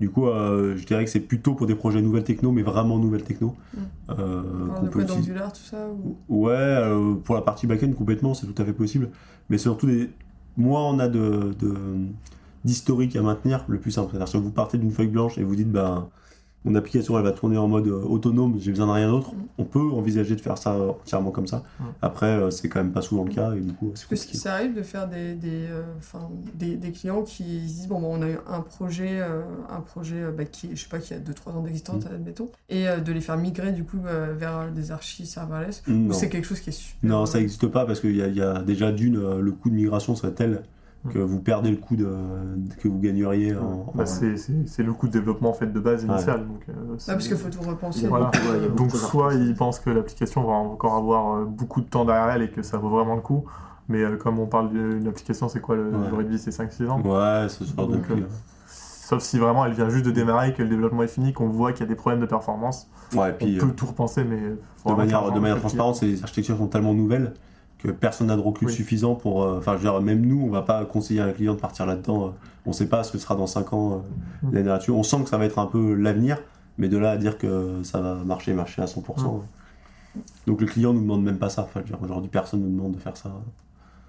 Du 0.00 0.10
coup, 0.10 0.28
euh, 0.28 0.76
je 0.76 0.86
dirais 0.86 1.04
que 1.04 1.10
c'est 1.10 1.20
plutôt 1.20 1.54
pour 1.54 1.66
des 1.66 1.74
projets 1.74 2.00
nouvelles 2.00 2.24
techno, 2.24 2.52
mais 2.52 2.62
vraiment 2.62 2.98
nouvelles 2.98 3.24
techno. 3.24 3.56
Mm. 3.74 3.80
euh, 4.10 4.42
peut 4.92 5.02
utiliser. 5.02 5.32
tout 5.32 5.60
ça 5.60 5.88
ou... 5.88 6.16
Ouais, 6.28 6.52
euh, 6.54 7.14
pour 7.14 7.34
la 7.34 7.42
partie 7.42 7.66
back-end, 7.66 7.92
complètement, 7.92 8.34
c'est 8.34 8.46
tout 8.46 8.62
à 8.62 8.64
fait 8.64 8.72
possible. 8.72 9.10
Mais 9.50 9.58
surtout, 9.58 9.86
des... 9.86 10.10
moins 10.56 10.84
on 10.84 11.00
a 11.00 11.08
de, 11.08 11.52
d'historique 12.64 13.16
à 13.16 13.22
maintenir, 13.22 13.64
le 13.66 13.78
plus 13.78 13.90
simple. 13.90 14.10
C'est-à-dire, 14.10 14.28
si 14.28 14.36
vous 14.36 14.50
partez 14.50 14.78
d'une 14.78 14.92
feuille 14.92 15.08
blanche 15.08 15.36
et 15.36 15.42
vous 15.42 15.56
dites, 15.56 15.70
ben, 15.70 16.08
mon 16.64 16.74
application, 16.74 17.16
elle 17.16 17.24
va 17.24 17.32
tourner 17.32 17.56
en 17.56 17.68
mode 17.68 17.86
euh, 17.86 18.02
autonome, 18.02 18.56
j'ai 18.60 18.70
besoin 18.72 18.86
de 18.88 18.92
rien 18.92 19.08
d'autre, 19.08 19.32
Mm. 19.32 19.38
on 19.58 19.64
peut 19.64 19.80
envisager 19.92 20.34
de 20.36 20.40
faire 20.40 20.58
ça 20.58 20.76
entièrement 20.76 21.30
comme 21.30 21.46
ça. 21.46 21.62
Mm. 21.78 21.84
Après, 22.02 22.26
euh, 22.26 22.50
c'est 22.50 22.68
quand 22.68 22.80
même 22.82 22.92
pas 22.92 23.00
souvent 23.00 23.24
le 23.24 23.30
cas, 23.32 23.52
et 23.54 23.60
du 23.60 23.72
coup, 23.72 23.92
c'est 23.94 24.08
Parce 24.08 24.26
que 24.26 24.36
ça 24.36 24.54
arrive 24.54 24.74
de 24.74 24.82
faire 24.82 25.08
des, 25.08 25.34
des, 25.34 25.66
euh, 25.70 25.82
enfin, 25.98 26.28
des, 26.54 26.76
des 26.76 26.90
clients 26.90 27.22
qui 27.22 27.44
se 27.68 27.74
disent 27.74 27.88
bon, 27.88 28.00
bah, 28.00 28.08
on 28.10 28.22
a 28.22 28.28
eu 28.28 28.38
un 28.48 28.60
projet, 28.60 29.20
euh, 29.20 29.40
un 29.70 29.80
projet 29.80 30.20
euh, 30.22 30.30
bah, 30.32 30.44
qui, 30.44 30.70
je 30.74 30.82
sais 30.82 30.88
pas, 30.88 30.98
qui 30.98 31.14
a 31.14 31.18
2-3 31.18 31.52
ans 31.56 31.62
d'existence, 31.62 32.04
Mm. 32.04 32.14
admettons, 32.14 32.48
et 32.68 32.88
euh, 32.88 32.98
de 32.98 33.12
les 33.12 33.20
faire 33.20 33.36
migrer 33.38 33.72
du 33.72 33.84
coup 33.84 33.98
euh, 34.06 34.34
vers 34.36 34.70
des 34.72 34.90
archives 34.90 35.26
serverless. 35.26 35.82
Ou 35.88 35.92
Non. 35.92 36.12
c'est 36.12 36.28
quelque 36.28 36.46
chose 36.46 36.60
qui 36.60 36.70
est 36.70 36.72
super. 36.72 37.08
Non, 37.08 37.24
ça 37.26 37.38
n'existe 37.38 37.66
pas 37.68 37.86
parce 37.86 38.00
qu'il 38.00 38.16
y, 38.16 38.22
a- 38.22 38.26
il 38.28 38.36
y 38.36 38.42
a 38.42 38.60
déjà 38.62 38.90
d'une, 38.92 39.16
euh, 39.16 39.40
le 39.40 39.52
coût 39.52 39.70
de 39.70 39.74
migration 39.74 40.14
serait 40.16 40.32
tel 40.32 40.62
que 41.10 41.18
vous 41.18 41.40
perdez 41.40 41.70
le 41.70 41.76
coût 41.76 41.96
de, 41.96 42.08
que 42.80 42.88
vous 42.88 42.98
gagneriez 42.98 43.56
en. 43.56 43.86
Bah, 43.94 44.02
en- 44.02 44.06
c'est, 44.06 44.36
c'est- 44.36 44.66
c'est 44.66 44.82
le 44.82 44.92
coût 44.92 45.06
de 45.06 45.12
développement 45.12 45.50
en 45.50 45.54
fait, 45.54 45.72
de 45.72 45.80
base 45.80 46.04
Ouais. 46.04 46.10
initial. 46.10 46.46
Donc, 46.46 46.62
euh, 46.68 46.72
Ah, 47.08 47.12
parce 47.12 47.28
qu'il 47.28 47.36
faut 47.36 47.48
tout 47.48 47.60
repenser. 47.62 48.06
Voilà. 48.08 48.30
ouais, 48.50 48.68
Donc 48.76 48.90
soit 48.92 49.34
ils 49.34 49.54
pensent 49.54 49.78
que 49.80 49.90
l'application 49.90 50.42
va 50.44 50.52
encore 50.54 50.94
avoir 50.96 51.36
euh, 51.36 51.44
beaucoup 51.44 51.80
de 51.80 51.86
temps 51.86 52.04
derrière 52.04 52.28
elle 52.30 52.42
et 52.42 52.50
que 52.50 52.62
ça 52.62 52.78
vaut 52.78 52.90
vraiment 52.90 53.14
le 53.14 53.20
coup. 53.22 53.44
Mais 53.88 54.02
euh, 54.02 54.16
comme 54.16 54.38
on 54.38 54.46
parle 54.46 54.70
d'une 54.70 55.06
application, 55.08 55.48
c'est 55.48 55.60
quoi 55.60 55.76
le 55.76 55.90
Ouais. 55.90 56.08
durée 56.08 56.24
de 56.24 56.28
vie 56.30 56.38
C'est 56.38 56.50
5-6 56.50 56.88
ans? 56.90 57.00
Ouais, 57.00 57.48
ce 57.48 57.64
genre 57.64 57.88
Donc, 57.88 58.10
euh, 58.10 58.16
Sauf 58.66 59.22
si 59.22 59.38
vraiment 59.38 59.64
elle 59.64 59.72
vient 59.72 59.88
juste 59.88 60.04
de 60.04 60.10
démarrer 60.10 60.50
et 60.50 60.52
que 60.52 60.62
le 60.62 60.68
développement 60.68 61.02
est 61.02 61.08
fini, 61.08 61.32
qu'on 61.32 61.48
voit 61.48 61.72
qu'il 61.72 61.80
y 61.80 61.84
a 61.84 61.88
des 61.88 61.94
problèmes 61.94 62.20
de 62.20 62.26
performance. 62.26 62.90
Ouais, 63.14 63.30
et 63.30 63.32
On 63.32 63.36
puis. 63.36 63.56
peut 63.56 63.66
euh, 63.68 63.70
tout 63.74 63.86
repenser, 63.86 64.22
mais 64.22 64.36
de 64.36 64.92
manière, 64.94 65.22
faire 65.22 65.32
de 65.32 65.40
manière 65.40 65.58
transparente, 65.60 66.02
les 66.02 66.20
architectures 66.22 66.58
sont 66.58 66.66
tellement 66.66 66.92
nouvelles 66.92 67.32
que 67.78 67.88
personne 67.88 68.26
n'a 68.26 68.36
de 68.36 68.40
recul 68.40 68.68
Oui. 68.68 68.74
suffisant 68.74 69.14
pour. 69.14 69.42
euh, 69.44 69.58
Enfin, 69.58 69.72
je 69.72 69.76
veux 69.78 69.90
dire, 69.90 70.00
même 70.00 70.20
nous, 70.26 70.40
on 70.42 70.50
va 70.50 70.62
pas 70.62 70.84
conseiller 70.84 71.20
à 71.20 71.26
un 71.26 71.32
client 71.32 71.54
de 71.54 71.60
partir 71.60 71.86
là-dedans. 71.86 72.26
euh, 72.26 72.30
on 72.66 72.72
sait 72.72 72.88
pas 72.88 73.02
ce 73.04 73.12
que 73.12 73.18
sera 73.18 73.34
dans 73.36 73.46
5 73.46 73.72
ans 73.72 73.92
euh, 73.92 74.46
Mm. 74.48 74.54
l'année 74.54 74.68
là-dessus. 74.68 74.90
On 74.90 75.02
sent 75.02 75.22
que 75.22 75.28
ça 75.30 75.38
va 75.38 75.44
être 75.44 75.58
un 75.58 75.66
peu 75.66 75.94
l'avenir, 75.94 76.38
mais 76.76 76.88
de 76.88 76.98
là 76.98 77.12
à 77.12 77.16
dire 77.16 77.38
que 77.38 77.80
ça 77.84 78.00
va 78.00 78.14
marcher, 78.16 78.52
marcher 78.52 78.82
à 78.82 78.86
100%. 78.86 79.22
Mm. 79.22 79.26
ouais. 79.36 79.42
Donc 80.46 80.60
le 80.60 80.66
client 80.66 80.92
nous 80.92 81.00
demande 81.02 81.22
même 81.22 81.38
pas 81.38 81.48
ça. 81.50 81.62
Enfin, 81.62 81.80
je 81.84 81.90
veux 81.92 81.96
dire, 81.96 82.02
aujourd'hui, 82.02 82.28
personne 82.30 82.60
nous 82.60 82.70
demande 82.70 82.92
de 82.96 82.98
faire 83.00 83.16
ça 83.16 83.30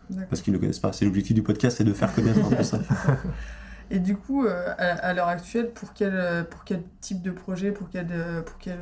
D'accord. 0.09 0.27
parce 0.29 0.41
qu'ils 0.41 0.53
ne 0.53 0.57
connaissent 0.57 0.79
pas. 0.79 0.91
C'est 0.91 1.05
l'objectif 1.05 1.35
du 1.35 1.43
podcast, 1.43 1.77
c'est 1.77 1.83
de 1.83 1.93
faire 1.93 2.13
connaître 2.13 2.39
un 2.45 2.49
peu 2.55 2.63
ça. 2.63 2.79
Et 3.91 3.99
du 3.99 4.15
coup, 4.15 4.45
euh, 4.45 4.73
à, 4.77 5.13
l'heure 5.13 5.27
actuelle, 5.27 5.71
pour 5.71 5.93
quel, 5.93 6.11
euh, 6.13 6.43
pour 6.43 6.63
quel 6.63 6.83
type 7.01 7.21
de 7.23 7.31
projet, 7.31 7.71
pour 7.71 7.87
euh, 7.95 8.41
pour 8.43 8.57
quelle, 8.59 8.79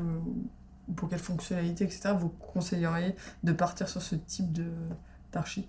pour 0.95 1.09
quelle 1.09 1.19
fonctionnalité, 1.19 1.83
etc., 1.85 2.13
vous 2.13 2.29
conseilleriez 2.29 3.15
de 3.43 3.51
partir 3.53 3.87
sur 3.89 4.01
ce 4.01 4.15
type 4.15 4.51
de- 4.53 4.71
d'archi? 5.33 5.67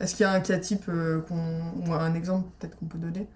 Est-ce 0.00 0.14
qu'il 0.16 0.24
y 0.24 0.26
a 0.26 0.32
un 0.32 0.40
cas 0.40 0.58
type, 0.58 0.84
euh, 0.88 1.20
qu'on- 1.22 1.72
ou 1.86 1.92
un 1.92 2.14
exemple 2.14 2.48
peut-être 2.58 2.76
qu'on 2.78 2.86
peut 2.86 2.98
donner? 2.98 3.28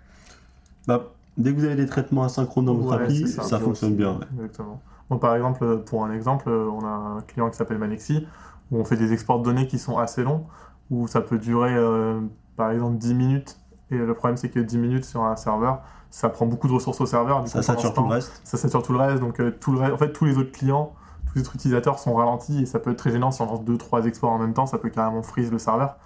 Bah, 0.86 1.12
dès 1.36 1.52
que 1.52 1.58
vous 1.58 1.64
avez 1.64 1.76
des 1.76 1.86
traitements 1.86 2.24
asynchrones 2.24 2.64
dans 2.66 2.74
votre 2.74 2.96
Ouais, 2.96 3.04
appli, 3.04 3.26
ça, 3.28 3.58
fonctionne 3.58 3.96
bien. 3.96 4.18
ouais. 4.18 4.26
Exactement. 4.34 4.80
Donc, 5.10 5.20
par 5.20 5.34
exemple, 5.36 5.82
pour 5.84 6.04
un 6.04 6.12
exemple, 6.12 6.48
on 6.50 6.84
a 6.84 6.88
un 6.88 7.20
client 7.22 7.48
qui 7.50 7.56
s'appelle 7.56 7.78
Manexi, 7.78 8.26
où 8.70 8.78
on 8.78 8.84
fait 8.84 8.96
des 8.96 9.12
exports 9.12 9.38
de 9.38 9.44
données 9.44 9.66
qui 9.68 9.78
sont 9.78 9.98
assez 9.98 10.22
longs, 10.24 10.46
où 10.90 11.06
ça 11.06 11.20
peut 11.20 11.38
durer 11.38 11.74
euh, 11.74 12.20
par 12.56 12.70
exemple 12.70 12.98
10 12.98 13.14
minutes. 13.14 13.58
Et 13.90 13.96
le 13.98 14.14
problème, 14.14 14.36
c'est 14.36 14.48
que 14.48 14.58
10 14.58 14.78
minutes 14.78 15.04
sur 15.04 15.22
un 15.22 15.36
serveur, 15.36 15.82
ça 16.10 16.28
prend 16.28 16.46
beaucoup 16.46 16.66
de 16.66 16.72
ressources 16.72 17.00
au 17.00 17.06
serveur. 17.06 17.42
Du 17.44 17.50
Ça 17.50 17.58
coup, 17.60 17.64
sature 17.64 17.94
tout 17.94 18.02
le 18.02 18.08
reste. 18.08 18.40
ça 18.44 18.56
sature 18.56 18.82
tout 18.82 18.92
le 18.92 18.98
reste. 18.98 19.20
Donc, 19.20 19.38
euh, 19.40 19.52
tout 19.60 19.70
le 19.72 19.78
reste- 19.78 19.94
en 19.94 19.98
fait, 19.98 20.12
tous 20.12 20.24
les 20.24 20.38
autres 20.38 20.50
clients, 20.50 20.92
tous 21.26 21.34
les 21.36 21.40
autres 21.42 21.54
utilisateurs 21.56 21.98
sont 21.98 22.14
ralentis 22.14 22.62
et 22.62 22.66
ça 22.66 22.78
peut 22.78 22.90
être 22.90 22.98
très 22.98 23.10
gênant 23.10 23.30
si 23.30 23.42
on 23.42 23.46
lance 23.46 23.60
2-3 23.62 24.06
exports 24.06 24.30
en 24.32 24.38
même 24.38 24.54
temps. 24.54 24.66
Ça 24.66 24.78
peut 24.78 24.88
carrément 24.88 25.22
freeze 25.22 25.50
le 25.50 25.58
serveur 25.58 25.96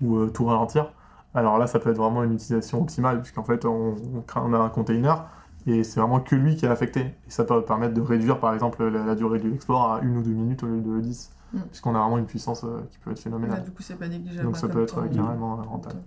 ou 0.00 0.16
euh, 0.16 0.28
tout 0.28 0.44
ralentir. 0.44 0.92
Alors 1.34 1.58
là, 1.58 1.66
ça 1.66 1.78
peut 1.78 1.90
être 1.90 1.98
vraiment 1.98 2.22
une 2.22 2.34
utilisation 2.34 2.80
optimale 2.80 3.20
puisqu'en 3.20 3.44
fait, 3.44 3.64
on, 3.64 3.94
a 4.34 4.58
un 4.58 4.68
container 4.68 5.24
et 5.66 5.84
c'est 5.84 6.00
vraiment 6.00 6.20
que 6.20 6.34
lui 6.34 6.56
qui 6.56 6.66
est 6.66 6.68
affecté. 6.68 7.00
Et 7.00 7.30
ça 7.30 7.44
peut 7.44 7.62
permettre 7.62 7.94
de 7.94 8.00
réduire 8.00 8.40
par 8.40 8.54
exemple 8.54 8.84
la, 8.84 9.04
la 9.04 9.14
durée 9.14 9.38
de 9.38 9.48
l'export 9.48 9.92
à 9.92 10.00
une 10.00 10.16
ou 10.18 10.22
deux 10.22 10.30
minutes 10.30 10.62
au 10.62 10.66
lieu 10.66 10.80
de 10.80 11.00
10 11.00 11.30
Mm. 11.52 11.60
puisqu'on 11.70 11.94
a 11.94 12.00
vraiment 12.00 12.18
une 12.18 12.26
puissance 12.26 12.64
euh, 12.64 12.80
qui 12.90 12.98
peut 12.98 13.10
être 13.10 13.18
Là, 13.18 13.22
phénoménale. 13.24 13.64
Du 13.64 13.70
coup, 13.70 13.82
c'est 13.82 13.96
pas 13.96 14.08
négligeable. 14.08 14.44
Donc 14.46 14.56
hein, 14.56 14.60
ça 14.60 14.68
peut 14.68 14.82
être 14.82 14.96
temps- 14.96 15.02
euh, 15.02 15.08
carrément 15.08 15.56
rentable. 15.56 16.00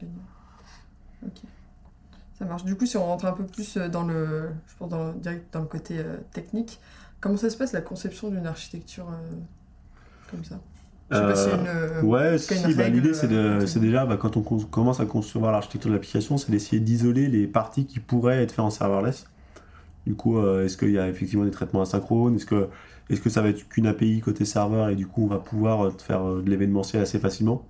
Ok. 1.26 1.42
Ça 2.38 2.46
marche. 2.46 2.64
Du 2.64 2.76
coup, 2.76 2.86
si 2.86 2.98
on 2.98 3.06
rentre 3.06 3.26
un 3.26 3.34
peu 3.34 3.46
plus 3.46 3.78
dans 3.78 4.04
le, 4.04 4.50
je 4.68 4.76
pense 4.78 4.90
dans 4.90 5.08
le, 5.08 5.14
direct 5.14 5.54
dans 5.54 5.60
le 5.60 5.66
côté 5.66 6.00
euh, 6.00 6.18
technique, 6.32 6.80
comment 7.20 7.38
ça 7.38 7.50
se 7.50 7.58
passe 7.58 7.74
la 7.74 7.82
conception 7.82 8.30
d'une 8.30 8.46
architecture 8.48 9.10
euh, 9.12 9.42
comme 10.28 10.44
ça? 10.44 10.66
Je 11.10 11.18
sais 11.18 11.26
pas 11.26 11.36
si 11.36 11.52
Euh, 11.52 11.58
une. 11.58 11.68
euh, 11.68 12.02
Ouais, 12.02 12.38
si, 12.38 12.76
bah, 12.76 12.88
l'idée 12.88 13.14
c'est 13.16 13.32
euh, 13.32 13.66
c'est 13.66 13.80
déjà 13.80 14.06
bah, 14.06 14.18
quand 14.18 14.38
on 14.38 14.44
commence 14.44 15.00
à 15.00 15.06
concevoir 15.08 15.52
l'architecture 15.52 15.90
de 15.90 15.96
l'application, 15.96 16.38
c'est 16.38 16.52
d'essayer 16.52 16.80
d'isoler 16.80 17.28
les 17.30 17.48
parties 17.48 17.88
qui 17.88 18.00
pourraient 18.00 18.44
être 18.44 18.52
faites 18.52 18.60
en 18.60 18.70
serverless. 18.70 19.26
Du 20.06 20.16
coup, 20.16 20.38
euh, 20.40 20.66
est-ce 20.66 20.78
qu'il 20.78 20.92
y 20.92 21.00
a 21.00 21.10
effectivement 21.10 21.46
des 21.46 21.52
traitements 21.52 21.82
asynchrones? 21.84 22.36
Est-ce 22.36 22.46
que, 22.48 22.70
est 23.10 23.22
que 23.22 23.30
ça 23.30 23.42
va 23.42 23.50
être 23.50 23.68
qu'une 23.70 23.88
API 23.88 24.22
côté 24.22 24.46
serveur 24.46 24.90
et 24.90 24.96
du 24.96 25.08
coup 25.08 25.24
on 25.26 25.28
va 25.28 25.40
pouvoir 25.40 25.88
euh, 25.88 25.92
faire 26.00 26.24
euh, 26.28 26.42
de 26.44 26.50
l'événementiel 26.50 27.02
assez 27.04 27.20
facilement? 27.20 27.70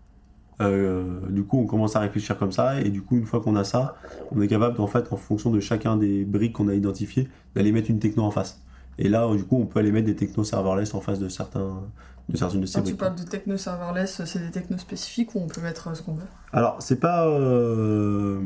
Euh, 0.61 1.21
Du 1.29 1.45
coup, 1.45 1.59
on 1.59 1.65
commence 1.67 1.95
à 1.95 1.99
réfléchir 2.01 2.37
comme 2.37 2.51
ça 2.51 2.81
et 2.81 2.89
du 2.89 3.01
coup, 3.03 3.17
une 3.17 3.25
fois 3.25 3.41
qu'on 3.41 3.55
a 3.55 3.63
ça, 3.63 3.95
on 4.31 4.41
est 4.41 4.47
capable 4.47 4.81
en 4.81 4.87
fait, 4.87 5.11
en 5.13 5.17
fonction 5.17 5.51
de 5.51 5.59
chacun 5.59 5.97
des 5.97 6.25
briques 6.25 6.53
qu'on 6.53 6.67
a 6.67 6.75
identifiées, 6.75 7.29
d'aller 7.55 7.71
mettre 7.71 7.89
une 7.89 7.99
techno 7.99 8.23
en 8.23 8.31
face. 8.31 8.65
Et 9.01 9.07
là, 9.09 9.27
du 9.35 9.43
coup, 9.45 9.57
on 9.59 9.65
peut 9.65 9.79
aller 9.79 9.91
mettre 9.91 10.05
des 10.07 10.15
technos 10.15 10.43
serverless 10.43 10.93
en 10.93 10.99
face 11.01 11.19
de 11.19 11.29
certains 11.29 11.81
de 12.27 12.37
certaines 12.37 12.61
de 12.61 12.65
ces 12.67 12.79
Quand 12.79 12.83
tu 12.85 12.95
parles 12.95 13.15
de 13.15 13.23
techno 13.23 13.57
serverless, 13.57 14.23
c'est 14.25 14.39
des 14.39 14.51
technos 14.51 14.77
spécifiques 14.77 15.33
où 15.33 15.39
on 15.39 15.47
peut 15.47 15.61
mettre 15.61 15.95
ce 15.95 16.01
qu'on 16.03 16.13
veut? 16.13 16.27
Alors, 16.53 16.75
c'est 16.79 16.99
pas 16.99 17.25
euh, 17.27 18.39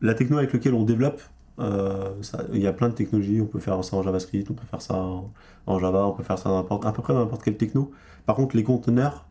la 0.00 0.14
techno 0.14 0.38
avec 0.38 0.52
laquelle 0.52 0.74
on 0.74 0.82
développe. 0.84 1.20
euh, 1.60 2.10
ça- 2.22 2.42
Il 2.52 2.60
y 2.60 2.66
a 2.66 2.72
plein 2.72 2.88
de 2.88 2.94
technologies. 2.94 3.40
On 3.40 3.46
peut 3.46 3.60
faire 3.60 3.84
ça 3.84 3.96
en 3.96 4.02
JavaScript, 4.02 4.50
on 4.50 4.54
peut 4.54 4.66
faire 4.70 4.80
ça 4.82 4.94
en, 4.96 5.30
en 5.66 5.78
Java, 5.78 6.06
on 6.06 6.12
peut 6.12 6.22
faire 6.22 6.38
ça 6.38 6.48
dans 6.48 6.56
n'importe- 6.56 6.86
à 6.86 6.92
peu 6.92 7.02
près 7.02 7.12
dans 7.12 7.20
n'importe 7.20 7.42
quelle 7.44 7.58
techno. 7.58 7.92
Par 8.26 8.34
contre, 8.36 8.56
les 8.56 8.64
conteneurs, 8.64 9.26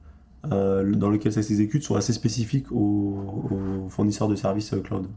euh, 0.53 0.93
dans 0.95 1.09
lesquels 1.09 1.33
ça 1.33 1.41
s'exécute 1.41 1.83
sont 1.83 1.95
assez 1.95 2.13
spécifiques 2.13 2.71
aux, 2.71 3.49
aux 3.51 3.89
fournisseurs 3.89 4.27
de 4.27 4.35
services 4.35 4.73
cloud. 4.83 5.07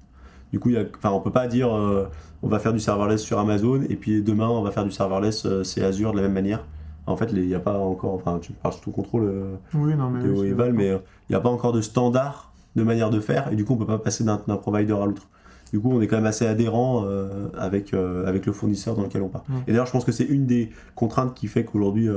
Du 0.52 0.60
coup, 0.60 0.70
y 0.70 0.76
a, 0.76 0.84
enfin, 0.98 1.10
on 1.10 1.20
peut 1.20 1.32
pas 1.32 1.48
dire 1.48 1.74
euh, 1.74 2.06
on 2.42 2.48
va 2.48 2.58
faire 2.58 2.72
du 2.72 2.80
serverless 2.80 3.22
sur 3.22 3.38
Amazon 3.38 3.82
et 3.88 3.96
puis 3.96 4.22
demain 4.22 4.48
on 4.48 4.62
va 4.62 4.70
faire 4.70 4.84
du 4.84 4.90
serverless 4.90 5.46
euh, 5.46 5.64
c'est 5.64 5.82
Azure 5.82 6.12
de 6.12 6.16
la 6.16 6.22
même 6.22 6.34
manière. 6.34 6.64
En 7.06 7.16
fait, 7.16 7.30
il 7.32 7.46
n'y 7.46 7.54
a 7.54 7.60
pas 7.60 7.78
encore, 7.78 8.14
enfin, 8.14 8.38
tu 8.40 8.52
parles 8.52 8.74
sous 8.74 8.80
ton 8.80 8.92
contrôle, 8.92 9.24
euh, 9.24 9.54
Oui, 9.74 9.94
non, 9.96 10.08
mais. 10.10 10.28
Oui, 10.28 10.54
mais 10.72 10.90
euh, 10.90 10.98
il 11.28 11.32
n'y 11.32 11.36
a 11.36 11.40
pas 11.40 11.48
encore 11.48 11.72
de 11.72 11.80
standard 11.80 12.52
de 12.76 12.84
manière 12.84 13.10
de 13.10 13.20
faire 13.20 13.52
et 13.52 13.56
du 13.56 13.66
coup 13.66 13.74
on 13.74 13.76
peut 13.76 13.86
pas 13.86 13.98
passer 13.98 14.24
d'un 14.24 14.38
provider 14.38 14.94
à 14.94 15.04
l'autre. 15.04 15.28
Du 15.72 15.80
coup, 15.80 15.90
on 15.90 16.00
est 16.00 16.06
quand 16.06 16.16
même 16.16 16.26
assez 16.26 16.46
adhérent 16.46 17.04
euh, 17.06 17.48
avec, 17.56 17.94
avec 17.94 18.44
le 18.44 18.52
fournisseur 18.52 18.94
dans 18.94 19.02
lequel 19.02 19.22
on 19.22 19.28
part. 19.28 19.44
Et 19.66 19.72
d'ailleurs, 19.72 19.86
je 19.86 19.92
pense 19.92 20.04
que 20.04 20.12
c'est 20.12 20.24
une 20.24 20.46
des 20.46 20.70
contraintes 20.94 21.34
qui 21.34 21.48
fait 21.48 21.64
qu'aujourd'hui 21.64 22.08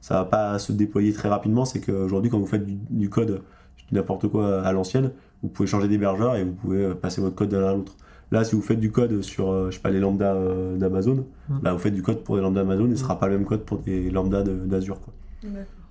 ça 0.00 0.14
va 0.14 0.24
pas 0.24 0.58
se 0.58 0.72
déployer 0.72 1.12
très 1.12 1.28
rapidement, 1.28 1.64
c'est 1.64 1.80
qu'aujourd'hui 1.80 2.30
quand 2.30 2.38
vous 2.38 2.46
faites 2.46 2.64
du, 2.64 2.76
du 2.90 3.08
code, 3.08 3.42
je 3.76 3.84
dis 3.86 3.94
n'importe 3.94 4.28
quoi 4.28 4.62
à 4.62 4.72
l'ancienne, 4.72 5.10
vous 5.44 5.50
pouvez 5.50 5.68
changer 5.68 5.86
d'hébergeur 5.88 6.34
et 6.36 6.42
vous 6.44 6.52
pouvez 6.54 6.84
euh, 6.84 6.94
passer 6.94 7.20
votre 7.20 7.36
code 7.36 7.50
d'un 7.50 7.64
à 7.64 7.72
l'autre. 7.74 7.94
Là, 8.32 8.42
si 8.42 8.56
vous 8.56 8.62
faites 8.62 8.80
du 8.80 8.90
code 8.90 9.20
sur, 9.22 9.50
euh, 9.50 9.70
je 9.70 9.76
sais 9.76 9.82
pas, 9.82 9.90
les 9.90 10.00
lambdas 10.00 10.34
euh, 10.34 10.76
d'Amazon, 10.76 11.26
Mm. 11.48 11.58
bah, 11.62 11.72
vous 11.72 11.78
faites 11.78 11.94
du 11.94 12.02
code 12.02 12.24
pour 12.24 12.36
des 12.36 12.42
lambdas 12.42 12.62
d'Amazon 12.62 12.86
et 12.90 12.96
ce 12.96 13.02
sera 13.02 13.18
pas 13.20 13.28
le 13.28 13.36
même 13.36 13.46
code 13.46 13.60
pour 13.64 13.78
des 13.78 14.10
lambdas 14.10 14.42
de- 14.42 14.64
d'Azure. 14.64 14.98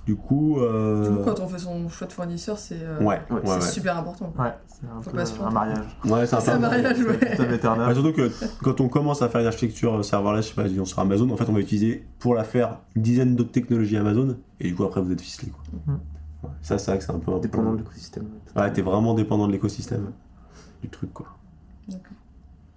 Du 0.06 0.16
coup, 0.18 0.60
euh, 0.60 1.08
Du 1.10 1.16
coup, 1.18 1.24
quand 1.24 1.40
on 1.40 1.48
fait 1.48 1.60
son 1.60 1.88
choix 1.88 2.08
de 2.08 2.12
fournisseur, 2.12 2.58
c'est 2.58 2.80
euh, 2.82 3.00
ouais, 3.02 3.22
ouais, 3.30 3.62
super 3.62 3.98
important. 3.98 4.34
Ouais, 4.38 4.52
c'est 4.68 4.86
un 4.86 5.02
Faut 5.02 5.12
peu 5.12 5.18
pas 5.18 5.26
se 5.26 5.40
un 5.42 5.50
mariage. 5.50 5.78
Ouais, 6.04 6.26
c'est 6.26 6.36
un 6.36 6.40
C'est 6.42 6.52
un 6.52 6.56
peu- 6.56 6.62
mariage, 6.62 7.00
ouais. 7.00 7.20
C'est 7.38 7.48
un 7.48 7.54
éternel. 7.54 7.88
Ah, 7.90 7.94
surtout 7.94 8.12
que 8.12 8.30
quand 8.62 8.82
on 8.82 8.90
commence 8.90 9.22
à 9.22 9.30
faire 9.30 9.40
une 9.40 9.48
architecture 9.48 10.04
serverless, 10.04 10.44
je 10.46 10.50
sais 10.50 10.56
pas, 10.62 10.68
disons 10.68 10.84
sur 10.84 11.00
Amazon, 11.00 11.30
en 11.30 11.38
fait, 11.38 11.46
on 11.48 11.54
va 11.54 11.60
utiliser 11.62 12.04
pour 12.20 12.36
la 12.36 12.44
faire 12.44 12.80
une 12.96 13.02
dizaine 13.04 13.36
d'autres 13.38 13.52
technologies 13.52 13.96
Amazon, 13.96 14.36
et 14.60 14.68
du 14.68 14.76
coup, 14.76 14.84
après, 14.84 15.02
vous 15.02 15.12
êtes 15.12 15.22
ficelé. 15.22 15.52
Quoi. 15.52 15.64
Mhm. 15.94 16.00
Ouais, 16.44 16.50
ça, 16.62 16.78
c'est 16.78 16.92
vrai 16.92 16.98
que 17.00 17.04
c'est 17.06 17.12
un 17.12 17.20
peu. 17.20 17.32
un 17.32 17.40
Dépendant 17.40 17.74
de 17.74 17.78
l'écosystème. 17.78 18.28
Ouais, 18.56 18.72
t'es 18.72 18.82
vraiment 18.82 19.14
dépendant 19.14 19.48
de 19.48 19.52
l'écosystème 19.54 20.12
du 20.82 20.90
truc, 20.90 21.14
quoi. 21.14 21.28
D'accord. 21.88 22.14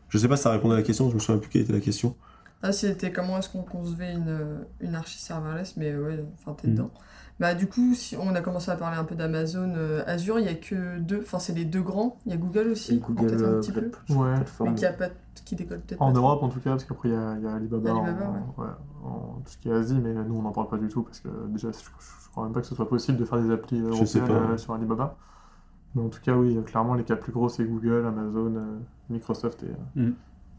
Je 0.08 0.18
sais 0.18 0.28
pas 0.28 0.36
si 0.36 0.44
ça 0.44 0.50
répondait 0.52 0.74
à 0.74 0.78
la 0.78 0.82
question, 0.84 1.08
je 1.10 1.14
me 1.14 1.18
souviens 1.18 1.40
plus 1.40 1.50
quelle 1.50 1.62
était 1.62 1.72
la 1.72 1.80
question. 1.80 2.14
Ah, 2.62 2.72
c'était 2.72 3.12
comment 3.12 3.38
est-ce 3.38 3.48
qu'on 3.50 3.62
concevait 3.62 4.12
une, 4.14 4.64
une 4.80 4.94
archi 4.94 5.18
serverless, 5.18 5.76
mais 5.76 5.94
ouais, 5.96 6.24
enfin, 6.38 6.54
t'es 6.60 6.68
Mhm. 6.68 6.74
dedans. 6.74 6.90
Bah, 7.38 7.54
du 7.54 7.66
coup, 7.66 7.94
si 7.94 8.16
on 8.16 8.34
a 8.34 8.40
commencé 8.40 8.70
à 8.70 8.76
parler 8.76 8.96
un 8.96 9.04
peu 9.04 9.14
d'Amazon, 9.14 9.74
euh, 9.76 10.02
Azure, 10.06 10.38
il 10.38 10.46
y 10.46 10.48
a 10.48 10.54
que 10.54 10.98
deux, 11.00 11.20
enfin, 11.20 11.38
c'est 11.38 11.52
les 11.52 11.66
deux 11.66 11.82
grands. 11.82 12.16
Il 12.24 12.32
y 12.32 12.34
a 12.34 12.38
Google 12.38 12.68
aussi, 12.68 12.98
Google, 12.98 13.26
peut-être 13.26 13.44
un 13.44 13.48
euh, 13.48 13.60
petit 13.60 13.72
peu, 13.72 13.90
Ouais. 14.10 14.16
mais 14.30 14.34
plateforme. 14.36 14.74
qui, 14.74 14.86
a 14.86 14.92
pas, 14.92 15.08
qui 15.46 15.56
décolle 15.56 15.80
peut-être 15.80 16.02
En 16.02 16.08
pas 16.08 16.12
trop. 16.12 16.26
Europe 16.26 16.42
en 16.42 16.48
tout 16.50 16.60
cas, 16.60 16.70
parce 16.70 16.84
qu'après 16.84 17.08
il 17.08 17.12
y 17.12 17.16
a, 17.16 17.36
il 17.38 17.42
y 17.44 17.46
a 17.46 17.54
Alibaba, 17.54 17.90
Alibaba, 17.90 18.26
en, 18.28 18.60
ouais, 18.60 18.68
en 19.04 19.40
tout 19.44 19.50
ce 19.52 19.56
qui 19.56 19.68
est 19.70 19.72
Asie, 19.72 19.98
mais 20.02 20.12
nous 20.12 20.34
on 20.36 20.42
n'en 20.42 20.52
parle 20.52 20.68
pas 20.68 20.76
du 20.76 20.88
tout 20.88 21.02
parce 21.02 21.20
que 21.20 21.28
déjà 21.48 21.70
je, 21.72 21.78
je 21.78 22.30
crois 22.30 22.44
même 22.44 22.52
pas 22.52 22.60
que 22.60 22.66
ce 22.66 22.74
soit 22.74 22.88
possible 22.88 23.16
de 23.16 23.24
faire 23.24 23.40
des 23.40 23.50
applis 23.50 23.78
sais 24.06 24.18
européennes 24.18 24.50
euh, 24.52 24.58
sur 24.58 24.74
Alibaba. 24.74 25.16
Mais 25.94 26.02
en 26.02 26.08
tout 26.10 26.20
cas, 26.22 26.34
oui, 26.36 26.58
clairement 26.66 26.92
les 26.94 27.04
cas 27.04 27.16
plus 27.16 27.32
gros 27.32 27.48
c'est 27.48 27.64
Google, 27.64 28.04
Amazon, 28.06 28.52
euh, 28.56 28.78
Microsoft 29.08 29.62
et, 29.64 30.00
Mm. 30.00 30.12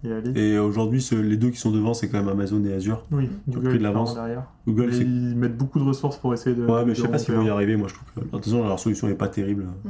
et 0.06 0.12
Ali. 0.13 0.32
Et 0.39 0.58
aujourd'hui, 0.58 1.06
les 1.12 1.38
deux 1.38 1.50
qui 1.51 1.58
sont 1.58 1.70
devant, 1.72 1.94
c'est 1.94 2.10
quand 2.10 2.17
même 2.17 2.29
Amazon 2.29 2.63
et 2.63 2.74
Azure. 2.74 3.06
Oui, 3.12 3.29
ont 3.48 3.51
Google 3.51 3.67
pris 3.67 3.74
de 3.77 3.79
est 3.79 3.84
l'avance. 3.84 4.15
derrière. 4.15 4.46
Google, 4.65 4.94
ils 4.96 5.36
mettent 5.36 5.58
beaucoup 5.58 5.77
de 5.79 5.84
ressources 5.84 6.17
pour 6.17 6.34
essayer 6.34 6.56
de. 6.56 6.65
Ouais, 6.65 6.86
mais 6.86 6.96
je 6.96 7.01
sais 7.01 7.08
de 7.08 7.12
pas 7.12 7.20
s'ils 7.20 7.36
vont 7.36 7.44
y 7.44 7.50
arriver. 7.50 7.75
Moi, 7.77 7.88
je 7.89 7.94
trouve 7.96 8.12
que 8.13 8.20
de 8.22 8.25
toute 8.29 8.46
façon, 8.46 8.63
leur 8.65 8.79
solution 8.79 9.08
n'est 9.08 9.15
pas 9.15 9.27
terrible. 9.27 9.65
Mm. 9.84 9.89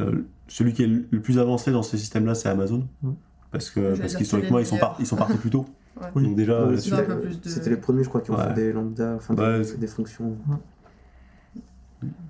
Euh, 0.00 0.22
celui 0.48 0.74
qui 0.74 0.82
est 0.82 0.86
le 0.86 1.06
le 1.10 1.20
plus 1.20 1.38
avancé 1.38 1.72
dans 1.72 1.82
ce 1.82 1.96
système-là, 1.96 2.34
c'est 2.34 2.48
Amazon. 2.50 2.86
Mm. 3.02 3.10
Parce 3.50 3.70
que 3.70 3.98
parce 3.98 4.14
qu'historiquement, 4.14 4.58
que 4.58 4.62
ils 4.62 4.66
sont, 4.66 4.76
par- 4.78 4.96
ils 5.00 5.06
sont 5.06 5.16
partis 5.16 5.36
plus 5.38 5.50
tôt. 5.50 5.66
Ouais. 6.00 6.06
Oui. 6.14 6.24
Donc 6.26 6.36
déjà, 6.36 6.64
Ouais, 6.64 6.76
c'était- 6.76 7.06
de- 7.06 7.48
C'était 7.48 7.70
les 7.70 7.76
premiers, 7.76 8.04
je 8.04 8.08
crois, 8.08 8.20
qui 8.20 8.30
ont 8.30 8.36
Ouais. 8.36 8.44
fait 8.44 8.54
des 8.54 8.72
lambda, 8.72 9.14
enfin 9.16 9.34
des, 9.34 9.42
Ouais, 9.42 9.62
des 9.78 9.86
fonctions. 9.88 10.36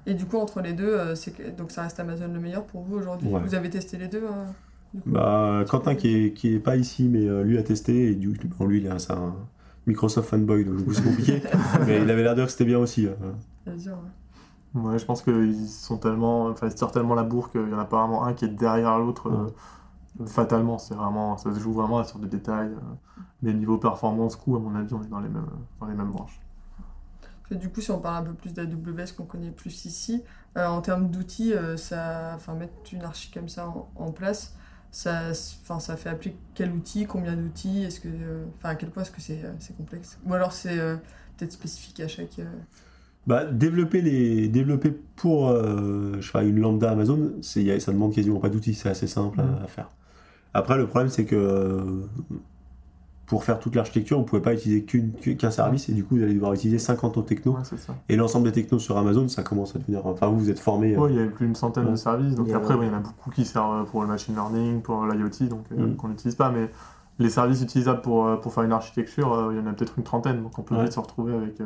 Et 0.06 0.14
du 0.14 0.24
coup, 0.24 0.38
entre 0.38 0.62
les 0.62 0.72
deux, 0.72 0.88
euh, 0.88 1.14
c'est 1.14 1.32
que... 1.32 1.50
donc 1.50 1.70
ça 1.70 1.82
reste 1.82 2.00
Amazon 2.00 2.28
le 2.32 2.40
meilleur 2.40 2.64
pour 2.64 2.82
vous 2.82 2.96
aujourd'hui 2.96 3.28
Ouais. 3.28 3.40
Vous 3.44 3.54
avez 3.54 3.68
testé 3.68 3.98
les 3.98 4.08
deux 4.08 4.22
coup? 4.22 4.46
Bah, 5.04 5.64
Quentin 5.68 5.94
qui 5.96 6.08
est, 6.16 6.32
qui 6.32 6.54
est 6.54 6.58
pas 6.60 6.76
ici, 6.76 7.08
mais 7.10 7.28
euh, 7.28 7.42
lui 7.42 7.58
a 7.58 7.62
testé, 7.62 8.10
et 8.10 8.14
du 8.14 8.32
coup, 8.32 8.48
bon, 8.58 8.64
lui, 8.64 8.78
il 8.80 8.86
est 8.86 8.98
c'est 8.98 9.12
un 9.12 9.34
Microsoft 9.86 10.30
fanboy, 10.30 10.64
donc 10.64 10.76
du 10.78 10.84
coup, 10.84 10.94
c'est 10.94 11.04
compliqué. 11.04 11.42
mais 11.86 12.00
il 12.00 12.10
avait 12.10 12.22
l'air 12.22 12.32
de 12.32 12.36
dire 12.40 12.46
que 12.46 12.52
c'était 12.52 12.64
bien 12.64 12.78
aussi. 12.78 13.06
euh. 13.06 13.12
Azure, 13.70 13.98
ouais. 14.74 14.80
Ouais, 14.80 14.98
je 14.98 15.04
pense 15.04 15.20
qu'ils 15.22 15.66
sont 15.68 15.98
tellement, 15.98 16.46
enfin, 16.46 16.68
ils 16.68 16.70
se 16.70 16.76
tirent 16.76 16.90
tellement 16.92 17.14
la 17.14 17.22
bourre 17.24 17.50
qu'il 17.50 17.60
y 17.68 17.74
en 17.74 17.78
a 17.78 17.84
vraiment 17.84 18.24
un 18.24 18.32
qui 18.32 18.46
est 18.46 18.48
derrière 18.48 18.98
l'autre 18.98 19.28
euh, 19.28 19.46
fatalement. 20.26 20.78
C'est 20.78 20.94
vraiment, 20.94 21.36
ça 21.38 21.52
se 21.54 21.58
joue 21.60 21.72
vraiment 21.72 22.02
sur 22.04 22.18
des 22.18 22.28
détails. 22.28 22.70
euh, 22.72 22.80
mais 23.42 23.54
niveau 23.54 23.78
performance, 23.78 24.36
coût, 24.36 24.56
à 24.56 24.60
mon 24.60 24.74
avis, 24.74 24.92
on 24.94 25.02
est 25.02 25.08
dans 25.08 25.20
les 25.20 25.28
mêmes, 25.28 25.46
dans 25.80 25.86
les 25.86 25.94
mêmes 25.94 26.10
branches. 26.10 26.40
Et 27.50 27.56
du 27.56 27.70
coup, 27.70 27.80
si 27.80 27.90
on 27.90 27.98
parle 28.00 28.16
un 28.24 28.26
peu 28.30 28.34
plus 28.34 28.52
d'AWS 28.52 29.12
qu'on 29.16 29.24
connaît 29.24 29.50
plus 29.50 29.84
ici, 29.86 30.22
euh, 30.56 30.66
en 30.66 30.80
termes 30.82 31.10
d'outils, 31.10 31.54
euh, 31.54 31.76
ça, 31.76 32.32
enfin, 32.34 32.54
mettre 32.54 32.72
une 32.92 33.02
archi 33.04 33.30
comme 33.30 33.48
ça 33.48 33.68
en, 33.68 33.90
en 33.96 34.12
place, 34.12 34.54
ça, 34.90 35.30
enfin, 35.62 35.80
ça 35.80 35.96
fait 35.96 36.10
appeler 36.10 36.36
quel 36.54 36.72
outil, 36.72 37.06
combien 37.06 37.34
d'outils, 37.36 37.84
est-ce 37.84 38.00
que, 38.00 38.08
euh, 38.08 38.44
enfin, 38.58 38.70
à 38.70 38.74
quel 38.74 38.90
point 38.90 39.02
est-ce 39.02 39.10
que 39.12 39.20
c'est, 39.22 39.44
euh, 39.44 39.52
c'est 39.60 39.76
complexe? 39.76 40.18
Ou 40.26 40.34
alors 40.34 40.52
c'est 40.52 40.78
euh, 40.78 40.96
peut-être 41.38 41.52
spécifique 41.52 42.00
à 42.00 42.08
chaque. 42.08 42.38
euh, 42.38 42.44
Bah, 43.26 43.44
développer, 43.44 44.00
les, 44.00 44.48
développer 44.48 44.90
pour 45.16 45.48
euh, 45.48 46.14
je 46.20 46.26
sais 46.26 46.32
pas, 46.32 46.44
une 46.44 46.58
lambda 46.60 46.90
Amazon, 46.92 47.32
c'est, 47.42 47.78
ça 47.80 47.92
demande 47.92 48.14
quasiment 48.14 48.40
pas 48.40 48.48
d'outils, 48.48 48.74
c'est 48.74 48.88
assez 48.88 49.06
simple 49.06 49.40
à- 49.40 49.44
Mm. 49.44 49.62
à, 49.64 49.66
faire. 49.68 49.90
Après, 50.54 50.76
le 50.78 50.86
problème, 50.86 51.08
c'est 51.10 51.24
que 51.24 51.36
euh, 51.36 51.80
pour 53.26 53.44
faire 53.44 53.58
toute 53.58 53.74
l'architecture, 53.74 54.18
vous 54.18 54.24
pouvez 54.24 54.40
pas 54.40 54.54
utiliser 54.54 54.84
qu'une- 54.84 55.12
qu'un 55.12 55.50
service, 55.50 55.88
et 55.90 55.92
du 55.92 56.02
coup, 56.02 56.16
vous 56.16 56.22
allez 56.22 56.32
devoir 56.32 56.54
utiliser 56.54 56.78
50 56.78 57.18
autres 57.18 57.28
technos. 57.28 57.52
Ouais. 57.52 57.62
Et 58.08 58.16
l'ensemble 58.16 58.46
des 58.46 58.52
technos 58.52 58.78
sur 58.78 58.96
Amazon, 58.96 59.28
ça 59.28 59.42
commence 59.42 59.76
à 59.76 59.78
devenir. 59.78 60.06
Enfin, 60.06 60.28
vous, 60.28 60.38
vous 60.38 60.50
êtes 60.50 60.58
formé. 60.58 60.94
euh, 60.94 60.98
Ouais, 61.00 61.10
il 61.12 61.16
y 61.16 61.20
avait 61.20 61.28
plus 61.28 61.44
d'une 61.46 61.54
centaine 61.54 61.84
Ouais. 61.84 61.90
de 61.90 61.96
services. 61.96 62.34
Donc 62.34 62.48
a- 62.50 62.56
après, 62.56 62.74
ouais, 62.74 62.86
il 62.86 62.92
y 62.92 62.94
en 62.94 62.98
a 62.98 63.00
beaucoup 63.00 63.30
qui 63.30 63.44
servent 63.44 63.84
pour 63.90 64.00
le 64.00 64.08
machine 64.08 64.34
learning, 64.34 64.80
pour 64.80 65.04
l'IoT, 65.06 65.46
donc 65.50 65.64
euh, 65.72 65.88
Mm. 65.88 65.96
qu'on 65.96 66.08
n'utilise 66.08 66.36
pas. 66.36 66.50
Mais 66.50 66.70
les 67.18 67.28
services 67.28 67.60
utilisables 67.60 68.00
pour, 68.00 68.26
euh, 68.26 68.36
pour 68.36 68.54
faire 68.54 68.64
une 68.64 68.72
architecture, 68.72 69.34
euh, 69.34 69.52
il 69.52 69.58
y 69.58 69.60
en 69.62 69.66
a 69.66 69.74
peut-être 69.74 69.94
une 69.98 70.04
trentaine. 70.04 70.42
Donc 70.42 70.58
on 70.58 70.62
peut 70.62 70.74
Ouais. 70.76 70.84
vite 70.84 70.92
se 70.94 71.00
retrouver 71.00 71.34
avec 71.34 71.60
euh, 71.60 71.64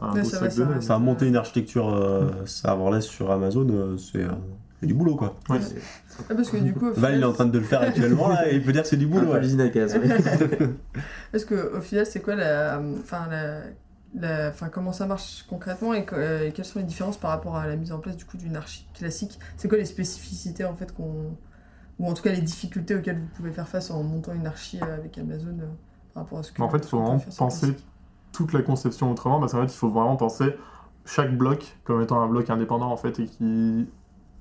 un 0.00 0.12
beau 0.14 0.22
ça 0.24 0.38
sac 0.38 0.52
va, 0.52 0.74
de 0.76 0.80
ça 0.80 0.98
monter 1.00 1.26
une 1.26 1.36
architecture 1.36 1.88
euh, 1.92 2.30
serverless 2.46 3.04
sur 3.06 3.32
Amazon, 3.32 3.66
euh, 3.68 3.96
c'est 3.96 4.22
euh, 4.22 4.28
c'est 4.82 4.86
du 4.88 4.94
boulot, 4.94 5.14
quoi. 5.16 5.36
Ouais. 5.48 5.58
Ah, 6.28 6.34
parce 6.34 6.50
que 6.50 6.56
du 6.58 6.74
coup, 6.74 6.90
Val, 6.92 7.14
il 7.16 7.22
est 7.22 7.24
en 7.24 7.32
train 7.32 7.46
de 7.46 7.56
le 7.58 7.64
faire 7.64 7.80
actuellement, 7.80 8.28
là, 8.28 8.50
et 8.50 8.56
il 8.56 8.62
peut 8.64 8.72
dire 8.72 8.82
que 8.82 8.88
c'est 8.88 8.96
du 8.96 9.06
Un 9.06 9.08
boulot. 9.08 9.26
peu 9.28 9.32
ouais. 9.34 9.40
l'usine 9.40 9.60
à 9.60 9.68
gaz, 9.68 9.94
ouais. 9.96 10.08
parce 11.32 11.44
que 11.44 11.76
au 11.76 11.80
final, 11.80 12.04
c'est 12.06 12.20
quoi 12.20 12.34
la, 12.34 12.80
enfin 13.00 13.26
la, 13.30 13.60
la- 14.14 14.48
enfin 14.50 14.68
comment 14.68 14.92
ça 14.92 15.06
marche 15.06 15.44
concrètement 15.48 15.94
et, 15.94 16.04
que- 16.04 16.14
euh, 16.16 16.48
et 16.48 16.52
quelles 16.52 16.64
sont 16.64 16.78
les 16.80 16.84
différences 16.84 17.16
par 17.16 17.30
rapport 17.30 17.56
à 17.56 17.66
la 17.66 17.76
mise 17.76 17.92
en 17.92 17.98
place 17.98 18.16
du 18.16 18.24
coup 18.24 18.36
d'une 18.36 18.56
archi 18.56 18.86
classique? 18.94 19.38
C'est 19.56 19.68
quoi 19.68 19.78
les 19.78 19.84
spécificités 19.86 20.64
en 20.64 20.74
fait 20.74 20.92
qu'on, 20.92 21.36
ou 21.98 22.08
en 22.08 22.12
tout 22.14 22.22
cas 22.22 22.32
les 22.32 22.40
difficultés 22.42 22.94
auxquelles 22.96 23.18
vous 23.20 23.28
pouvez 23.36 23.52
faire 23.52 23.68
face 23.68 23.90
en 23.90 24.02
montant 24.02 24.32
une 24.34 24.46
archi 24.46 24.78
euh, 24.82 24.94
avec 24.96 25.16
Amazon 25.18 25.56
euh, 25.60 25.66
par 26.12 26.24
rapport 26.24 26.40
à 26.40 26.42
ce 26.42 26.52
que. 26.52 26.60
En 26.60 26.68
fait, 26.68 26.78
il 26.78 26.88
faut 26.88 26.98
vraiment 26.98 27.22
penser 27.38 27.74
toute 28.32 28.52
la 28.52 28.62
conception 28.62 29.10
autrement, 29.10 29.38
parce 29.40 29.52
qu'en 29.52 29.60
fait, 29.66 29.72
il 29.72 29.76
faut 29.76 29.90
vraiment 29.90 30.16
penser 30.16 30.56
chaque 31.04 31.36
bloc 31.36 31.76
comme 31.84 32.00
étant 32.02 32.20
un 32.20 32.28
bloc 32.28 32.48
indépendant, 32.50 32.90
en 32.90 32.96
fait, 32.96 33.18
et 33.20 33.26
qui... 33.26 33.88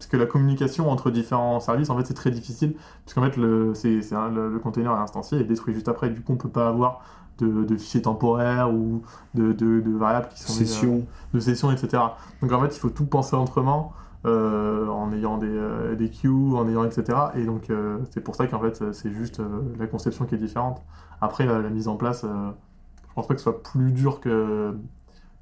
Parce 0.02 0.10
que 0.10 0.18
la 0.18 0.26
communication 0.26 0.90
entre 0.90 1.12
différents 1.12 1.60
services, 1.60 1.92
en 1.92 1.96
fait, 1.98 2.06
c'est 2.06 2.16
très 2.16 2.32
difficile, 2.32 2.74
puisqu'en 3.06 3.22
fait, 3.22 3.38
le, 3.38 3.76
c'est, 3.76 4.02
c'est 4.02 4.16
le, 4.34 4.52
le 4.52 4.58
container 4.60 4.92
est 4.92 4.96
instancié 5.00 5.40
et 5.40 5.44
détruit 5.44 5.76
juste 5.76 5.88
après. 5.90 6.10
Du 6.10 6.22
coup, 6.22 6.34
on 6.34 6.38
peut 6.38 6.50
pas 6.50 6.68
avoir 6.68 7.02
de, 7.38 7.64
de 7.64 7.78
fichiers 7.78 8.02
temporaires 8.02 8.74
ou 8.74 9.04
de, 9.36 9.54
de- 9.54 9.80
de 9.80 9.92
variables 9.96 10.28
qui 10.30 10.40
sont... 10.42 10.54
euh, 10.54 11.36
de 11.36 11.40
sessions, 11.40 11.72
etc. 11.72 12.02
Donc 12.42 12.52
en 12.52 12.60
fait, 12.62 12.76
il 12.76 12.80
faut 12.80 12.90
tout 12.90 13.06
penser 13.06 13.36
autrement, 13.36 13.94
euh, 14.26 14.88
en 14.88 15.14
ayant 15.14 15.38
des, 15.38 15.48
euh, 15.50 15.94
des 15.96 16.10
queues, 16.10 16.30
en 16.56 16.68
ayant 16.68 16.84
etc. 16.84 17.18
Et 17.36 17.46
donc 17.46 17.68
c'est 18.10 18.22
pour 18.22 18.34
ça 18.36 18.48
qu'en 18.48 18.60
fait, 18.60 18.84
c'est 18.94 19.12
juste 19.12 19.40
la 19.80 19.86
conception 19.86 20.26
qui 20.26 20.34
est 20.34 20.40
différente. 20.40 20.82
Après, 21.22 21.46
la, 21.46 21.60
la 21.60 21.70
mise 21.70 21.88
en 21.88 21.96
place, 21.96 22.24
je 22.26 23.14
pense 23.14 23.28
pas 23.28 23.36
que 23.36 23.40
ce 23.40 23.44
soit 23.44 23.62
plus 23.62 23.92
dur 23.92 24.20
que- 24.20 24.74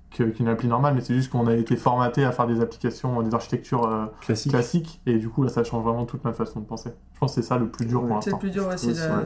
qu'une 0.10 0.48
appli 0.48 0.68
normale, 0.68 0.96
mais 0.96 1.02
c'est 1.02 1.14
juste 1.14 1.32
qu'on 1.32 1.46
a 1.48 1.54
été 1.56 1.76
formaté 1.76 2.24
à 2.26 2.32
faire 2.32 2.48
des 2.48 2.62
applications, 2.62 3.22
des 3.22 3.34
architectures 3.34 3.86
euh, 3.86 4.06
Classique. 4.22 4.52
classiques, 4.52 5.02
et 5.06 5.18
du 5.18 5.30
coup 5.30 5.44
là 5.44 5.50
ça 5.50 5.64
change 5.64 5.84
vraiment 5.84 6.06
toute 6.06 6.24
notre 6.26 6.38
façon 6.38 6.60
de 6.62 6.66
penser. 6.66 6.90
Je 7.14 7.20
pense 7.20 7.36
que 7.36 7.42
c'est 7.42 7.48
ça 7.48 7.58
le 7.58 7.68
plus 7.68 7.86
dur 7.86 8.02
pour 8.02 8.10
Ouais. 8.10 8.16
C'est 8.22 8.32
le 8.32 8.34
l'instant. 8.34 8.38
plus 8.40 8.50
dur, 8.52 8.68
ouais, 8.68 8.78
c'est 8.78 8.88
Ouais, 8.88 8.94
la- 9.08 9.24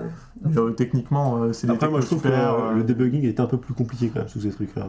Mais, 0.50 0.58
euh, 0.58 0.72
techniquement, 0.72 1.38
euh, 1.44 1.54
c'est 1.54 1.68
des 1.68 1.74
Après, 1.74 1.90
moi, 1.90 2.02
je 2.02 2.06
trouve 2.08 2.22
que 2.22 2.28
super, 2.28 2.54
euh, 2.54 2.72
euh, 2.72 2.74
le 2.76 2.84
debugging 2.84 3.24
est 3.26 3.40
un 3.40 3.46
peu 3.46 3.58
plus 3.58 3.74
compliqué 3.74 4.10
quand 4.10 4.20
même 4.20 4.28
sous 4.28 4.42
ces 4.42 4.52
trucs-là. 4.52 4.88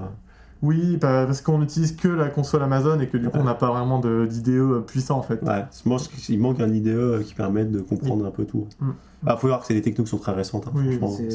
Oui, 0.62 0.96
bah, 0.96 1.24
parce 1.26 1.42
qu'on 1.42 1.58
n'utilise 1.58 1.94
que 1.94 2.08
la 2.08 2.28
console 2.28 2.62
Amazon 2.62 2.98
et 3.00 3.06
que 3.08 3.18
du 3.18 3.28
coup 3.28 3.36
on 3.38 3.44
n'a 3.44 3.54
pas 3.54 3.70
vraiment 3.70 3.98
de- 3.98 4.24
d'IDE 4.24 4.80
puissant 4.86 5.18
en 5.18 5.22
fait. 5.22 5.42
Ouais, 5.42 5.64
moi, 5.84 5.98
je- 5.98 6.32
il 6.32 6.40
manque 6.40 6.58
un 6.60 6.72
IDE 6.72 7.22
qui 7.24 7.34
permette 7.34 7.70
de 7.70 7.80
comprendre 7.80 8.24
un 8.24 8.30
peu 8.30 8.46
tout. 8.46 8.66
Mm. 8.80 8.90
Bah, 9.24 9.36
faut 9.36 9.46
voir 9.48 9.60
que 9.60 9.66
c'est 9.66 9.74
des 9.74 9.82
technos 9.82 10.04
qui 10.04 10.10
sont 10.10 10.18
très 10.18 10.32
récentes, 10.32 10.66
hein, 10.68 10.72
Oui, 10.74 10.96
franchement. 10.96 11.26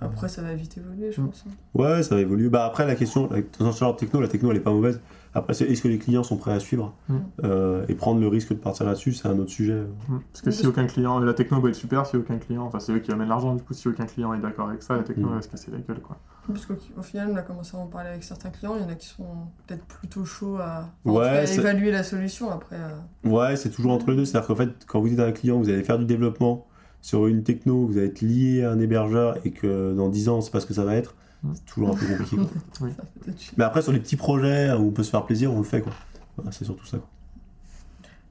Après, 0.00 0.28
ça 0.28 0.42
va 0.42 0.54
vite 0.54 0.78
évoluer, 0.78 1.10
je 1.12 1.20
Mm. 1.20 1.26
pense. 1.26 1.44
hein. 1.48 1.52
Ouais, 1.74 2.02
ça 2.02 2.14
va 2.14 2.20
évoluer. 2.20 2.48
Bah, 2.48 2.64
après, 2.64 2.86
la 2.86 2.94
question, 2.94 3.28
dans 3.58 3.72
ce 3.72 3.78
genre 3.80 3.94
de 3.94 3.98
techno, 3.98 4.20
la 4.20 4.28
techno, 4.28 4.50
elle 4.50 4.56
est 4.58 4.60
pas 4.60 4.70
mauvaise. 4.72 5.00
Après, 5.34 5.52
c'est 5.54 5.64
est-ce 5.66 5.82
que 5.82 5.88
les 5.88 5.98
clients 5.98 6.22
sont 6.22 6.36
prêts 6.36 6.52
à 6.52 6.58
suivre? 6.60 6.94
Mm. 7.08 7.16
Euh, 7.44 7.84
et 7.88 7.94
prendre 7.94 8.20
le 8.20 8.28
risque 8.28 8.50
de 8.50 8.54
partir 8.58 8.86
là-dessus, 8.86 9.12
c'est 9.12 9.28
un 9.28 9.38
autre 9.38 9.50
sujet. 9.50 9.82
Mm. 10.08 10.18
Parce 10.32 10.42
que 10.42 10.50
si 10.50 10.66
aucun 10.66 10.86
client, 10.86 11.18
la 11.18 11.34
techno 11.34 11.60
va 11.60 11.68
être 11.68 11.74
super, 11.74 12.06
si 12.06 12.16
aucun 12.16 12.38
client, 12.38 12.62
enfin 12.64 12.80
c'est 12.80 12.92
eux 12.92 12.98
qui 13.00 13.12
amènent 13.12 13.28
l'argent, 13.28 13.54
du 13.54 13.62
coup 13.62 13.74
si 13.74 13.88
aucun 13.88 14.06
client 14.06 14.32
est 14.34 14.40
d'accord 14.40 14.68
avec 14.68 14.82
ça, 14.82 14.96
la 14.96 15.02
techno 15.02 15.28
Mm. 15.28 15.34
va 15.34 15.42
se 15.42 15.48
casser 15.48 15.70
la 15.70 15.78
gueule 15.78 16.00
quoi. 16.00 16.16
Parce 16.46 16.64
qu'au 16.64 16.74
au 16.96 17.02
final, 17.02 17.28
on 17.30 17.36
a 17.36 17.42
commencé 17.42 17.76
à 17.76 17.80
en 17.80 17.86
parler 17.86 18.08
avec 18.08 18.24
certains 18.24 18.48
clients. 18.48 18.74
Il 18.76 18.82
y 18.82 18.84
en 18.86 18.88
a 18.88 18.94
qui 18.94 19.06
sont 19.08 19.26
peut-être 19.66 19.84
plutôt 19.84 20.24
chauds 20.24 20.56
à, 20.56 20.88
Ouais, 21.04 21.24
cas, 21.26 21.30
à 21.40 21.44
évaluer 21.44 21.90
la 21.90 22.02
solution. 22.02 22.50
Après, 22.50 22.76
euh, 22.76 23.28
Ouais, 23.28 23.54
c'est 23.56 23.68
toujours 23.68 23.92
entre 23.92 24.10
les 24.12 24.16
deux. 24.16 24.24
C'est-à-dire 24.24 24.46
qu'en 24.48 24.54
fait, 24.56 24.70
quand 24.86 24.98
vous 25.00 25.12
êtes 25.12 25.20
un 25.20 25.32
client, 25.32 25.58
vous 25.58 25.68
allez 25.68 25.82
faire 25.84 25.98
du 25.98 26.06
développement 26.06 26.66
sur 27.00 27.26
une 27.26 27.42
techno, 27.42 27.86
vous 27.86 27.96
allez 27.98 28.06
être 28.08 28.20
lié 28.20 28.64
à 28.64 28.70
un 28.72 28.80
hébergeur 28.80 29.36
et 29.44 29.50
que 29.50 29.94
dans 29.94 30.08
10 30.08 30.28
ans, 30.28 30.36
on 30.38 30.40
sait 30.40 30.50
pas 30.50 30.60
ce 30.60 30.66
que 30.66 30.74
ça 30.74 30.84
va 30.84 30.94
être. 30.94 31.14
C'est 31.54 31.64
toujours 31.66 31.90
un 31.90 31.94
peu 31.94 32.06
compliqué. 32.06 32.36
quoi. 32.36 32.88
Mais 33.56 33.64
après, 33.64 33.82
sur 33.82 33.92
les 33.92 34.00
petits 34.00 34.16
projets 34.16 34.72
où 34.72 34.80
on 34.88 34.90
peut 34.90 35.04
se 35.04 35.10
faire 35.10 35.24
plaisir, 35.24 35.52
on 35.52 35.58
le 35.58 35.64
fait. 35.64 35.80
quoi. 35.80 35.92
Voilà, 36.36 36.50
c'est 36.52 36.64
surtout 36.64 36.86
ça. 36.86 36.98
quoi. 36.98 37.08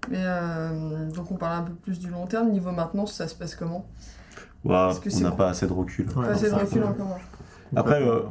Mais 0.10 0.22
euh, 0.22 1.10
donc, 1.12 1.32
on 1.32 1.36
parle 1.36 1.62
un 1.62 1.64
peu 1.64 1.74
plus 1.74 2.00
du 2.00 2.10
long 2.10 2.26
terme. 2.28 2.52
Niveau 2.52 2.72
maintenance, 2.72 3.14
ça 3.14 3.28
se 3.28 3.36
passe 3.36 3.56
comment? 3.56 3.86
Que 4.64 4.70
on 4.70 4.94
c'est 5.10 5.22
n'a 5.24 5.32
pas 5.32 5.50
assez 5.50 5.68
de 5.68 5.74
recul. 5.74 6.08
Ouais, 6.10 6.26
Pas 6.26 6.32
assez 6.32 6.50
de 6.50 6.56
recul 6.56 6.84
encore. 6.84 7.18
Après, 7.76 8.02
euh, 8.02 8.22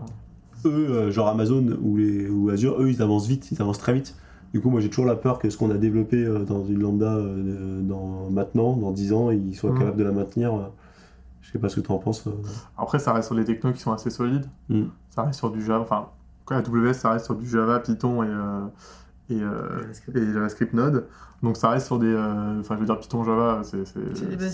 eux, 0.64 0.90
euh, 0.90 1.11
genre 1.11 1.29
Amazon 1.29 1.79
ou, 1.83 1.96
les, 1.96 2.29
ou 2.29 2.51
Azure, 2.51 2.81
eux, 2.81 2.90
ils 2.90 3.01
avancent 3.03 3.27
vite, 3.27 3.51
ils 3.53 3.61
avancent 3.62 3.79
très 3.79 3.94
vite. 3.94 4.14
Du 4.57 4.62
coup, 4.62 4.71
moi, 4.71 4.81
j'ai 4.81 4.88
toujours 4.88 5.05
la 5.05 5.16
peur 5.16 5.38
que 5.38 5.51
ce 5.51 5.59
qu'on 5.59 5.71
a 5.71 5.77
développé 5.77 6.25
euh, 6.25 6.38
dans 6.45 6.64
une 6.64 6.81
lambda 6.81 7.12
euh, 7.14 7.83
dans, 7.83 8.31
maintenant, 8.31 8.75
dans 8.75 8.90
10 8.90 9.12
ans, 9.12 9.31
ils 9.31 9.55
soient 9.55 9.71
Mhm. 9.71 9.79
capables 9.81 9.99
de 9.99 10.05
la 10.05 10.12
maintenir. 10.12 10.55
euh. 10.55 10.61
Je 11.42 11.51
sais 11.53 11.59
pas 11.59 11.69
ce 11.69 11.77
que 11.79 11.85
tu 11.87 11.92
en 11.92 11.99
penses. 11.99 12.27
euh. 12.27 12.31
Après, 12.79 12.99
ça 12.99 13.12
reste 13.12 13.27
sur 13.27 13.37
des 13.37 13.45
technos 13.45 13.75
qui 13.75 13.81
sont 13.81 13.92
assez 13.92 14.09
solides. 14.09 14.47
Mm. 14.71 14.85
Ça 15.11 15.25
reste 15.25 15.38
sur 15.38 15.51
du 15.51 15.62
Java. 15.62 15.81
Enfin, 15.83 16.07
quoi, 16.47 16.57
AWS, 16.57 16.95
ça 16.95 17.11
reste 17.11 17.27
sur 17.27 17.35
du 17.37 17.47
Java, 17.47 17.81
Python 17.81 18.23
et, 18.23 18.29
euh, 18.29 18.61
et, 19.29 19.42
euh, 19.42 19.81
JavaScript. 19.83 20.16
et 20.16 20.33
JavaScript 20.33 20.73
Node. 20.73 21.07
Donc 21.42 21.59
ça 21.59 21.69
reste 21.69 21.85
sur 21.87 21.99
des. 21.99 22.07
euh, 22.07 22.59
Enfin, 22.61 22.77
je 22.77 22.81
veux 22.81 22.87
dire, 22.87 22.99
Python, 22.99 23.25
Java, 23.25 23.61
c'est 23.62 23.85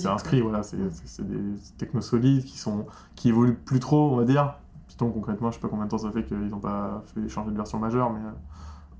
inscrit. 0.08 0.40
Voilà, 0.40 0.64
c'est 0.64 0.78
des 0.78 1.38
technos 1.78 2.00
solides 2.00 2.42
qui, 2.44 2.58
sont, 2.58 2.86
qui 3.14 3.28
évoluent 3.28 3.54
plus 3.54 3.78
trop, 3.78 4.10
on 4.10 4.16
va 4.16 4.24
dire. 4.24 4.56
Python, 4.88 5.10
concrètement, 5.12 5.52
je 5.52 5.58
sais 5.58 5.60
pas 5.62 5.68
combien 5.68 5.84
de 5.84 5.90
temps 5.90 5.98
ça 5.98 6.10
fait 6.10 6.24
qu'ils 6.24 6.48
n'ont 6.48 6.58
pas 6.58 7.04
fait 7.14 7.28
changer 7.28 7.52
de 7.52 7.56
version 7.56 7.78
majeure, 7.78 8.10
mais 8.12 8.18
euh, 8.18 8.32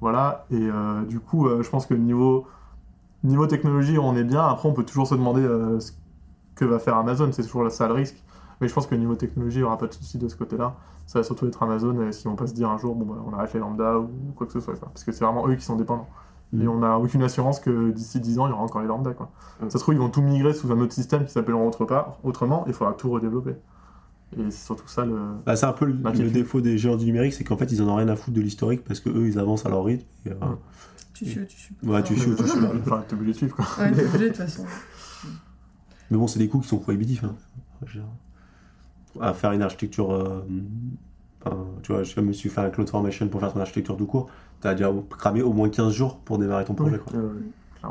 voilà. 0.02 0.46
Et 0.50 0.56
euh, 0.56 1.04
du 1.04 1.20
coup, 1.20 1.46
euh, 1.46 1.62
je 1.62 1.70
pense 1.70 1.86
que 1.86 1.94
niveau, 1.94 2.44
niveau 3.22 3.46
technologie, 3.46 3.98
on 3.98 4.16
est 4.16 4.24
bien. 4.24 4.44
Après, 4.44 4.68
on 4.68 4.74
peut 4.74 4.82
toujours 4.82 5.06
se 5.06 5.14
demander 5.14 5.42
euh, 5.42 5.78
ce 5.78 5.92
que 6.56 6.64
va 6.64 6.80
faire 6.80 6.96
Amazon. 6.96 7.30
C'est 7.30 7.44
toujours 7.44 7.70
ça 7.70 7.86
le 7.86 7.94
risque. 7.94 8.20
Mais 8.60 8.66
je 8.66 8.74
pense 8.74 8.88
que 8.88 8.96
niveau 8.96 9.14
technologie, 9.14 9.58
il 9.58 9.60
n'y 9.60 9.64
aura 9.64 9.78
pas 9.78 9.86
de 9.86 9.94
souci 9.94 10.18
de 10.18 10.26
ce 10.26 10.34
côté-là. 10.34 10.74
Ça 11.06 11.20
va 11.20 11.22
surtout 11.22 11.46
être 11.46 11.62
Amazon, 11.62 12.10
s'ils 12.10 12.28
vont 12.28 12.36
pas 12.36 12.48
se 12.48 12.52
dire 12.52 12.68
un 12.68 12.78
jour, 12.78 12.96
bon, 12.96 13.06
bah, 13.06 13.22
on 13.26 13.32
arrête 13.32 13.52
les 13.54 13.60
lambda 13.60 13.98
ou 13.98 14.08
quoi 14.34 14.46
que 14.46 14.52
ce 14.52 14.60
soit. 14.60 14.74
quoi. 14.74 14.88
Parce 14.88 15.04
que 15.04 15.12
c'est 15.12 15.24
vraiment 15.24 15.46
eux 15.48 15.54
qui 15.54 15.64
sont 15.64 15.76
dépendants. 15.76 16.08
Mm. 16.52 16.62
Et 16.62 16.68
on 16.68 16.78
n'a 16.78 16.98
aucune 16.98 17.22
assurance 17.22 17.60
que 17.60 17.90
d'ici 17.92 18.18
10 18.18 18.40
ans, 18.40 18.46
il 18.48 18.50
y 18.50 18.52
aura 18.52 18.62
encore 18.62 18.80
les 18.80 18.88
lambda. 18.88 19.12
Quoi. 19.12 19.30
Mm. 19.60 19.70
Ça 19.70 19.78
se 19.78 19.84
trouve, 19.84 19.94
ils 19.94 20.00
vont 20.00 20.10
tout 20.10 20.22
migrer 20.22 20.52
sous 20.52 20.72
un 20.72 20.80
autre 20.80 20.92
système 20.92 21.24
qui 21.24 21.30
s'appellera 21.30 21.62
autre 21.62 21.84
part, 21.84 22.18
autrement, 22.24 22.64
et 22.66 22.70
il 22.70 22.74
faudra 22.74 22.94
tout 22.94 23.08
redévelopper. 23.08 23.54
Et 24.38 24.50
c'est 24.50 24.64
surtout 24.66 24.88
ça 24.88 25.04
le. 25.04 25.18
Bah, 25.44 25.56
c'est 25.56 25.66
un 25.66 25.72
peu 25.72 25.84
le, 25.86 25.92
Bah, 25.92 26.12
le 26.12 26.30
défaut 26.30 26.60
des 26.60 26.78
géants 26.78 26.96
du 26.96 27.04
numérique, 27.04 27.34
c'est 27.34 27.44
qu'en 27.44 27.56
fait, 27.56 27.70
ils 27.72 27.82
en 27.82 27.88
ont 27.88 27.96
rien 27.96 28.08
à 28.08 28.16
foutre 28.16 28.36
de 28.36 28.40
l'historique 28.40 28.82
parce 28.84 29.00
que 29.00 29.10
eux, 29.10 29.26
ils 29.26 29.38
avancent 29.38 29.66
à 29.66 29.68
leur 29.68 29.84
rythme. 29.84 30.06
et, 30.26 30.30
euh. 30.30 30.34
Tu 31.14 31.26
suis, 31.26 31.46
tu 31.46 31.56
suis. 31.56 31.74
Ouais, 31.84 32.02
tu 32.02 32.16
suis, 32.18 32.34
tu 32.34 32.48
suis. 32.48 32.58
Enfin, 32.80 33.04
t'es 33.06 33.14
obligé 33.14 33.32
de 33.32 33.36
suivre. 33.36 33.56
Quoi. 33.56 33.66
Ouais, 33.78 33.92
t'es 33.92 34.04
obligé 34.06 34.24
de 34.24 34.28
toute 34.28 34.36
façon. 34.38 34.64
Mais 36.10 36.16
bon, 36.16 36.26
c'est 36.26 36.38
des 36.38 36.48
coûts 36.48 36.60
qui 36.60 36.68
sont 36.68 36.78
prohibitifs. 36.78 37.22
hein. 37.24 37.34
À 39.20 39.34
faire 39.34 39.52
une 39.52 39.62
architecture. 39.62 40.12
euh, 40.12 40.44
enfin, 41.44 41.58
tu 41.82 41.92
vois, 41.92 42.02
je 42.02 42.18
me 42.20 42.32
suis 42.32 42.48
fait 42.48 42.60
un 42.62 42.70
Cloud 42.70 42.88
Formation 42.88 43.28
pour 43.28 43.40
faire 43.40 43.52
ton 43.52 43.60
architecture 43.60 43.96
tout 43.96 44.06
court. 44.06 44.28
T'as 44.60 44.74
déjà 44.74 44.90
cramé 45.18 45.42
au 45.42 45.52
moins 45.52 45.68
15 45.68 45.92
jours 45.92 46.18
pour 46.18 46.38
démarrer 46.38 46.64
ton 46.64 46.74
projet. 46.74 46.98
Quoi. 46.98 47.18
Ouais, 47.18 47.24
ouais. 47.24 47.90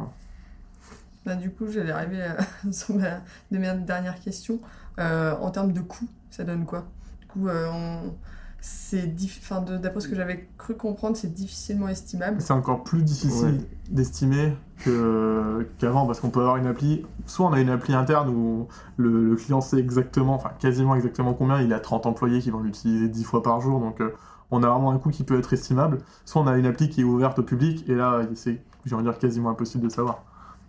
Bah, 1.25 1.36
du 1.36 1.51
coup, 1.51 1.67
j'allais 1.69 1.91
arriver 1.91 2.21
à- 2.23 2.38
sur 2.71 2.95
ma, 2.95 3.21
de 3.51 3.57
mes 3.57 3.73
dernières 3.86 4.19
questions. 4.19 4.60
Euh, 4.99 5.36
en 5.39 5.51
termes 5.51 5.71
de 5.73 5.81
coût, 5.81 6.07
ça 6.29 6.43
donne 6.43 6.65
quoi? 6.65 6.86
Du 7.21 7.27
coup, 7.27 7.47
euh, 7.47 7.67
on- 7.71 8.13
c'est 8.63 9.07
diff- 9.07 9.39
enfin, 9.41 9.62
de- 9.62 9.77
d'après 9.77 10.01
ce 10.01 10.07
que 10.07 10.15
j'avais 10.15 10.47
cru 10.57 10.75
comprendre, 10.75 11.17
c'est 11.17 11.34
difficilement 11.34 11.88
estimable. 11.88 12.38
C'est 12.41 12.53
encore 12.53 12.84
plus 12.84 13.01
difficile 13.01 13.55
Ouais. 13.55 13.67
d'estimer 13.89 14.53
qu'avant, 15.79 16.05
parce 16.05 16.19
qu'on 16.19 16.29
peut 16.29 16.41
avoir 16.41 16.57
une 16.57 16.67
appli. 16.67 17.05
Soit 17.25 17.47
on 17.47 17.53
a 17.53 17.60
une 17.60 17.69
appli 17.69 17.93
interne 17.93 18.29
où 18.29 18.67
le, 18.97 19.29
le 19.29 19.36
client 19.36 19.62
sait 19.62 19.77
exactement, 19.79 20.36
enfin 20.36 20.51
quasiment 20.60 20.95
exactement 20.95 21.34
combien, 21.34 21.62
il 21.62 21.73
a 21.73 21.79
30 21.79 22.05
employés 22.05 22.39
qui 22.39 22.51
vont 22.51 22.62
l'utiliser 22.62 23.07
10 23.07 23.23
fois 23.23 23.41
par 23.43 23.62
jour, 23.62 23.79
donc 23.79 23.99
euh, 24.01 24.12
on 24.51 24.63
a 24.63 24.69
vraiment 24.69 24.91
un 24.91 24.97
coût 24.99 25.10
qui 25.10 25.23
peut 25.23 25.38
être 25.39 25.53
estimable. 25.53 25.99
Soit 26.25 26.41
on 26.41 26.47
a 26.47 26.57
une 26.57 26.65
appli 26.65 26.89
qui 26.89 27.01
est 27.01 27.05
ouverte 27.05 27.39
au 27.39 27.43
public, 27.43 27.84
et 27.88 27.95
là, 27.95 28.21
c'est, 28.36 28.62
j'ai 28.86 28.95
envie 28.95 29.05
de 29.05 29.10
dire, 29.10 29.19
quasiment 29.19 29.49
impossible 29.49 29.84
de 29.86 29.89
savoir. 29.91 30.23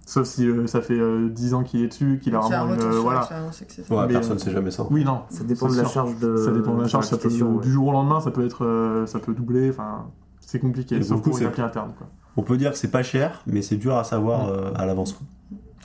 Sauf 0.04 0.26
si 0.26 0.46
euh, 0.48 0.66
ça 0.66 0.80
fait 0.82 0.98
euh, 0.98 1.28
10 1.28 1.54
ans 1.54 1.62
qu'il 1.62 1.80
est 1.82 1.88
dessus, 1.88 2.18
qu'il 2.22 2.34
a 2.34 2.38
y 2.38 2.42
a 2.42 2.44
un 2.44 2.48
vraiment 2.48 2.64
une. 2.66 2.72
retour 2.74 2.88
euh, 2.88 2.92
sur 2.92 3.02
voilà. 3.02 3.18
l'expérience, 3.20 3.62
etc. 3.62 3.82
Ouais, 3.90 4.06
Mais, 4.08 4.12
personne 4.14 4.32
euh, 4.32 4.34
ne 4.34 4.40
sait 4.40 4.50
jamais 4.50 4.70
ça. 4.72 4.86
Oui, 4.90 5.04
non. 5.04 5.20
Ça 5.30 5.44
dépend 5.44 5.68
c'est 5.68 5.76
de 5.76 5.82
la 5.82 5.84
sûr. 5.88 5.92
charge 5.94 6.18
de. 6.18 6.36
Ça 6.38 6.50
dépend 6.50 6.74
de 6.74 6.82
la 6.82 6.88
charge, 6.88 7.04
ça 7.06 7.16
peut, 7.16 7.22
l'application, 7.24 7.54
ouais. 7.56 7.62
du 7.62 7.70
jour 7.72 7.86
au 7.86 7.92
lendemain, 7.92 8.20
ça 8.20 8.30
peut 8.32 8.44
être, 8.44 8.64
euh, 8.64 9.06
ça 9.06 9.20
peut 9.20 9.32
doubler, 9.32 9.70
enfin, 9.70 10.06
c'est 10.40 10.58
compliqué, 10.58 10.96
Et 10.96 11.02
sauf 11.02 11.18
beaucoup, 11.18 11.30
pour 11.30 11.38
une 11.38 11.44
c'est- 11.44 11.48
appli 11.48 11.62
interne, 11.62 11.92
quoi. 11.96 12.06
On 12.36 12.42
peut 12.42 12.56
dire 12.56 12.72
que 12.72 12.78
c'est 12.78 12.90
pas 12.90 13.02
cher, 13.02 13.42
mais 13.46 13.60
c'est 13.62 13.76
dur 13.76 13.96
à 13.96 14.04
savoir 14.04 14.48
euh, 14.48 14.72
à 14.74 14.86
l'avance. 14.86 15.12
quoi. 15.12 15.26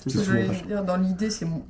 C'est 0.05 0.67
dire, 0.67 0.83
dans 0.85 0.95
l'idée, 0.97 1.29
c'est 1.29 1.45
mon- 1.45 1.63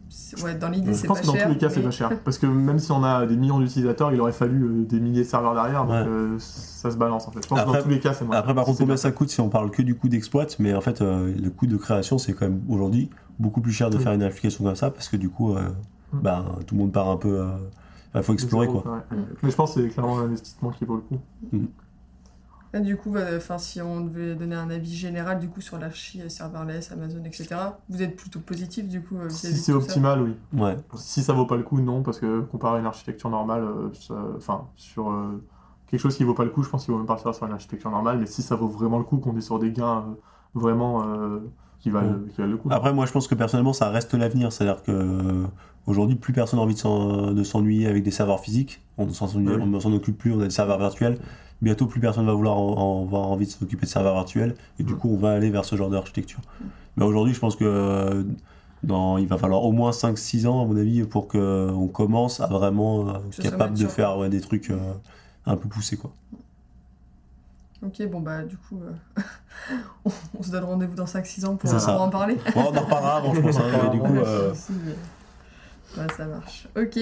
ouais, 0.43 0.55
dans 0.55 0.69
l'idée, 0.69 0.91
Je 0.93 0.97
c'est 0.97 1.07
pense 1.07 1.17
pas 1.17 1.21
que 1.23 1.27
dans 1.27 1.33
cher. 1.33 1.47
tous 1.47 1.53
les 1.53 1.57
cas, 1.57 1.69
c'est 1.69 1.81
pas 1.81 1.91
cher. 1.91 2.11
Parce 2.23 2.37
que 2.37 2.45
même 2.45 2.77
si 2.79 2.91
on 2.91 3.03
a 3.03 3.25
des 3.25 3.37
millions 3.37 3.59
d'utilisateurs, 3.59 4.13
il 4.13 4.19
aurait 4.21 4.31
fallu 4.31 4.63
euh, 4.63 4.83
des 4.85 4.99
milliers 4.99 5.23
de 5.23 5.27
serveurs 5.27 5.53
derrière, 5.55 5.83
donc 5.85 5.91
Ouais. 5.91 6.03
euh, 6.07 6.35
ça 6.39 6.91
se 6.91 6.97
balance 6.97 7.27
en 7.27 7.31
fait. 7.31 7.41
Je 7.43 7.47
pense 7.47 7.59
que 7.61 7.65
dans 7.65 7.81
tous 7.81 7.89
les 7.89 7.99
cas, 7.99 8.13
c'est 8.13 8.25
moins. 8.25 8.35
Après, 8.35 8.53
par 8.53 8.65
contre, 8.65 8.77
combien 8.79 8.93
bien. 8.93 8.97
ça 9.01 9.11
coûte 9.11 9.29
si 9.29 9.41
on 9.41 9.49
parle 9.49 9.71
que 9.71 9.81
du 9.81 9.95
coût 9.95 10.09
d'exploit 10.09 10.45
Mais 10.59 10.73
en 10.75 10.81
fait, 10.81 11.01
euh, 11.01 11.33
le 11.35 11.49
coût 11.49 11.67
de 11.67 11.77
création, 11.77 12.17
c'est 12.17 12.33
quand 12.33 12.47
même 12.47 12.61
aujourd'hui 12.69 13.09
beaucoup 13.39 13.61
plus 13.61 13.71
cher 13.71 13.89
de 13.89 13.97
Oui. 13.97 14.03
faire 14.03 14.13
une 14.13 14.23
application 14.23 14.63
comme 14.63 14.75
ça 14.75 14.91
parce 14.91 15.07
que 15.09 15.17
du 15.17 15.29
coup, 15.29 15.55
euh, 15.55 15.61
Mm. 16.13 16.19
bah, 16.21 16.45
tout 16.65 16.75
le 16.75 16.81
monde 16.81 16.91
part 16.91 17.09
un 17.09 17.17
peu. 17.17 17.43
Il 18.15 18.23
faut 18.23 18.33
explorer 18.33 18.67
quoi. 18.67 18.83
Ouais. 19.11 19.17
Mais 19.43 19.51
je 19.51 19.55
pense 19.55 19.75
que 19.75 19.81
c'est 19.81 19.89
clairement 19.89 20.19
l'investissement 20.19 20.69
qui 20.71 20.85
vaut 20.85 20.95
le 20.95 21.01
coup. 21.01 21.19
Du 22.79 22.97
coup, 22.97 23.11
bah, 23.11 23.21
enfin, 23.35 23.57
si 23.57 23.81
on 23.81 24.01
devait 24.01 24.35
donner 24.35 24.55
un 24.55 24.69
avis 24.69 24.95
général 24.95 25.39
du 25.39 25.49
coup 25.49 25.61
sur 25.61 25.77
l'archi 25.77 26.21
euh, 26.21 26.29
serverless, 26.29 26.91
Amazon, 26.91 27.23
etc., 27.23 27.47
vous 27.89 28.01
êtes 28.01 28.15
plutôt 28.15 28.39
positif 28.39 28.87
du 28.87 29.01
coup 29.01 29.17
euh, 29.17 29.29
Si 29.29 29.55
c'est 29.55 29.73
optimal, 29.73 30.21
oui. 30.21 30.33
Ouais. 30.59 30.75
Si 30.95 31.21
ça 31.23 31.33
vaut 31.33 31.45
pas 31.45 31.57
le 31.57 31.63
coup, 31.63 31.79
non, 31.81 32.03
parce 32.03 32.19
que 32.19 32.41
comparé 32.41 32.77
à 32.77 32.79
une 32.79 32.85
architecture 32.85 33.29
normale, 33.29 33.63
euh, 33.63 33.89
enfin, 34.37 34.65
sur 34.75 35.09
euh, 35.11 35.43
quelque 35.89 35.99
chose 35.99 36.15
qui 36.15 36.23
vaut 36.23 36.33
pas 36.33 36.43
le 36.45 36.49
coup, 36.51 36.63
je 36.63 36.69
pense 36.69 36.83
qu'il 36.85 36.91
vaut 36.93 36.97
même 36.97 37.07
pas 37.07 37.15
le 37.15 37.19
faire 37.21 37.33
sur 37.35 37.45
une 37.45 37.53
architecture 37.53 37.91
normale, 37.91 38.17
mais 38.19 38.25
si 38.25 38.41
ça 38.41 38.55
vaut 38.55 38.67
vraiment 38.67 38.97
le 38.97 39.03
coup, 39.05 39.17
qu'on 39.17 39.35
est 39.37 39.41
sur 39.41 39.59
des 39.59 39.71
gains 39.71 39.99
euh, 39.99 40.13
vraiment 40.53 41.03
euh, 41.07 41.39
qui, 41.79 41.89
valent, 41.89 42.15
qui 42.33 42.37
valent 42.41 42.51
le 42.51 42.57
coup. 42.57 42.69
Après, 42.71 42.93
moi, 42.93 43.05
je 43.05 43.11
pense 43.11 43.27
que 43.27 43.35
personnellement, 43.35 43.73
ça 43.73 43.89
reste 43.89 44.13
l'avenir. 44.13 44.51
C'est-à-dire 44.51 44.81
que 44.83 44.91
euh, 44.91 45.45
aujourd'hui, 45.85 46.15
plus 46.15 46.33
personne 46.33 46.57
n'a 46.59 46.63
envie 46.63 46.73
de 46.73 46.79
s'en- 46.79 47.31
de 47.31 47.43
s'ennuyer 47.43 47.87
avec 47.87 48.03
des 48.03 48.11
serveurs 48.11 48.39
physiques. 48.39 48.81
On 48.97 49.05
ne 49.05 49.11
s'en 49.11 49.27
Oui. 49.35 49.47
on 49.47 49.79
s'en 49.79 49.93
occupe 49.93 50.17
plus. 50.17 50.33
On 50.33 50.39
a 50.41 50.45
des 50.45 50.49
serveurs 50.49 50.79
virtuels. 50.79 51.19
Bientôt, 51.61 51.87
plus 51.87 51.99
personne 51.99 52.25
va 52.25 52.33
vouloir 52.33 52.57
en- 52.57 52.77
en- 52.77 53.03
avoir 53.05 53.27
envie 53.27 53.45
de 53.45 53.51
s'occuper 53.51 53.85
de 53.85 53.91
serveurs 53.91 54.13
virtuels. 54.15 54.55
Et 54.79 54.83
du 54.83 54.93
Mm. 54.93 54.97
coup, 54.97 55.09
on 55.13 55.17
va 55.17 55.31
aller 55.31 55.49
vers 55.49 55.65
ce 55.65 55.75
genre 55.75 55.89
d'architecture. 55.89 56.39
Mais 56.97 57.03
aujourd'hui, 57.05 57.33
je 57.33 57.39
pense 57.39 57.55
que 57.55 57.63
euh, 57.65 58.23
dans, 58.83 59.17
il 59.17 59.27
va 59.27 59.37
falloir 59.37 59.63
au 59.63 59.71
moins 59.71 59.91
5-6 59.91 60.45
ans, 60.45 60.61
à 60.61 60.65
mon 60.65 60.77
avis, 60.77 61.03
pour 61.03 61.27
qu'on 61.27 61.89
commence 61.91 62.39
à 62.41 62.47
vraiment 62.47 63.09
euh, 63.09 63.13
ce 63.31 63.41
soit 63.41 63.51
capable 63.51 63.75
de 63.77 63.87
faire 63.87 64.17
ouais, 64.17 64.29
des 64.29 64.41
trucs 64.41 64.69
euh, 64.69 64.77
un 65.47 65.55
peu 65.57 65.67
poussés. 65.67 65.97
Quoi. 65.97 66.11
Ok, 67.85 68.01
bon 68.09 68.19
bah 68.21 68.41
du 68.43 68.57
coup, 68.57 68.79
euh, 68.83 69.21
on, 70.05 70.11
on 70.39 70.43
se 70.43 70.49
donne 70.51 70.63
rendez-vous 70.63 70.95
dans 70.95 71.05
5-6 71.05 71.45
ans 71.45 71.55
pour, 71.55 71.69
pour 71.71 72.01
en 72.01 72.09
parler. 72.09 72.35
Bon, 72.55 72.61
on 72.71 72.75
en 72.75 72.81
reparlera 72.81 73.17
avant, 73.17 73.33
je 73.35 73.41
pense. 73.41 73.57
hein, 73.57 73.63
mais 73.83 73.89
du 73.89 73.99
coup, 73.99 74.15
euh, 74.15 74.53
mais- 75.95 76.07
ça 76.15 76.25
marche. 76.25 76.67
Ok. 76.75 76.99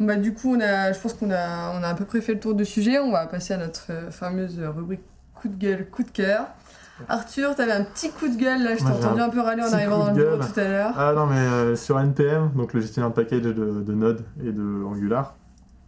Bah, 0.00 0.16
du 0.16 0.34
coup, 0.34 0.54
on 0.56 0.60
a, 0.60 0.92
je 0.92 0.98
pense 1.00 1.14
qu'on 1.14 1.30
a, 1.30 1.70
on 1.78 1.82
a 1.82 1.88
à 1.88 1.94
peu 1.94 2.04
près 2.04 2.20
fait 2.20 2.34
le 2.34 2.40
tour 2.40 2.54
du 2.54 2.64
sujet. 2.64 2.98
On 2.98 3.12
va 3.12 3.26
passer 3.26 3.54
à 3.54 3.58
notre 3.58 3.86
euh, 3.90 4.10
fameuse 4.10 4.58
rubrique 4.60 5.02
coup 5.34 5.48
de 5.48 5.56
gueule, 5.56 5.88
coup 5.90 6.02
de 6.02 6.10
cœur. 6.10 6.46
Arthur, 7.08 7.56
t'avais 7.56 7.72
un 7.72 7.84
petit 7.84 8.10
coup 8.12 8.28
de 8.28 8.36
gueule 8.36 8.62
là, 8.62 8.76
je 8.76 8.84
t'ai 8.84 8.84
entendu 9.06 9.20
un 9.20 9.28
peu 9.28 9.40
râler 9.40 9.62
en 9.62 9.72
arrivant 9.72 9.98
dans 9.98 10.06
le 10.10 10.14
bureau 10.14 10.36
tout 10.54 10.60
à 10.60 10.64
l'heure. 10.68 10.94
Ah 10.96 11.12
non, 11.12 11.26
mais 11.26 11.36
euh, 11.38 11.74
sur 11.76 11.98
NPM, 11.98 12.52
donc 12.54 12.72
le 12.72 12.80
gestionnaire 12.80 13.10
de 13.10 13.14
package 13.16 13.42
de, 13.42 13.52
de 13.52 13.92
Node 13.94 14.24
et 14.44 14.52
de 14.52 14.84
Angular, 14.84 15.34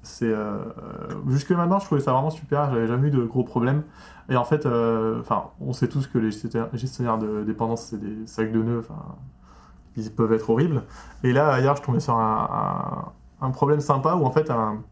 c'est 0.02 0.26
euh, 0.26 0.56
euh, 0.56 1.14
jusque 1.28 1.52
maintenant, 1.52 1.78
je 1.78 1.84
trouvais 1.86 2.00
ça 2.00 2.12
vraiment 2.12 2.30
super. 2.30 2.70
J'avais 2.72 2.88
jamais 2.88 3.06
eu 3.08 3.10
de 3.12 3.22
gros 3.22 3.44
problèmes. 3.44 3.82
Et 4.28 4.36
en 4.36 4.44
fait, 4.44 4.66
euh, 4.66 5.20
enfin, 5.20 5.44
on 5.60 5.72
sait 5.72 5.86
tous 5.88 6.08
que 6.08 6.18
les 6.18 6.32
gestionnaires, 6.32 6.68
gestionnaires 6.72 7.18
de 7.18 7.44
dépendance, 7.44 7.82
c'est 7.90 8.00
des 8.00 8.26
sacs 8.26 8.50
de 8.50 8.62
nœuds. 8.62 8.80
Enfin, 8.80 9.00
ils 9.96 10.10
peuvent 10.10 10.32
être 10.32 10.50
horribles. 10.50 10.82
Et 11.22 11.32
là, 11.32 11.58
hier, 11.60 11.74
je 11.76 11.82
tombais 11.82 12.00
sur 12.00 12.14
un, 12.18 12.48
un- 12.50 13.12
un 13.40 13.50
problème 13.50 13.80
sympa 13.80 14.14
où 14.14 14.24
en 14.24 14.30
fait, 14.30 14.50
un- 14.50 14.82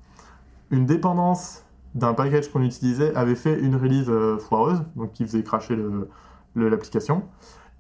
une 0.71 0.87
dépendance 0.87 1.65
d'un 1.95 2.15
package 2.15 2.51
qu'on 2.51 2.63
utilisait 2.63 3.15
avait 3.15 3.37
fait 3.37 3.59
une 3.59 3.77
release 3.77 4.09
euh, 4.11 4.39
foireuse, 4.39 4.83
donc 4.97 5.13
qui 5.13 5.25
faisait 5.25 5.43
cracher 5.43 5.79
l'application. 6.57 7.23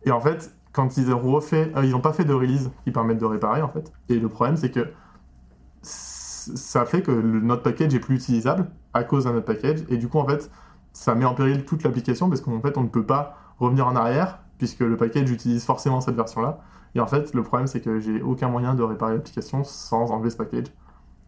Et 0.05 0.11
en 0.11 0.21
fait, 0.21 0.55
quand 0.73 0.97
ils 0.97 1.13
ont 1.13 1.19
refait, 1.19 1.73
euh, 1.77 1.85
ils 1.85 1.91
n'ont 1.91 2.01
pas 2.01 2.13
fait 2.13 2.25
de 2.25 2.35
release 2.35 2.71
qui 2.85 2.91
permettent 2.93 3.19
de 3.19 3.25
réparer 3.25 3.63
en 3.63 3.69
fait. 3.69 3.93
Et 4.09 4.19
le 4.19 4.29
problème, 4.29 4.57
c'est 4.57 4.71
que 4.71 4.89
ça 5.83 6.85
fait 6.85 7.03
que 7.03 7.11
le, 7.11 7.41
notre 7.41 7.63
package 7.63 7.95
est 7.95 8.01
plus 8.01 8.17
utilisable 8.17 8.71
à 8.93 9.05
cause 9.05 9.25
d'un 9.25 9.35
autre 9.35 9.47
package. 9.47 9.81
Et 9.89 9.97
du 9.97 10.09
coup, 10.09 10.19
en 10.19 10.27
fait, 10.27 10.51
ça 10.93 11.15
met 11.15 11.25
en 11.25 11.35
péril 11.35 11.65
toute 11.65 11.83
l'application 11.83 12.29
parce 12.29 12.41
qu'en 12.41 12.61
fait, 12.61 12.77
on 12.79 12.83
ne 12.83 12.89
peut 12.89 13.05
pas 13.07 13.37
revenir 13.59 13.87
en 13.87 13.97
arrière 13.97 14.41
puisque 14.59 14.81
le 14.81 14.97
package 14.97 15.31
utilise 15.31 15.65
forcément 15.65 16.01
cette 16.01 16.17
version-là. 16.17 16.61
Et 16.95 17.01
en 17.01 17.07
fait, 17.07 17.35
le 17.35 17.43
problème, 17.43 17.67
c'est 17.67 17.81
que 17.81 17.99
j'ai 18.01 18.23
aucun 18.23 18.49
moyen 18.49 18.75
de 18.75 18.83
réparer 18.83 19.15
l'application 19.15 19.65
sans 19.65 20.11
enlever 20.11 20.31
ce 20.31 20.37
package. 20.37 20.67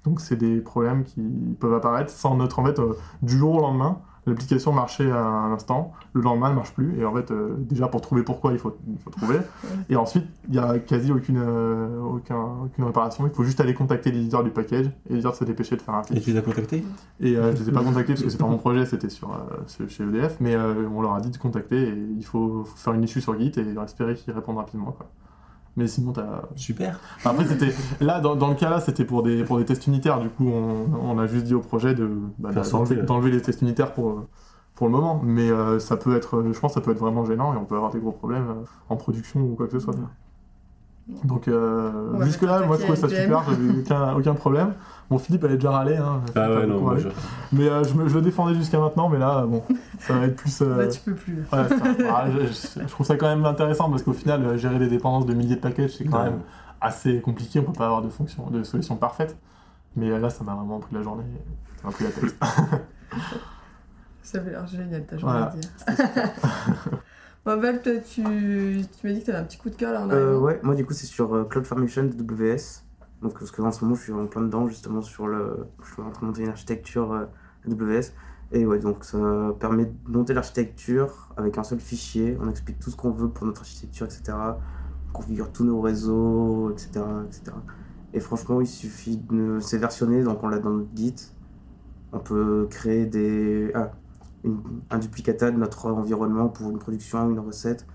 Donc, 0.05 0.21
c'est 0.21 0.37
des 0.37 0.61
problèmes 0.61 1.03
qui 1.05 1.57
peuvent 1.59 1.75
apparaître 1.75 2.11
sans 2.11 2.37
notre. 2.37 2.59
En 2.61 2.65
fait, 2.65 2.79
euh, 2.79 2.95
du 3.23 3.37
jour 3.37 3.57
au 3.57 3.61
lendemain, 3.61 3.99
l'application 4.27 4.73
marchait 4.73 5.11
à 5.11 5.25
un 5.25 5.53
instant, 5.53 5.93
le 6.13 6.21
lendemain, 6.21 6.51
elle 6.51 6.55
marche 6.55 6.73
plus. 6.73 6.97
Et 7.01 7.05
en 7.05 7.13
fait, 7.13 7.33
euh, 7.33 7.57
déjà, 7.59 7.89
pour 7.89 8.01
trouver 8.01 8.23
pourquoi, 8.23 8.53
il 8.53 8.59
faut, 8.59 8.77
il 8.89 8.99
faut 9.01 9.11
trouver. 9.11 9.39
Et 9.89 9.97
ensuite, 9.97 10.25
il 10.47 10.53
n'y 10.53 10.59
a 10.61 10.79
quasi 10.79 11.11
aucune, 11.11 11.39
euh, 11.45 12.01
aucun, 12.01 12.41
aucune 12.65 12.85
réparation. 12.85 13.27
Il 13.27 13.33
faut 13.33 13.43
juste 13.43 13.61
aller 13.61 13.75
contacter 13.75 14.13
l'éditeur 14.13 14.45
du 14.45 14.51
package 14.51 14.87
et 15.11 15.15
lui 15.15 15.21
dire 15.21 15.33
de 15.33 15.37
se 15.37 15.45
dépêcher 15.45 15.77
de 15.77 15.83
faire 15.83 15.95
un 15.95 16.03
Et 16.03 16.07
fixe. 16.15 16.23
tu 16.25 16.31
les 16.31 16.39
as 16.39 16.43
contactés? 16.43 16.85
Et 17.19 17.37
euh, 17.37 17.53
je 17.57 17.63
les 17.63 17.69
ai 17.69 17.73
pas 17.73 17.83
contactés 17.83 18.13
parce 18.13 18.23
que 18.23 18.31
c'est 18.31 18.39
pas 18.39 18.47
mon 18.47 18.59
projet, 18.59 18.87
c'était 18.87 19.09
sur, 19.11 19.33
euh, 19.33 19.87
chez 19.89 20.05
EDF, 20.05 20.37
mais 20.39 20.55
euh, 20.55 20.89
on 20.95 21.03
leur 21.03 21.15
a 21.15 21.21
dit 21.21 21.31
de 21.31 21.37
contacter 21.37 21.89
et 21.89 21.95
il 22.17 22.25
faut, 22.25 22.63
faut 22.65 22.77
faire 22.77 22.93
une 22.93 23.03
issue 23.03 23.21
sur 23.21 23.37
Git 23.39 23.53
et 23.59 23.75
espérer 23.85 24.15
qu'ils 24.15 24.33
répondent 24.33 24.59
rapidement. 24.59 24.93
Quoi. 24.93 25.07
Mais 25.77 25.87
sinon, 25.87 26.13
t'as. 26.13 26.43
Super. 26.55 26.99
Enfin, 27.17 27.31
après, 27.31 27.45
c'était. 27.45 27.75
Là, 28.01 28.21
dans, 28.21 28.35
dans 28.35 28.49
le 28.49 28.55
cas 28.55 28.71
là, 28.71 28.81
c'était 28.81 29.05
pour 29.05 29.23
des, 29.23 29.45
pour 29.45 29.59
des 29.59 29.65
tests 29.67 29.87
unitaires. 29.87 30.21
Du 30.21 30.31
coup, 30.31 30.49
on, 30.49 30.87
on 31.03 31.19
a 31.19 31.27
juste 31.27 31.45
dit 31.45 31.55
au 31.55 31.61
projet 31.61 31.95
de, 31.95 32.11
bah, 32.39 32.51
d'enlever, 33.07 33.31
les 33.31 33.43
tests 33.43 33.61
unitaires 33.61 33.93
pour, 33.93 34.11
euh, 34.11 34.29
pour 34.75 34.87
le 34.87 34.93
moment. 34.93 35.21
Mais 35.23 35.51
euh, 35.51 35.79
ça 35.79 35.97
peut 35.99 36.17
être. 36.17 36.43
Je 36.51 36.59
pense 36.59 36.73
que 36.73 36.81
ça 36.81 36.81
peut 36.81 36.93
être 36.93 36.99
vraiment 36.99 37.25
gênant 37.27 37.53
et 37.53 37.59
on 37.59 37.65
peut 37.67 37.77
avoir 37.77 37.91
des 37.91 38.01
gros 38.01 38.13
problèmes 38.13 38.49
euh, 38.49 38.65
en 38.89 38.97
production 38.97 39.41
ou 39.41 39.55
quoi 39.55 39.67
que 39.67 39.73
ce 39.73 39.81
soit. 39.81 39.95
Donc, 41.25 41.47
euh, 41.47 42.21
jusque-là, 42.25 42.67
moi, 42.67 42.77
je 42.77 42.83
trouvais 42.83 42.97
ça 42.99 43.09
super, 43.09 43.45
j'avais 43.49 43.79
aucun, 43.81 44.15
aucun 44.17 44.35
problème. 44.35 44.75
Bon, 45.09 45.19
Philippe 45.19 45.45
avait 45.45 45.55
déjà 45.55 45.71
râlé. 45.71 45.97
Hein, 45.97 46.21
Ah 46.35 46.51
ouais, 46.51 46.67
non, 46.67 46.75
beaucoup 46.75 46.85
moi, 46.87 46.99
je- 46.99 47.09
Mais 47.53 47.69
euh, 47.69 47.85
je, 47.85 47.95
me- 47.95 48.09
je 48.09 48.15
le 48.15 48.23
défendais 48.23 48.55
jusqu'à 48.57 48.79
maintenant, 48.81 49.09
mais 49.09 49.19
là, 49.19 49.47
bon, 49.47 49.63
ça 50.01 50.15
va 50.15 50.27
être 50.27 50.35
plus. 50.37 50.63
euh, 50.63 50.77
Là, 50.79 50.89
tu 50.89 51.01
peux 51.01 51.15
plus. 51.15 51.37
ouais, 51.37 51.45
ça- 51.69 51.77
ah, 52.11 52.25
je, 52.31 52.41
je- 52.47 52.81
je 52.83 52.89
trouve 52.89 53.07
ça 53.07 53.17
quand 53.17 53.29
même 53.29 53.45
intéressant 53.45 53.89
parce 53.89 54.03
qu'au 54.03 54.13
final, 54.13 54.45
euh, 54.45 54.57
gérer 54.57 54.79
des 54.81 54.89
dépendances 54.89 55.27
de 55.27 55.35
milliers 55.35 55.55
de 55.57 55.61
packages, 55.61 55.91
c'est 55.97 56.05
quand 56.05 56.19
Ouais. 56.19 56.31
même 56.31 56.41
assez 56.81 57.21
compliqué. 57.21 57.61
On 57.61 57.63
peut 57.65 57.73
pas 57.73 57.87
avoir 57.87 58.03
de 58.03 58.09
fonction, 58.11 58.51
de 58.51 58.63
solution 58.65 58.97
parfaite. 58.97 59.37
Mais 59.95 60.11
euh, 60.11 60.19
là, 60.19 60.29
ça 60.29 60.43
m'a 60.45 60.55
vraiment 60.55 60.81
pris 60.81 60.95
la 60.95 61.03
journée. 61.03 61.25
Ça 61.81 61.87
m'a 61.87 61.93
pris 61.93 62.05
la 62.05 62.11
tête. 62.11 62.35
Ça 64.23 64.39
avait 64.39 64.51
l'air 64.51 64.67
génial 64.67 65.07
ta 65.07 65.17
journée 65.17 65.39
Voilà. 65.39 65.53
d'hier. 65.55 66.31
Bon, 67.45 67.61
Val, 67.61 67.81
tu, 67.81 67.93
tu 68.03 68.23
m'as 69.07 69.13
dit 69.13 69.21
que 69.21 69.27
t'avais 69.27 69.39
un 69.39 69.45
petit 69.45 69.57
coup 69.57 69.71
de 69.71 69.77
cœur 69.77 69.93
là 69.93 70.13
Euh, 70.13 70.37
ouais, 70.37 70.59
moi 70.65 70.75
du 70.75 70.85
coup 70.85 70.93
c'est 70.95 71.07
sur 71.07 71.33
euh, 71.33 71.45
CloudFormation 71.45 72.03
de 72.03 72.11
WS. 72.21 72.83
Donc 73.23 73.39
parce 73.39 73.51
que 73.51 73.63
en 73.63 73.73
ce 73.73 73.85
moment 73.85 73.97
je 73.97 74.03
suis 74.03 74.13
en 74.13 74.27
plein 74.27 74.43
dedans 74.43 74.67
justement 74.69 75.03
sur 75.03 75.27
le. 75.27 75.67
Je 75.83 75.93
suis 75.93 76.03
en 76.03 76.11
train 76.11 76.23
de 76.23 76.27
monter 76.27 76.43
une 76.43 76.49
architecture 76.51 77.13
euh, 77.13 77.27
AWS. 77.67 78.13
Et 78.53 78.65
ouais, 78.67 78.79
donc 78.79 79.05
ça 79.05 79.19
permet 79.59 79.87
de 79.87 79.93
monter 80.07 80.33
l'architecture 80.35 81.29
avec 81.37 81.59
un 81.59 81.65
seul 81.65 81.81
fichier. 81.81 82.37
On 82.41 82.49
explique 82.49 82.79
tout 82.79 82.91
ce 82.91 82.97
qu'on 82.97 83.11
veut 83.11 83.29
pour 83.29 83.47
notre 83.47 83.63
architecture, 83.63 84.07
etc. 84.07 84.37
On 85.09 85.13
configure 85.13 85.51
tous 85.53 85.65
nos 85.65 85.81
réseaux, 85.81 86.71
etc. 86.71 87.01
etc. 87.27 87.57
Et 88.15 88.21
franchement, 88.21 88.61
il 88.61 88.67
suffit 88.69 89.17
de. 89.17 89.59
C'est 89.61 89.79
versionné, 89.79 90.23
donc 90.23 90.43
on 90.45 90.49
l'a 90.49 90.59
dans 90.59 90.71
notre 90.71 90.95
Git. 90.95 91.17
On 92.13 92.21
peut 92.21 92.67
créer 92.71 93.07
des. 93.07 93.73
Ah, 93.75 93.93
une- 94.45 94.63
un 94.91 94.99
duplicata 94.99 95.51
de 95.51 95.57
notre 95.57 95.91
environnement 95.91 96.49
pour 96.49 96.71
une 96.71 96.79
production, 96.79 97.29
une 97.31 97.41
recette. 97.41 97.87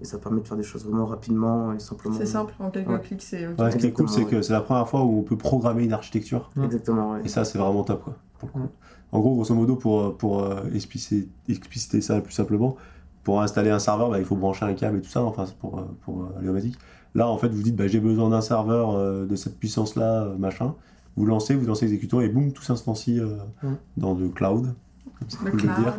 Et 0.00 0.04
ça 0.04 0.18
permet 0.18 0.40
de 0.40 0.46
faire 0.46 0.56
des 0.56 0.62
choses 0.64 0.84
vraiment 0.84 1.06
rapidement 1.06 1.72
et 1.72 1.78
simplement. 1.78 2.16
C'est 2.16 2.26
simple, 2.26 2.52
en 2.58 2.70
quelques 2.70 2.88
Ouais. 2.88 3.00
clics, 3.00 3.22
c'est 3.22 3.46
ok. 3.46 3.58
Ouais, 3.58 3.70
ce 3.70 3.76
qui 3.76 3.86
est 3.86 3.92
cool, 3.92 4.04
Exactement, 4.06 4.28
c'est 4.28 4.36
que 4.36 4.42
c'est 4.42 4.52
la 4.52 4.60
première 4.60 4.88
fois 4.88 5.02
où 5.04 5.18
on 5.18 5.22
peut 5.22 5.36
programmer 5.36 5.84
une 5.84 5.92
architecture. 5.92 6.50
Exactement, 6.62 7.12
ouais. 7.12 7.20
Et 7.24 7.28
ça, 7.28 7.44
c'est 7.44 7.58
vraiment 7.58 7.84
top, 7.84 8.02
quoi. 8.04 8.14
pour 8.38 8.48
le 8.54 8.60
coup. 8.62 8.68
En 9.12 9.20
gros, 9.20 9.34
grosso 9.36 9.54
modo, 9.54 9.76
pour, 9.76 10.16
pour 10.16 10.42
euh, 10.42 10.62
expliciter, 10.74 11.28
expliciter 11.48 12.00
ça 12.00 12.20
plus 12.20 12.32
simplement, 12.32 12.74
pour 13.22 13.40
installer 13.40 13.70
un 13.70 13.78
serveur, 13.78 14.10
bah, 14.10 14.18
il 14.18 14.24
faut 14.24 14.34
brancher 14.36 14.64
un 14.66 14.74
câble 14.74 14.98
et 14.98 15.00
tout 15.02 15.08
ça, 15.10 15.22
enfin, 15.22 15.46
c'est 15.46 15.56
pour, 15.56 15.78
euh, 15.78 15.82
pour 16.04 16.22
euh, 16.22 16.38
Aliomatic. 16.40 16.76
Là, 17.14 17.28
en 17.28 17.38
fait, 17.38 17.48
vous 17.48 17.62
dites, 17.62 17.76
bah, 17.76 17.86
j'ai 17.86 18.00
besoin 18.00 18.28
d'un 18.30 18.40
serveur 18.40 18.90
euh, 18.90 19.24
de 19.24 19.36
cette 19.36 19.56
puissance-là, 19.58 20.24
euh, 20.24 20.36
machin. 20.36 20.74
Vous 21.16 21.24
lancez, 21.26 21.54
vous 21.54 21.64
lancez 21.64 21.86
l'exécutant 21.86 22.20
et 22.20 22.28
boum, 22.28 22.52
tout 22.52 22.64
s'instancie 22.64 23.20
euh, 23.20 23.36
Mm. 23.62 23.74
dans 23.98 24.14
le 24.14 24.28
cloud. 24.28 24.74
C'est 25.28 25.42
Le 25.44 25.50
le 25.52 25.58
dire. 25.58 25.94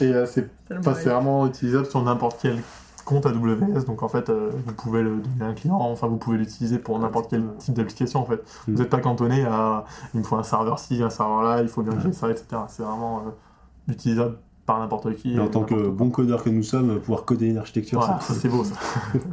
Et 0.00 0.12
euh, 0.12 0.26
vraiment 1.04 1.46
utilisable 1.46 1.86
sur 1.86 2.02
n'importe 2.02 2.38
quel 2.42 2.58
compte 3.04 3.24
AWS, 3.24 3.84
donc 3.86 4.02
en 4.02 4.08
fait, 4.08 4.28
euh, 4.30 4.50
vous 4.66 4.72
pouvez 4.74 5.00
le 5.00 5.18
donner 5.20 5.44
à 5.44 5.46
un 5.46 5.54
client, 5.54 5.78
enfin, 5.78 6.08
vous 6.08 6.16
pouvez 6.16 6.38
l'utiliser 6.38 6.78
pour 6.78 6.98
n'importe 6.98 7.30
quel 7.30 7.44
type 7.58 7.74
d'application, 7.74 8.20
en 8.20 8.24
fait. 8.26 8.42
Vous 8.66 8.72
Mm. 8.72 8.76
n'êtes 8.78 8.90
pas 8.90 8.98
cantonné 8.98 9.44
à 9.44 9.84
il 10.12 10.20
me 10.20 10.24
faut 10.24 10.36
un 10.36 10.42
serveur 10.42 10.78
ci, 10.80 11.00
un 11.02 11.10
serveur 11.10 11.42
là, 11.42 11.62
il 11.62 11.68
faut 11.68 11.82
bien 11.82 11.98
gérer 12.00 12.12
ça, 12.12 12.28
etc. 12.28 12.46
C'est 12.68 12.82
vraiment 12.82 13.18
euh, 13.18 13.92
utilisable 13.92 14.38
par 14.66 14.80
n'importe 14.80 15.14
qui. 15.14 15.34
Et 15.36 15.38
en 15.38 15.46
tant 15.46 15.62
que 15.62 15.88
bon 15.88 16.10
codeur 16.10 16.42
que 16.42 16.50
nous 16.50 16.64
sommes, 16.64 16.98
pouvoir 16.98 17.24
coder 17.24 17.46
une 17.46 17.58
architecture. 17.58 18.00
Voilà, 18.00 18.18
ça 18.18 18.34
c'est 18.34 18.48
beau 18.48 18.64
ça. 18.64 18.74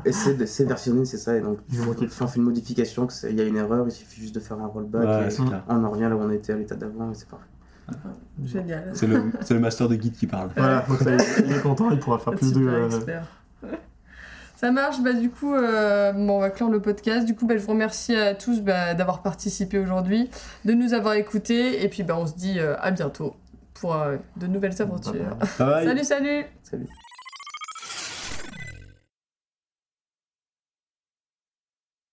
Et 0.06 0.12
c'est 0.12 0.46
c'est 0.46 0.66
versionné, 0.66 1.06
c'est 1.06 1.18
ça. 1.18 1.36
Et 1.36 1.42
donc, 1.42 1.58
si 1.72 2.22
on 2.22 2.28
fait 2.28 2.38
une 2.38 2.44
modification, 2.44 3.08
que 3.08 3.14
il 3.28 3.36
y 3.36 3.42
a 3.42 3.44
une 3.46 3.58
erreur, 3.58 3.88
il 3.88 3.92
suffit 3.92 4.22
juste 4.22 4.36
de 4.36 4.40
faire 4.40 4.60
un 4.60 4.68
rollback. 4.68 5.04
Ouais, 5.04 5.34
et 5.34 5.64
on 5.68 5.84
en 5.84 5.90
revient 5.90 6.04
là 6.04 6.16
où 6.16 6.20
on 6.22 6.30
était 6.30 6.54
à 6.54 6.58
l'état 6.58 6.76
d'avant 6.76 7.10
et 7.12 7.16
c'est 7.16 7.28
parfait. 7.28 7.48
Génial. 8.44 8.92
C'est 8.94 9.08
le, 9.08 9.32
c'est 9.42 9.54
le 9.54 9.60
master 9.60 9.88
de 9.88 9.96
Git 9.96 10.12
qui 10.12 10.28
parle. 10.28 10.50
Voilà, 10.56 10.86
donc 10.88 11.00
il 11.46 11.52
est 11.52 11.62
content, 11.62 11.92
il 11.92 12.00
pourra 12.00 12.20
faire 12.20 12.34
plus 12.34 12.54
de. 12.54 12.60
Super 12.60 12.74
euh, 12.74 12.86
expert. 12.88 13.24
Ça 14.64 14.72
marche, 14.72 15.02
bah 15.02 15.12
du 15.12 15.30
coup, 15.30 15.54
euh, 15.54 16.14
bon, 16.14 16.38
on 16.38 16.40
va 16.40 16.50
clore 16.50 16.70
le 16.70 16.82
podcast. 16.82 17.26
Du 17.26 17.36
coup, 17.36 17.46
bah, 17.46 17.58
je 17.58 17.64
vous 17.64 17.72
remercie 17.72 18.16
à 18.16 18.34
tous 18.34 18.62
bah, 18.62 18.94
d'avoir 18.94 19.22
participé 19.22 19.78
aujourd'hui, 19.78 20.30
de 20.64 20.72
nous 20.72 20.94
avoir 20.94 21.16
écoutés, 21.16 21.84
et 21.84 21.90
puis 21.90 22.04
bah, 22.04 22.16
on 22.18 22.26
se 22.26 22.34
dit 22.34 22.60
euh, 22.60 22.76
à 22.80 22.92
bientôt 22.92 23.36
pour 23.74 23.94
euh, 23.94 24.16
de 24.38 24.48
nouvelles 24.48 24.82
aventures. 24.82 25.36
Bye 25.60 25.68
bye. 25.68 25.86
Salut, 25.86 26.04
salut 26.06 26.46
Salut. 26.64 26.88